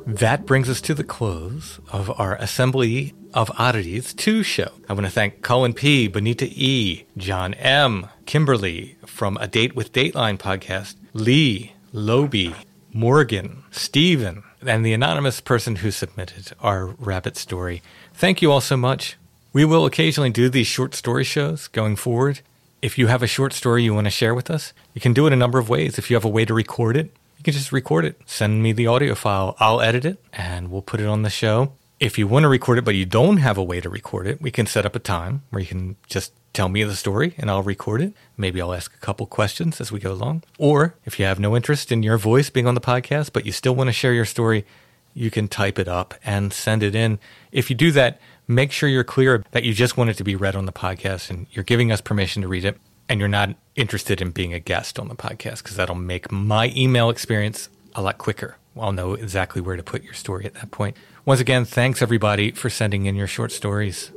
[0.07, 4.71] That brings us to the close of our Assembly of Oddities 2 show.
[4.89, 9.93] I want to thank Colin P., Bonita E., John M., Kimberly from A Date with
[9.93, 12.55] Dateline podcast, Lee, Loby,
[12.97, 17.83] Morgan, Stephen, and the anonymous person who submitted our rabbit story.
[18.15, 19.19] Thank you all so much.
[19.53, 22.41] We will occasionally do these short story shows going forward.
[22.81, 25.27] If you have a short story you want to share with us, you can do
[25.27, 25.99] it a number of ways.
[25.99, 28.19] If you have a way to record it, you can just record it.
[28.25, 29.57] Send me the audio file.
[29.61, 31.73] I'll edit it and we'll put it on the show.
[31.99, 34.43] If you want to record it, but you don't have a way to record it,
[34.43, 37.51] we can set up a time where you can just tell me the story and
[37.51, 38.13] I'll record it.
[38.37, 40.43] Maybe I'll ask a couple questions as we go along.
[40.59, 43.53] Or if you have no interest in your voice being on the podcast, but you
[43.53, 44.67] still want to share your story,
[45.15, 47.19] you can type it up and send it in.
[47.51, 50.37] If you do that, make sure you're clear that you just want it to be
[50.37, 52.77] read on the podcast and you're giving us permission to read it
[53.09, 56.73] and you're not interested in being a guest on the podcast because that'll make my
[56.77, 58.59] email experience a lot quicker.
[58.79, 60.97] I'll know exactly where to put your story at that point.
[61.25, 64.13] Once again, thanks everybody for sending in your short stories.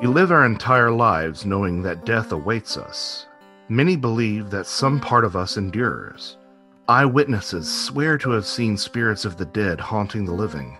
[0.00, 3.26] We live our entire lives knowing that death awaits us.
[3.68, 6.36] Many believe that some part of us endures.
[6.88, 10.76] Eyewitnesses swear to have seen spirits of the dead haunting the living,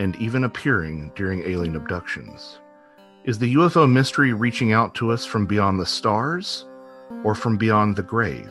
[0.00, 2.58] and even appearing during alien abductions.
[3.28, 6.64] Is the UFO mystery reaching out to us from beyond the stars
[7.22, 8.50] or from beyond the grave?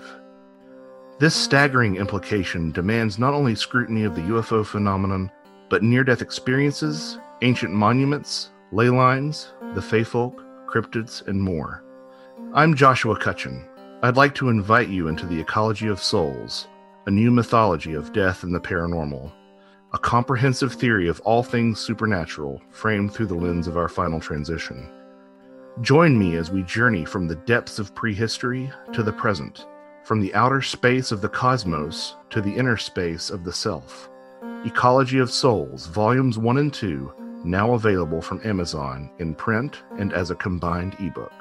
[1.17, 5.31] This staggering implication demands not only scrutiny of the UFO phenomenon,
[5.69, 11.83] but near death experiences, ancient monuments, ley lines, the Fey folk, cryptids, and more.
[12.53, 13.67] I'm Joshua Cutchin.
[14.03, 16.67] I'd like to invite you into the ecology of souls
[17.07, 19.31] a new mythology of death and the paranormal,
[19.97, 24.87] a comprehensive theory of all things supernatural framed through the lens of our final transition.
[25.81, 29.65] Join me as we journey from the depths of prehistory to the present,
[30.03, 34.07] from the outer space of the cosmos to the inner space of the self.
[34.65, 40.29] Ecology of Souls, Volumes 1 and 2, now available from Amazon in print and as
[40.29, 41.33] a combined ebook.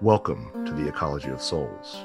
[0.00, 2.02] Welcome to the Ecology of Souls.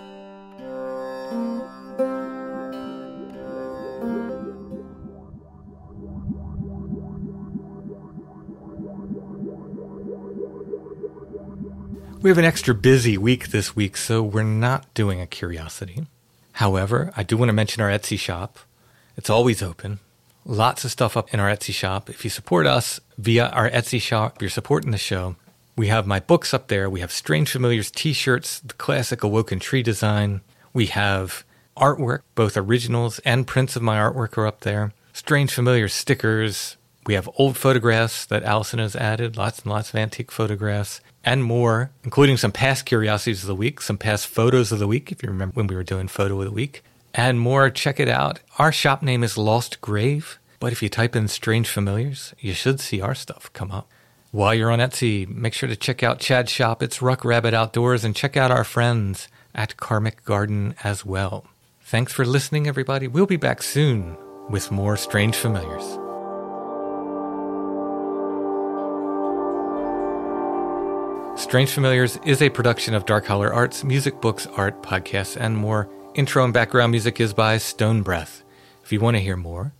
[12.21, 16.05] We have an extra busy week this week, so we're not doing a curiosity.
[16.53, 18.59] However, I do want to mention our Etsy shop.
[19.15, 19.99] It's always open.
[20.43, 22.09] Lots of stuff up in our Etsy shop.
[22.09, 25.37] If you support us via our Etsy shop, you're supporting the show.
[25.77, 26.89] We have my books up there.
[26.89, 30.41] We have Strange Familiars t shirts, the classic Awoken Tree design.
[30.73, 31.45] We have
[31.77, 34.91] artwork, both originals and prints of my artwork are up there.
[35.13, 36.75] Strange Familiars stickers.
[37.05, 40.99] We have old photographs that Allison has added, lots and lots of antique photographs
[41.29, 45.11] and more, including some past curiosities of the week, some past photos of the week,
[45.11, 46.83] if you remember when we were doing photo of the week,
[47.13, 47.69] and more.
[47.69, 48.39] Check it out.
[48.57, 52.79] Our shop name is Lost Grave, but if you type in Strange Familiars, you should
[52.79, 53.87] see our stuff come up.
[54.31, 56.81] While you're on Etsy, make sure to check out Chad's shop.
[56.81, 61.45] It's Ruck Rabbit Outdoors, and check out our friends at Karmic Garden as well.
[61.83, 63.07] Thanks for listening, everybody.
[63.07, 64.17] We'll be back soon
[64.49, 66.08] with more Strange Familiars.
[71.39, 75.87] Strange Familiars is a production of Dark Holler Arts, music, books, art, podcasts, and more.
[76.13, 78.43] Intro and background music is by Stone Breath.
[78.83, 79.71] If you want to hear more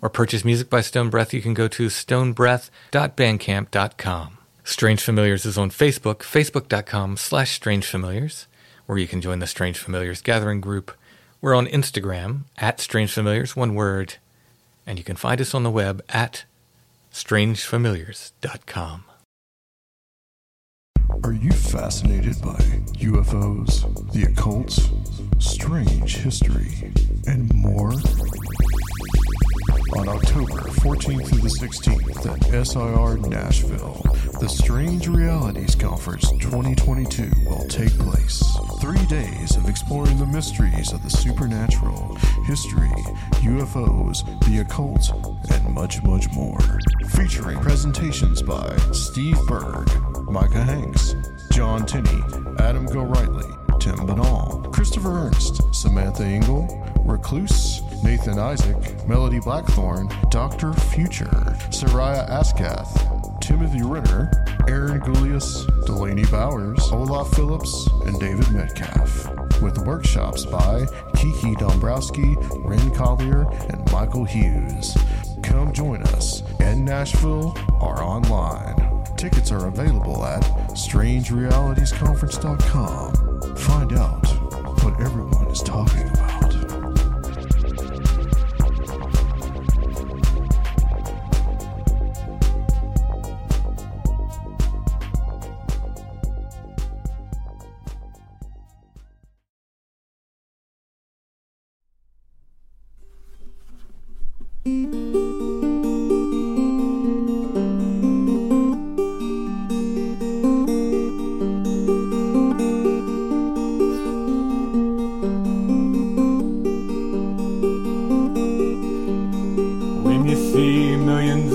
[0.00, 4.38] or purchase music by Stone Breath, you can go to stonebreath.bandcamp.com.
[4.62, 8.46] Strange Familiars is on Facebook, facebook.com slash strangefamiliars.
[8.86, 10.92] where you can join the Strange Familiars Gathering group.
[11.40, 14.14] We're on Instagram at Strange Familiars, one word,
[14.86, 16.44] and you can find us on the web at
[17.12, 19.04] strangefamiliars.com.
[21.24, 22.56] Are you fascinated by
[22.98, 24.78] UFOs, the occult,
[25.38, 26.92] strange history,
[27.26, 27.92] and more?
[29.96, 34.00] On October 14th through the 16th at SIR Nashville,
[34.40, 38.40] the Strange Realities Conference 2022 will take place.
[38.80, 42.14] Three days of exploring the mysteries of the supernatural,
[42.44, 42.92] history,
[43.42, 45.10] UFOs, the occult,
[45.50, 46.60] and much, much more.
[47.08, 49.90] Featuring presentations by Steve Berg,
[50.30, 51.16] Micah Hanks,
[51.50, 52.22] John Tenney,
[52.60, 60.72] Adam Gorightly, Tim Binnall, Christopher Ernst, Samantha Engel, Recluse, Nathan Isaac, Melody Blackthorn, Dr.
[60.72, 61.26] Future,
[61.70, 64.30] Soraya Askath, Timothy Ritter,
[64.68, 69.28] Aaron Gulyas, Delaney Bowers, Olaf Phillips, and David Metcalf.
[69.60, 70.86] With workshops by
[71.16, 74.96] Kiki Dombrowski, Ren Collier, and Michael Hughes.
[75.42, 78.76] Come join us in Nashville or online.
[79.16, 83.56] Tickets are available at strangerealitiesconference.com.
[83.56, 84.26] Find out
[84.82, 86.79] what everyone is talking about.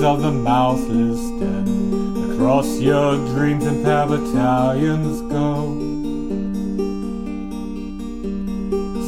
[0.06, 1.68] Of the mouthless dead
[2.32, 5.76] across your dreams and pair battalions go,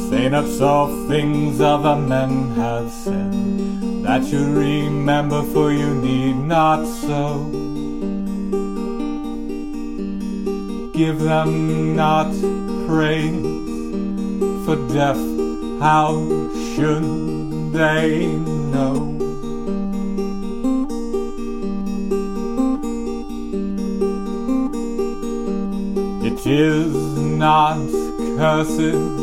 [0.09, 6.85] saying up soft things other men have said that you remember, for you need not
[6.85, 7.45] so.
[10.93, 12.31] Give them not
[12.87, 13.59] praise
[14.65, 15.21] for death,
[15.79, 16.11] how
[16.75, 18.27] should they
[18.73, 19.15] know?
[26.23, 27.77] It is not
[28.37, 29.19] curses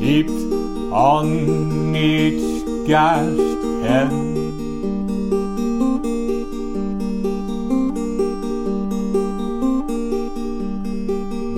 [0.00, 0.30] heaped
[0.92, 3.57] on each gashed
[3.88, 4.10] head.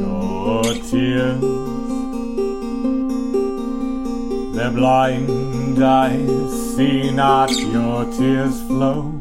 [0.01, 1.41] Nor tears,
[4.55, 9.20] their blind eyes see not your tears flow.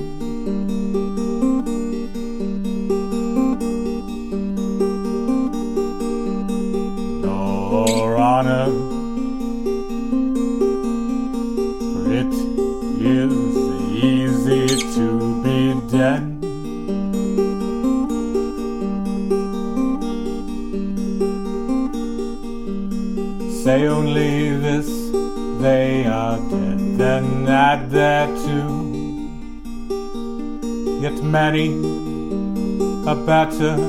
[33.30, 33.89] A better